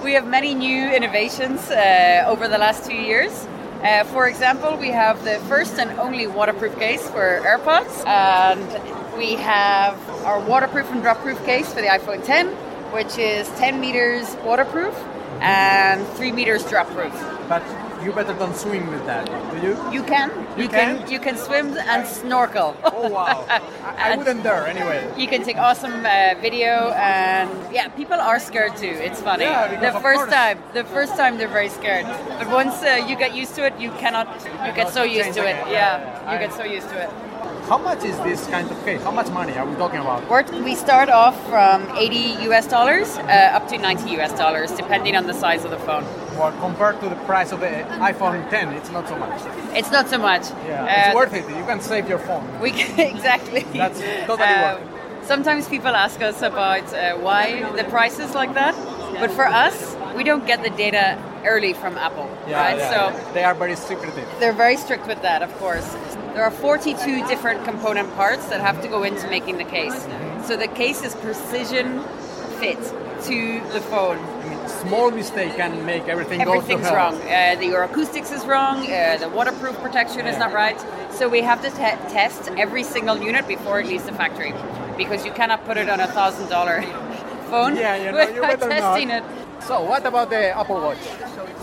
we 0.04 0.10
have 0.18 0.26
many 0.26 0.54
new 0.54 0.82
innovations 0.98 1.60
uh, 1.70 2.24
over 2.32 2.48
the 2.48 2.58
last 2.66 2.80
two 2.88 2.96
years. 3.10 3.32
Uh, 3.84 4.04
for 4.14 4.26
example, 4.26 4.72
we 4.86 4.90
have 5.02 5.16
the 5.30 5.36
first 5.50 5.74
and 5.78 5.90
only 6.06 6.26
waterproof 6.26 6.74
case 6.78 7.04
for 7.14 7.26
AirPods, 7.52 7.94
and 8.06 8.66
we 9.18 9.34
have 9.34 9.94
our 10.24 10.40
waterproof 10.52 10.90
and 10.92 11.02
drop-proof 11.02 11.38
case 11.44 11.68
for 11.74 11.80
the 11.82 11.88
iPhone 11.98 12.24
10, 12.24 12.48
which 12.96 13.18
is 13.18 13.48
10 13.60 13.78
meters 13.80 14.34
waterproof 14.44 14.94
and 15.40 16.06
3 16.16 16.32
meters 16.32 16.64
drop-proof. 16.72 17.12
But 17.48 17.62
you 18.04 18.12
better 18.12 18.34
don't 18.34 18.56
swim 18.56 18.86
with 18.90 19.04
that, 19.06 19.26
do 19.26 19.66
you? 19.66 19.74
You 19.92 20.02
can, 20.02 20.30
You 20.56 20.64
you 20.64 20.68
can, 20.68 20.98
can? 20.98 21.10
you 21.10 21.18
can 21.20 21.36
swim 21.36 21.76
and 21.78 22.06
snorkel. 22.06 22.76
Oh 22.84 23.08
wow! 23.08 23.44
I, 23.48 24.12
I 24.12 24.16
wouldn't 24.16 24.42
dare 24.42 24.66
anyway. 24.66 25.00
You 25.16 25.26
can 25.28 25.42
take 25.42 25.56
awesome 25.56 26.04
uh, 26.04 26.34
video, 26.40 26.90
and 26.96 27.48
yeah, 27.72 27.88
people 27.88 28.18
are 28.20 28.38
scared 28.38 28.76
too. 28.76 28.94
It's 29.08 29.20
funny. 29.20 29.44
Yeah, 29.44 29.92
the 29.92 29.98
first 30.00 30.30
time, 30.30 30.58
the 30.74 30.84
first 30.84 31.16
time 31.16 31.36
they're 31.38 31.48
very 31.60 31.68
scared, 31.68 32.06
but 32.38 32.48
once 32.50 32.82
uh, 32.82 33.04
you 33.08 33.16
get 33.16 33.34
used 33.34 33.54
to 33.56 33.64
it, 33.66 33.74
you 33.78 33.90
cannot. 33.92 34.26
You 34.66 34.72
get 34.72 34.88
so 34.92 35.02
used 35.02 35.32
to 35.34 35.40
it. 35.42 35.56
Yeah, 35.66 35.70
Yeah, 35.70 36.30
you 36.32 36.36
I- 36.36 36.38
get 36.38 36.52
so 36.52 36.64
used 36.64 36.88
to 36.90 36.96
it. 37.04 37.10
How 37.68 37.78
much 37.78 38.04
is 38.04 38.16
this 38.20 38.46
kind 38.46 38.70
of 38.70 38.76
case? 38.84 39.02
How 39.02 39.10
much 39.10 39.28
money 39.30 39.56
are 39.58 39.66
we 39.66 39.74
talking 39.74 39.98
about? 39.98 40.28
We're, 40.30 40.44
we 40.62 40.76
start 40.76 41.08
off 41.08 41.34
from 41.48 41.82
80 41.96 42.16
US 42.48 42.66
dollars 42.68 43.16
uh, 43.18 43.56
up 43.56 43.66
to 43.68 43.78
90 43.78 44.08
US 44.20 44.32
dollars, 44.38 44.70
depending 44.70 45.16
on 45.16 45.26
the 45.26 45.34
size 45.34 45.64
of 45.64 45.72
the 45.72 45.78
phone. 45.78 46.04
Well, 46.38 46.52
compared 46.60 47.00
to 47.00 47.08
the 47.08 47.16
price 47.26 47.50
of 47.50 47.58
the 47.58 47.66
iPhone 48.10 48.48
10, 48.50 48.72
it's 48.74 48.90
not 48.92 49.08
so 49.08 49.16
much. 49.18 49.40
It's 49.74 49.90
not 49.90 50.08
so 50.08 50.18
much. 50.18 50.42
Yeah, 50.68 50.84
Uh, 50.84 51.06
it's 51.08 51.14
worth 51.16 51.34
it. 51.34 51.44
You 51.58 51.64
can 51.64 51.80
save 51.80 52.08
your 52.08 52.20
phone. 52.20 52.44
We 52.60 52.70
can, 52.70 53.00
exactly. 53.16 53.62
That's 53.72 54.00
totally 54.26 54.48
Uh, 54.48 54.62
worth 54.76 54.82
it. 54.82 55.26
Sometimes 55.26 55.68
people 55.68 55.90
ask 55.96 56.22
us 56.22 56.42
about 56.42 56.86
uh, 56.94 57.16
why 57.26 57.64
the 57.74 57.82
price 57.84 58.20
is 58.20 58.32
like 58.36 58.54
that, 58.54 58.76
but 59.18 59.30
for 59.32 59.44
us, 59.44 59.96
we 60.16 60.22
don't 60.22 60.46
get 60.46 60.62
the 60.62 60.70
data 60.70 61.18
early 61.44 61.72
from 61.72 61.98
Apple, 61.98 62.28
Yeah, 62.46 62.60
right? 62.62 62.78
yeah, 62.78 62.90
so 62.94 62.98
yeah. 63.10 63.32
they 63.34 63.42
are 63.42 63.54
very 63.54 63.74
secretive. 63.74 64.28
they're 64.38 64.52
very 64.64 64.76
strict 64.76 65.08
with 65.08 65.20
that, 65.22 65.42
of 65.42 65.50
course. 65.58 65.88
There 66.36 66.44
are 66.44 66.50
42 66.50 67.26
different 67.28 67.64
component 67.64 68.14
parts 68.14 68.46
that 68.48 68.60
have 68.60 68.82
to 68.82 68.88
go 68.88 69.04
into 69.04 69.26
making 69.28 69.56
the 69.56 69.64
case. 69.64 70.06
So 70.46 70.54
the 70.54 70.68
case 70.68 71.02
is 71.02 71.14
precision 71.14 72.02
fit 72.60 72.76
to 73.24 73.60
the 73.72 73.80
phone. 73.80 74.18
Small 74.68 75.10
mistake 75.10 75.56
can 75.56 75.86
make 75.86 76.08
everything 76.08 76.44
go 76.44 76.52
Everything's 76.52 76.82
to 76.82 76.88
hell. 76.88 76.96
wrong. 76.96 77.14
Uh, 77.22 77.56
the, 77.58 77.64
your 77.64 77.84
acoustics 77.84 78.32
is 78.32 78.44
wrong. 78.44 78.80
Uh, 78.86 79.16
the 79.18 79.30
waterproof 79.30 79.76
protection 79.78 80.26
is 80.26 80.36
not 80.36 80.52
right. 80.52 80.78
So 81.10 81.26
we 81.26 81.40
have 81.40 81.62
to 81.62 81.70
te- 81.70 82.12
test 82.12 82.48
every 82.58 82.82
single 82.82 83.16
unit 83.18 83.48
before 83.48 83.80
it 83.80 83.86
leaves 83.86 84.04
the 84.04 84.12
factory, 84.12 84.52
because 84.98 85.24
you 85.24 85.32
cannot 85.32 85.64
put 85.64 85.78
it 85.78 85.88
on 85.88 86.00
a 86.00 86.06
thousand 86.08 86.50
dollar 86.50 86.82
phone 87.50 87.76
Yeah, 87.76 87.96
you 87.96 88.12
know, 88.12 88.18
without 88.42 88.68
testing 88.68 89.08
not. 89.08 89.22
it. 89.24 89.62
So, 89.64 89.80
what 89.80 90.04
about 90.04 90.28
the 90.28 90.50
Apple 90.54 90.82
Watch? 90.82 90.98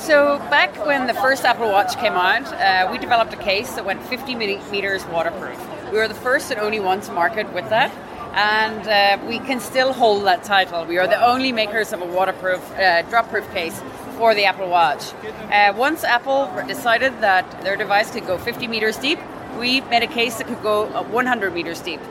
So 0.04 0.38
back 0.49 0.86
when 0.86 1.08
the 1.08 1.14
first 1.14 1.45
Apple 1.45 1.70
Watch 1.70 1.95
came 1.97 2.12
out, 2.12 2.51
uh, 2.51 2.89
we 2.91 2.97
developed 2.97 3.32
a 3.32 3.38
case 3.38 3.76
that 3.76 3.86
went 3.86 4.04
50 4.04 4.36
meters 4.36 5.06
waterproof. 5.06 5.58
We 5.93 5.97
were 5.97 6.10
the 6.10 6.14
first 6.14 6.51
and 6.51 6.60
only 6.60 6.82
one 6.82 6.99
to 6.99 7.14
market 7.14 7.54
with 7.54 7.70
that. 7.70 7.89
And 8.34 8.86
uh, 8.86 9.26
we 9.26 9.39
can 9.39 9.62
still 9.62 9.93
hold 9.93 10.26
that 10.26 10.43
title. 10.43 10.84
We 10.84 10.97
are 10.97 11.08
the 11.08 11.26
only 11.26 11.54
makers 11.54 11.93
of 11.93 12.01
a 12.01 12.06
waterproof, 12.06 12.60
uh, 12.74 13.04
drop-proof 13.04 13.49
case 13.54 13.82
for 14.18 14.36
the 14.36 14.43
Apple 14.43 14.68
Watch. 14.68 15.14
Uh, 15.49 15.72
once 15.74 16.04
Apple 16.04 16.51
decided 16.68 17.22
that 17.22 17.49
their 17.64 17.78
device 17.78 18.12
could 18.12 18.28
go 18.28 18.38
50 18.38 18.68
meters 18.68 18.97
deep, 18.97 19.20
we 19.58 19.80
made 19.80 20.04
a 20.04 20.08
case 20.08 20.36
that 20.36 20.47
could 20.47 20.62
go 20.62 20.88
uh, 20.88 21.04
100 21.04 21.54
meters 21.54 21.80
deep. 21.80 22.01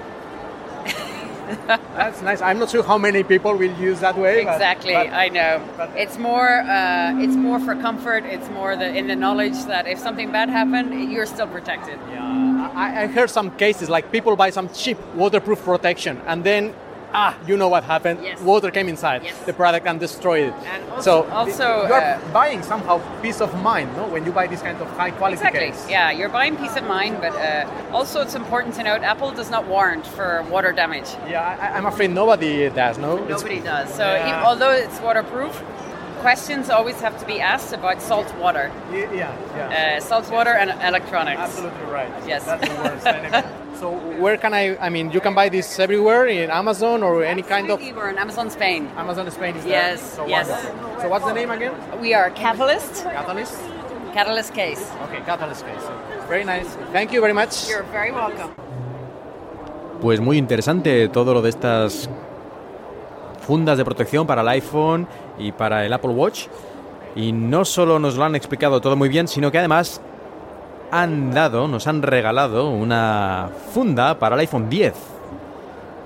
That's 1.66 2.22
nice. 2.22 2.40
I'm 2.40 2.58
not 2.58 2.70
sure 2.70 2.82
how 2.82 2.98
many 2.98 3.22
people 3.22 3.52
will 3.56 3.74
use 3.78 4.00
that 4.00 4.16
way. 4.16 4.40
Exactly, 4.42 4.94
but- 4.94 5.12
I 5.12 5.28
know. 5.28 5.62
But 5.76 5.90
It's 5.96 6.18
more, 6.18 6.60
uh, 6.60 7.18
it's 7.24 7.36
more 7.36 7.58
for 7.60 7.74
comfort. 7.76 8.24
It's 8.24 8.48
more 8.50 8.76
the, 8.76 8.94
in 8.94 9.06
the 9.06 9.16
knowledge 9.16 9.64
that 9.66 9.86
if 9.86 9.98
something 9.98 10.30
bad 10.32 10.48
happened, 10.48 11.12
you're 11.12 11.26
still 11.26 11.46
protected. 11.48 11.98
I, 12.74 13.02
I 13.02 13.06
heard 13.06 13.28
some 13.30 13.50
cases 13.56 13.88
like 13.88 14.10
people 14.10 14.34
buy 14.36 14.50
some 14.50 14.68
cheap 14.70 14.98
waterproof 15.14 15.62
protection 15.64 16.20
and 16.26 16.42
then 16.42 16.74
ah 17.14 17.34
you 17.46 17.56
know 17.56 17.68
what 17.68 17.84
happened 17.84 18.18
Yes. 18.22 18.40
water 18.40 18.70
came 18.70 18.88
inside 18.88 19.22
Yes. 19.24 19.36
the 19.48 19.52
product 19.52 19.86
and 19.86 19.98
destroyed 20.00 20.46
it 20.48 20.54
And 20.74 20.82
also- 20.90 21.22
so 21.24 21.30
also, 21.30 21.66
you're 21.88 22.00
uh, 22.14 22.18
buying 22.32 22.62
somehow 22.62 23.00
peace 23.22 23.40
of 23.40 23.50
mind 23.62 23.88
no 23.96 24.04
when 24.14 24.24
you 24.26 24.32
buy 24.32 24.46
this 24.46 24.62
kind 24.62 24.80
of 24.80 24.88
high 24.96 25.10
quality 25.10 25.36
Exactly. 25.38 25.70
case 25.70 25.86
Yeah, 25.88 26.10
you're 26.18 26.28
buying 26.40 26.56
peace 26.56 26.76
of 26.76 26.84
mind, 26.84 27.14
but 27.20 27.34
uh, 27.34 27.66
also 27.96 28.20
it's 28.22 28.34
important 28.34 28.74
to 28.76 28.82
note 28.82 29.02
Apple 29.02 29.30
does 29.32 29.50
not 29.50 29.66
warrant 29.66 30.06
for 30.06 30.42
water 30.54 30.72
damage. 30.72 31.08
yeah 31.28 31.58
I, 31.64 31.76
I'm 31.76 31.86
afraid 31.86 32.10
nobody 32.10 32.68
does 32.70 32.96
no 32.98 33.12
It's- 33.18 33.30
Nobody 33.42 33.60
does. 33.60 33.88
So 33.94 34.04
Yeah. 34.04 34.44
although 34.48 34.70
it's 34.84 34.98
waterproof, 35.00 35.54
questions 36.20 36.70
always 36.70 37.00
have 37.00 37.18
to 37.18 37.26
be 37.26 37.40
asked 37.40 37.72
about 37.72 38.00
salt 38.00 38.28
water, 38.44 38.70
yeah 38.92 39.12
yeah, 39.12 39.32
yeah. 39.58 39.96
uh, 39.96 40.00
salt 40.00 40.30
water 40.30 40.52
and 40.62 40.70
electronics. 40.90 41.40
absolutely 41.40 41.86
right 41.98 42.12
Yes. 42.32 42.44
that's 42.44 42.68
the 42.68 42.74
worst. 42.82 43.46
so 43.82 43.90
where 44.22 44.38
can 44.38 44.54
I 44.54 44.78
I 44.86 44.88
mean 44.94 45.10
you 45.10 45.20
can 45.20 45.34
buy 45.34 45.48
this 45.48 45.68
everywhere 45.80 46.26
in 46.26 46.50
Amazon 46.50 47.02
or 47.02 47.24
any 47.24 47.42
kind 47.42 47.66
of 47.70 47.80
Absolutely, 47.80 47.98
We're 48.00 48.10
in 48.14 48.18
Amazon 48.18 48.48
Spain. 48.48 48.80
Amazon 48.96 49.28
Spain 49.30 49.56
is 49.56 49.64
there? 49.64 49.72
Yes, 49.72 49.98
so 50.16 50.22
yes. 50.26 50.46
so 51.00 51.08
what's 51.08 51.26
the 51.26 51.34
name 51.34 51.50
again 51.50 51.72
We 52.00 52.14
are 52.14 52.30
Catalyst, 52.30 53.02
Catalyst 53.18 53.58
Catalyst 54.14 54.54
Case. 54.54 54.82
okay 55.04 55.20
Catalyst 55.26 55.66
case 55.66 55.84
very 56.28 56.44
nice 56.44 56.68
thank 56.92 57.12
you 57.12 57.20
very 57.20 57.34
much 57.34 57.52
You're 57.68 57.88
very 57.98 58.12
welcome. 58.12 58.50
Pues 60.00 60.20
muy 60.20 60.38
interesante 60.38 61.08
todo 61.08 61.34
lo 61.34 61.42
de 61.42 61.50
estas 61.50 62.08
fundas 63.46 63.76
de 63.78 63.84
protección 63.84 64.26
para 64.26 64.42
el 64.42 64.48
iPhone 64.48 65.06
y 65.38 65.50
para 65.52 65.84
el 65.84 65.92
Apple 65.92 66.10
Watch. 66.10 66.46
Y 67.14 67.32
no 67.32 67.64
solo 67.64 67.98
nos 67.98 68.16
lo 68.16 68.24
han 68.24 68.34
explicado 68.34 68.80
todo 68.80 68.96
muy 68.96 69.08
bien, 69.08 69.28
sino 69.28 69.50
que 69.52 69.58
además 69.58 70.00
han 70.92 71.32
dado, 71.32 71.68
nos 71.68 71.86
han 71.86 72.02
regalado 72.02 72.68
una 72.68 73.48
funda 73.72 74.18
para 74.18 74.34
el 74.34 74.40
iPhone 74.40 74.68
10, 74.68 74.92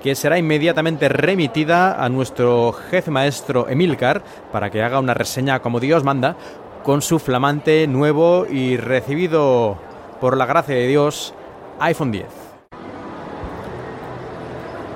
que 0.01 0.15
será 0.15 0.37
inmediatamente 0.37 1.09
remitida 1.09 2.01
a 2.01 2.07
nuestro 2.07 2.71
jefe 2.71 3.11
maestro 3.11 3.67
Emilcar 3.67 4.23
para 4.53 4.69
que 4.69 4.81
haga 4.81 4.99
una 4.99 5.13
reseña 5.13 5.59
como 5.59 5.81
Dios 5.81 6.05
manda 6.05 6.37
con 6.83 7.01
su 7.01 7.19
flamante 7.19 7.85
nuevo 7.85 8.45
y 8.49 8.77
recibido 8.77 9.77
por 10.21 10.37
la 10.37 10.45
gracia 10.45 10.75
de 10.75 10.87
Dios 10.87 11.33
iPhone 11.81 12.13
10. 12.13 12.25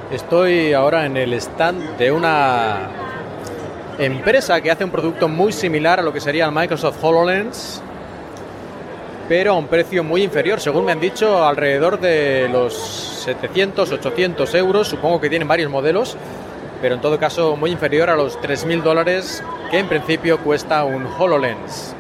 Estoy 0.10 0.72
ahora 0.72 1.06
en 1.06 1.18
el 1.18 1.34
stand 1.34 1.98
de 1.98 2.14
una 2.14 2.89
empresa 3.98 4.62
que 4.62 4.72
hace 4.72 4.86
un 4.86 4.89
producto 4.89 5.28
muy 5.28 5.52
similar 5.52 6.00
a 6.00 6.02
lo 6.02 6.14
que 6.14 6.22
sería 6.22 6.46
el 6.46 6.54
Microsoft 6.54 7.04
HoloLens, 7.04 7.84
pero 9.32 9.54
a 9.54 9.58
un 9.58 9.68
precio 9.68 10.04
muy 10.04 10.24
inferior, 10.24 10.60
según 10.60 10.84
me 10.84 10.92
han 10.92 11.00
dicho, 11.00 11.46
alrededor 11.46 12.02
de 12.02 12.50
los 12.52 12.74
700, 12.74 13.90
800 13.90 14.54
euros. 14.56 14.90
Supongo 14.90 15.22
que 15.22 15.30
tienen 15.30 15.48
varios 15.48 15.72
modelos. 15.72 16.18
pero 16.82 16.96
en 16.96 17.02
todo 17.02 17.18
caso 17.18 17.56
muy 17.56 17.72
inferior 17.72 18.10
a 18.10 18.18
los 18.18 18.38
3.000 18.42 18.82
dólares 18.82 19.42
que 19.70 19.80
en 19.80 19.88
principio 19.88 20.38
cuesta 20.40 20.84
un 20.84 21.06
HoloLens. 21.06 21.96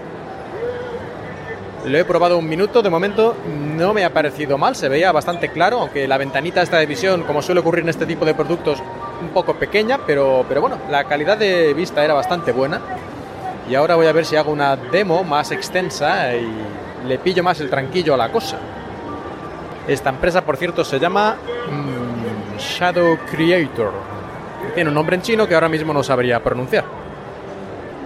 Lo 1.85 1.97
he 1.97 2.03
probado 2.03 2.37
un 2.37 2.49
minuto, 2.49 2.81
de 2.81 2.89
momento 2.89 3.37
no 3.77 3.93
me 3.93 4.03
ha 4.03 4.09
parecido 4.09 4.57
mal, 4.57 4.75
se 4.75 4.89
veía 4.89 5.13
bastante 5.13 5.47
claro, 5.47 5.79
aunque 5.79 6.09
la 6.09 6.17
ventanita 6.17 6.61
esta 6.61 6.79
de 6.79 6.85
visión, 6.85 7.23
como 7.23 7.41
suele 7.41 7.61
ocurrir 7.61 7.85
en 7.85 7.89
este 7.91 8.05
tipo 8.05 8.25
de 8.25 8.33
productos, 8.33 8.83
un 9.21 9.29
poco 9.29 9.53
pequeña, 9.53 10.01
pero, 10.05 10.43
pero 10.49 10.59
bueno, 10.59 10.79
la 10.89 11.05
calidad 11.05 11.37
de 11.37 11.73
vista 11.73 12.03
era 12.03 12.13
bastante 12.13 12.51
buena. 12.51 12.81
Y 13.69 13.75
ahora 13.75 13.95
voy 13.95 14.07
a 14.07 14.11
ver 14.11 14.25
si 14.25 14.35
hago 14.35 14.51
una 14.51 14.75
demo 14.75 15.23
más 15.23 15.51
extensa 15.51 16.35
y 16.35 16.90
le 17.07 17.17
pillo 17.19 17.43
más 17.43 17.59
el 17.59 17.69
tranquillo 17.69 18.13
a 18.13 18.17
la 18.17 18.31
cosa. 18.31 18.57
Esta 19.87 20.09
empresa, 20.09 20.43
por 20.43 20.57
cierto, 20.57 20.83
se 20.83 20.99
llama 20.99 21.35
mm, 21.35 22.57
Shadow 22.57 23.17
Creator. 23.29 23.91
Tiene 24.75 24.89
un 24.89 24.93
nombre 24.93 25.15
en 25.15 25.21
chino 25.21 25.47
que 25.47 25.55
ahora 25.55 25.69
mismo 25.69 25.91
no 25.91 26.03
sabría 26.03 26.41
pronunciar. 26.41 26.85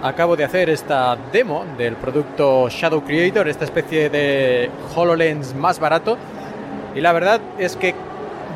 Acabo 0.02 0.36
de 0.36 0.44
hacer 0.44 0.70
esta 0.70 1.16
demo 1.32 1.64
del 1.76 1.96
producto 1.96 2.68
Shadow 2.68 3.02
Creator, 3.02 3.48
esta 3.48 3.64
especie 3.64 4.08
de 4.08 4.70
HoloLens 4.94 5.54
más 5.54 5.78
barato. 5.78 6.16
Y 6.94 7.00
la 7.00 7.12
verdad 7.12 7.40
es 7.58 7.76
que 7.76 7.94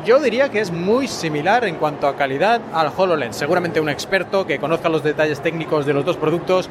yo 0.03 0.19
diría 0.19 0.49
que 0.49 0.59
es 0.59 0.71
muy 0.71 1.07
similar 1.07 1.63
en 1.65 1.75
cuanto 1.75 2.07
a 2.07 2.15
calidad 2.15 2.59
al 2.73 2.91
HoloLens. 2.95 3.35
Seguramente 3.35 3.79
un 3.79 3.89
experto 3.89 4.47
que 4.47 4.59
conozca 4.59 4.89
los 4.89 5.03
detalles 5.03 5.41
técnicos 5.41 5.85
de 5.85 5.93
los 5.93 6.03
dos 6.03 6.17
productos 6.17 6.69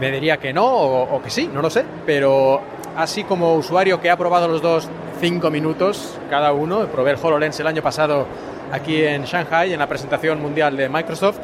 me 0.00 0.10
diría 0.10 0.38
que 0.38 0.52
no 0.52 0.66
o, 0.66 1.16
o 1.16 1.22
que 1.22 1.30
sí, 1.30 1.48
no 1.52 1.62
lo 1.62 1.70
sé. 1.70 1.84
Pero 2.04 2.60
así 2.96 3.24
como 3.24 3.54
usuario 3.54 4.00
que 4.00 4.10
ha 4.10 4.16
probado 4.16 4.48
los 4.48 4.62
dos 4.62 4.88
cinco 5.20 5.50
minutos 5.50 6.18
cada 6.30 6.52
uno. 6.52 6.86
Probé 6.86 7.12
el 7.12 7.18
HoloLens 7.22 7.58
el 7.60 7.66
año 7.66 7.82
pasado 7.82 8.26
aquí 8.72 9.04
en 9.04 9.24
Shanghai 9.24 9.72
en 9.72 9.78
la 9.78 9.86
presentación 9.86 10.40
mundial 10.40 10.76
de 10.76 10.88
Microsoft 10.88 11.38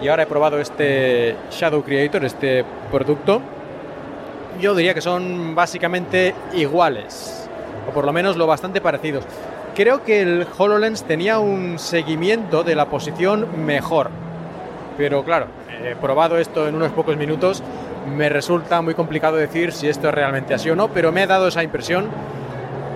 y 0.00 0.08
ahora 0.08 0.24
he 0.24 0.26
probado 0.26 0.60
este 0.60 1.36
Shadow 1.50 1.82
Creator, 1.82 2.24
este 2.24 2.64
producto. 2.90 3.40
Yo 4.60 4.74
diría 4.74 4.94
que 4.94 5.00
son 5.00 5.54
básicamente 5.54 6.34
iguales, 6.52 7.48
o 7.88 7.92
por 7.92 8.04
lo 8.04 8.12
menos 8.12 8.36
lo 8.36 8.46
bastante 8.46 8.80
parecidos. 8.80 9.24
Creo 9.74 10.04
que 10.04 10.22
el 10.22 10.46
HoloLens 10.56 11.02
tenía 11.02 11.40
un 11.40 11.78
seguimiento 11.78 12.62
de 12.62 12.76
la 12.76 12.86
posición 12.86 13.64
mejor, 13.66 14.10
pero 14.96 15.24
claro, 15.24 15.46
he 15.82 15.96
probado 15.96 16.38
esto 16.38 16.68
en 16.68 16.76
unos 16.76 16.92
pocos 16.92 17.16
minutos, 17.16 17.62
me 18.06 18.28
resulta 18.28 18.80
muy 18.82 18.94
complicado 18.94 19.36
decir 19.36 19.72
si 19.72 19.88
esto 19.88 20.08
es 20.08 20.14
realmente 20.14 20.54
así 20.54 20.70
o 20.70 20.76
no, 20.76 20.88
pero 20.88 21.12
me 21.12 21.22
ha 21.22 21.26
dado 21.26 21.48
esa 21.48 21.62
impresión 21.62 22.08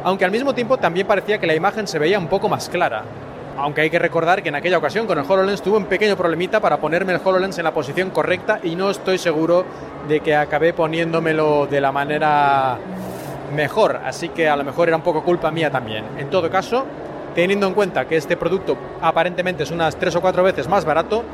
aunque 0.04 0.24
al 0.24 0.30
mismo 0.30 0.54
tiempo 0.54 0.78
también 0.78 1.06
parecía 1.06 1.38
que 1.38 1.46
la 1.46 1.54
imagen 1.54 1.86
se 1.86 1.98
veía 1.98 2.18
un 2.18 2.28
poco 2.28 2.48
más 2.48 2.68
clara. 2.68 3.02
Aunque 3.56 3.80
hay 3.80 3.90
que 3.90 3.98
recordar 3.98 4.42
que 4.42 4.48
en 4.48 4.54
aquella 4.54 4.78
ocasión 4.78 5.06
con 5.06 5.18
el 5.18 5.24
HoloLens 5.28 5.62
tuve 5.62 5.78
un 5.78 5.86
pequeño 5.86 6.16
problemita 6.16 6.60
para 6.60 6.78
ponerme 6.78 7.12
el 7.12 7.20
HoloLens 7.22 7.58
en 7.58 7.64
la 7.64 7.74
posición 7.74 8.10
correcta 8.10 8.60
y 8.62 8.76
no 8.76 8.88
estoy 8.88 9.18
seguro 9.18 9.64
de 10.08 10.20
que 10.20 10.36
acabé 10.36 10.72
poniéndomelo 10.72 11.66
de 11.66 11.80
la 11.80 11.90
manera 11.90 12.78
mejor, 13.54 14.00
así 14.04 14.28
que 14.28 14.48
a 14.48 14.56
lo 14.56 14.62
mejor 14.62 14.88
era 14.88 14.96
un 14.96 15.02
poco 15.02 15.24
culpa 15.24 15.50
mía 15.50 15.70
también. 15.70 16.04
En 16.18 16.30
todo 16.30 16.48
caso, 16.48 16.86
teniendo 17.34 17.66
en 17.66 17.74
cuenta 17.74 18.06
que 18.06 18.16
este 18.16 18.36
producto 18.36 18.76
aparentemente 19.02 19.64
es 19.64 19.70
unas 19.70 19.96
tres 19.96 20.14
o 20.14 20.20
cuatro 20.20 20.44
veces 20.44 20.68
más 20.68 20.84
barato, 20.84 21.24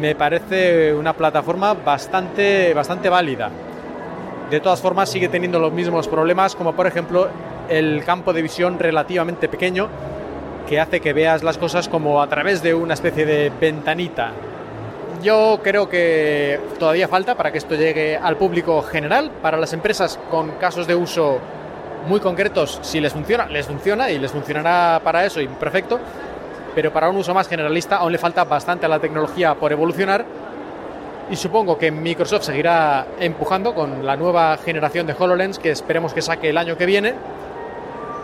me 0.00 0.14
parece 0.14 0.94
una 0.94 1.12
plataforma 1.12 1.74
bastante, 1.74 2.72
bastante 2.74 3.08
válida. 3.08 3.50
De 4.50 4.60
todas 4.60 4.80
formas, 4.80 5.08
sigue 5.08 5.28
teniendo 5.28 5.58
los 5.58 5.72
mismos 5.72 6.08
problemas, 6.08 6.54
como 6.54 6.74
por 6.74 6.86
ejemplo 6.86 7.28
el 7.68 8.04
campo 8.04 8.32
de 8.32 8.42
visión 8.42 8.78
relativamente 8.78 9.48
pequeño 9.48 9.88
que 10.66 10.80
hace 10.80 11.00
que 11.00 11.12
veas 11.12 11.42
las 11.42 11.58
cosas 11.58 11.88
como 11.88 12.20
a 12.20 12.28
través 12.28 12.62
de 12.62 12.74
una 12.74 12.94
especie 12.94 13.24
de 13.24 13.50
ventanita. 13.60 14.32
Yo 15.22 15.60
creo 15.62 15.88
que 15.88 16.60
todavía 16.78 17.08
falta 17.08 17.34
para 17.34 17.50
que 17.50 17.58
esto 17.58 17.74
llegue 17.74 18.16
al 18.16 18.36
público 18.36 18.82
general, 18.82 19.30
para 19.42 19.56
las 19.56 19.72
empresas 19.72 20.18
con 20.30 20.52
casos 20.52 20.86
de 20.86 20.94
uso 20.94 21.38
muy 22.06 22.20
concretos, 22.20 22.78
si 22.82 23.00
les 23.00 23.12
funciona, 23.12 23.46
les 23.46 23.66
funciona 23.66 24.10
y 24.10 24.18
les 24.18 24.30
funcionará 24.30 25.00
para 25.02 25.24
eso 25.24 25.40
y 25.40 25.48
perfecto, 25.48 25.98
pero 26.76 26.92
para 26.92 27.08
un 27.08 27.16
uso 27.16 27.32
más 27.32 27.48
generalista 27.48 27.96
aún 27.96 28.12
le 28.12 28.18
falta 28.18 28.44
bastante 28.44 28.84
a 28.84 28.88
la 28.90 29.00
tecnología 29.00 29.54
por 29.54 29.72
evolucionar 29.72 30.26
y 31.30 31.34
supongo 31.34 31.78
que 31.78 31.90
Microsoft 31.90 32.44
seguirá 32.44 33.06
empujando 33.18 33.74
con 33.74 34.04
la 34.04 34.14
nueva 34.14 34.58
generación 34.58 35.06
de 35.06 35.16
HoloLens 35.18 35.58
que 35.58 35.70
esperemos 35.70 36.12
que 36.12 36.20
saque 36.20 36.50
el 36.50 36.58
año 36.58 36.76
que 36.76 36.84
viene 36.84 37.14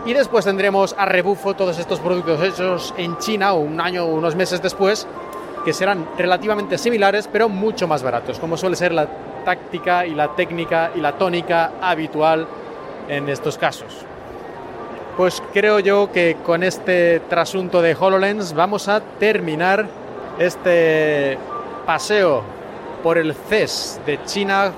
y 0.05 0.13
después 0.13 0.45
tendremos 0.45 0.93
a 0.99 1.05
rebufo 1.05 1.55
todos 1.55 1.79
estos 1.79 1.99
productos 1.99 2.41
hechos 2.43 2.93
en 2.95 3.17
China 3.17 3.53
un 3.53 3.81
año 3.81 4.03
o 4.05 4.13
unos 4.13 4.35
meses 4.35 4.61
después, 4.61 5.07
que 5.63 5.71
serán 5.71 6.05
relativamente 6.17 6.77
similares, 6.77 7.29
pero 7.31 7.47
mucho 7.47 7.87
más 7.87 8.03
baratos, 8.03 8.37
como 8.37 8.57
suele 8.57 8.75
ser 8.75 8.91
la 8.91 9.07
táctica 9.45 10.05
y 10.05 10.13
la 10.13 10.35
técnica 10.35 10.91
y 10.93 10.99
la 10.99 11.13
tónica 11.13 11.71
habitual 11.81 12.45
en 13.07 13.29
estos 13.29 13.57
casos. 13.57 14.05
Pues 15.17 15.41
creo 15.53 15.79
yo 15.79 16.11
que 16.11 16.37
con 16.43 16.63
este 16.63 17.19
trasunto 17.29 17.81
de 17.81 17.95
HoloLens 17.95 18.53
vamos 18.53 18.87
a 18.87 19.01
terminar 19.19 19.87
este 20.39 21.37
paseo 21.85 22.43
por 23.03 23.17
el 23.17 23.33
CES 23.33 24.01
de 24.05 24.23
China 24.25 24.71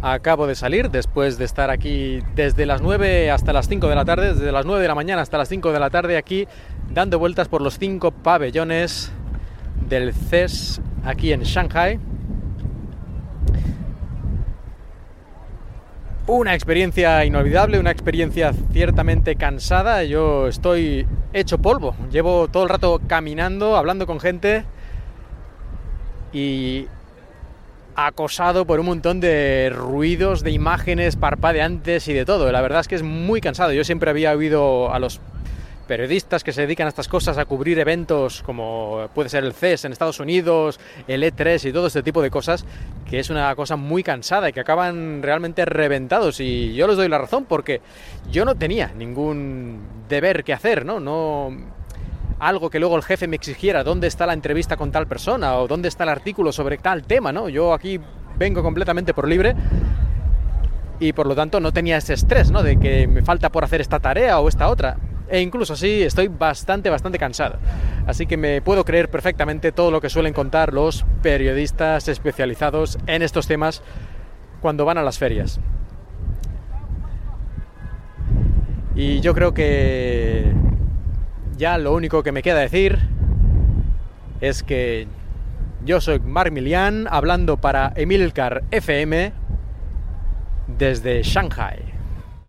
Acabo 0.00 0.46
de 0.46 0.54
salir 0.54 0.90
después 0.90 1.38
de 1.38 1.44
estar 1.44 1.70
aquí 1.70 2.20
desde 2.36 2.66
las 2.66 2.82
9 2.82 3.32
hasta 3.32 3.52
las 3.52 3.66
5 3.66 3.88
de 3.88 3.96
la 3.96 4.04
tarde, 4.04 4.32
desde 4.32 4.52
las 4.52 4.64
9 4.64 4.80
de 4.80 4.86
la 4.86 4.94
mañana 4.94 5.22
hasta 5.22 5.38
las 5.38 5.48
5 5.48 5.72
de 5.72 5.80
la 5.80 5.90
tarde 5.90 6.16
aquí 6.16 6.46
dando 6.88 7.18
vueltas 7.18 7.48
por 7.48 7.62
los 7.62 7.78
cinco 7.78 8.12
pabellones 8.12 9.10
del 9.88 10.14
CES 10.14 10.80
aquí 11.04 11.32
en 11.32 11.42
Shanghai. 11.42 11.98
Una 16.28 16.54
experiencia 16.54 17.24
inolvidable, 17.24 17.78
una 17.78 17.90
experiencia 17.90 18.52
ciertamente 18.70 19.36
cansada. 19.36 20.04
Yo 20.04 20.46
estoy 20.46 21.06
hecho 21.32 21.56
polvo. 21.56 21.96
Llevo 22.12 22.48
todo 22.48 22.64
el 22.64 22.68
rato 22.68 23.00
caminando, 23.06 23.78
hablando 23.78 24.06
con 24.06 24.20
gente 24.20 24.64
y 26.34 26.86
acosado 27.94 28.66
por 28.66 28.78
un 28.78 28.84
montón 28.84 29.20
de 29.20 29.72
ruidos, 29.74 30.42
de 30.42 30.50
imágenes 30.50 31.16
parpadeantes 31.16 32.08
y 32.08 32.12
de 32.12 32.26
todo. 32.26 32.52
La 32.52 32.60
verdad 32.60 32.80
es 32.80 32.88
que 32.88 32.96
es 32.96 33.02
muy 33.02 33.40
cansado. 33.40 33.72
Yo 33.72 33.82
siempre 33.82 34.10
había 34.10 34.32
oído 34.32 34.92
a 34.92 34.98
los 34.98 35.22
periodistas 35.88 36.44
que 36.44 36.52
se 36.52 36.60
dedican 36.60 36.86
a 36.86 36.90
estas 36.90 37.08
cosas, 37.08 37.38
a 37.38 37.46
cubrir 37.46 37.80
eventos 37.80 38.42
como 38.44 39.08
puede 39.14 39.28
ser 39.28 39.42
el 39.42 39.52
CES 39.52 39.86
en 39.86 39.92
Estados 39.92 40.20
Unidos, 40.20 40.78
el 41.08 41.24
E3 41.24 41.68
y 41.68 41.72
todo 41.72 41.88
este 41.88 42.04
tipo 42.04 42.22
de 42.22 42.30
cosas, 42.30 42.64
que 43.10 43.18
es 43.18 43.30
una 43.30 43.52
cosa 43.56 43.74
muy 43.74 44.04
cansada 44.04 44.48
y 44.48 44.52
que 44.52 44.60
acaban 44.60 45.22
realmente 45.22 45.64
reventados. 45.64 46.38
Y 46.38 46.74
yo 46.74 46.86
les 46.86 46.96
doy 46.96 47.08
la 47.08 47.18
razón 47.18 47.46
porque 47.46 47.80
yo 48.30 48.44
no 48.44 48.54
tenía 48.54 48.92
ningún 48.96 49.80
deber 50.08 50.44
que 50.44 50.52
hacer, 50.52 50.84
¿no? 50.84 51.00
No 51.00 51.50
algo 52.38 52.70
que 52.70 52.78
luego 52.78 52.96
el 52.96 53.02
jefe 53.02 53.26
me 53.26 53.34
exigiera, 53.34 53.82
dónde 53.82 54.06
está 54.06 54.24
la 54.26 54.34
entrevista 54.34 54.76
con 54.76 54.92
tal 54.92 55.08
persona 55.08 55.56
o 55.56 55.66
dónde 55.66 55.88
está 55.88 56.04
el 56.04 56.10
artículo 56.10 56.52
sobre 56.52 56.78
tal 56.78 57.02
tema, 57.02 57.32
¿no? 57.32 57.48
Yo 57.48 57.72
aquí 57.72 57.98
vengo 58.36 58.62
completamente 58.62 59.12
por 59.12 59.26
libre 59.26 59.56
y 61.00 61.12
por 61.12 61.26
lo 61.26 61.34
tanto 61.34 61.60
no 61.60 61.72
tenía 61.72 61.96
ese 61.96 62.14
estrés, 62.14 62.50
¿no? 62.50 62.62
De 62.62 62.78
que 62.78 63.06
me 63.06 63.22
falta 63.22 63.50
por 63.50 63.64
hacer 63.64 63.80
esta 63.80 63.98
tarea 63.98 64.38
o 64.38 64.48
esta 64.48 64.68
otra. 64.68 64.96
E 65.30 65.40
incluso 65.40 65.74
así 65.74 66.02
estoy 66.02 66.28
bastante, 66.28 66.90
bastante 66.90 67.18
cansado. 67.18 67.58
Así 68.06 68.26
que 68.26 68.36
me 68.36 68.62
puedo 68.62 68.84
creer 68.84 69.10
perfectamente 69.10 69.72
todo 69.72 69.90
lo 69.90 70.00
que 70.00 70.08
suelen 70.08 70.32
contar 70.32 70.72
los 70.72 71.04
periodistas 71.22 72.08
especializados 72.08 72.98
en 73.06 73.22
estos 73.22 73.46
temas 73.46 73.82
cuando 74.60 74.84
van 74.84 74.98
a 74.98 75.02
las 75.02 75.18
ferias. 75.18 75.60
Y 78.94 79.20
yo 79.20 79.34
creo 79.34 79.54
que 79.54 80.52
ya 81.56 81.78
lo 81.78 81.92
único 81.92 82.22
que 82.22 82.32
me 82.32 82.42
queda 82.42 82.58
decir 82.58 82.98
es 84.40 84.62
que 84.62 85.06
yo 85.84 86.00
soy 86.00 86.18
Mark 86.20 86.50
Milian 86.52 87.06
hablando 87.10 87.58
para 87.58 87.92
Emilcar 87.94 88.64
FM 88.70 89.32
desde 90.66 91.22
Shanghai. 91.22 91.87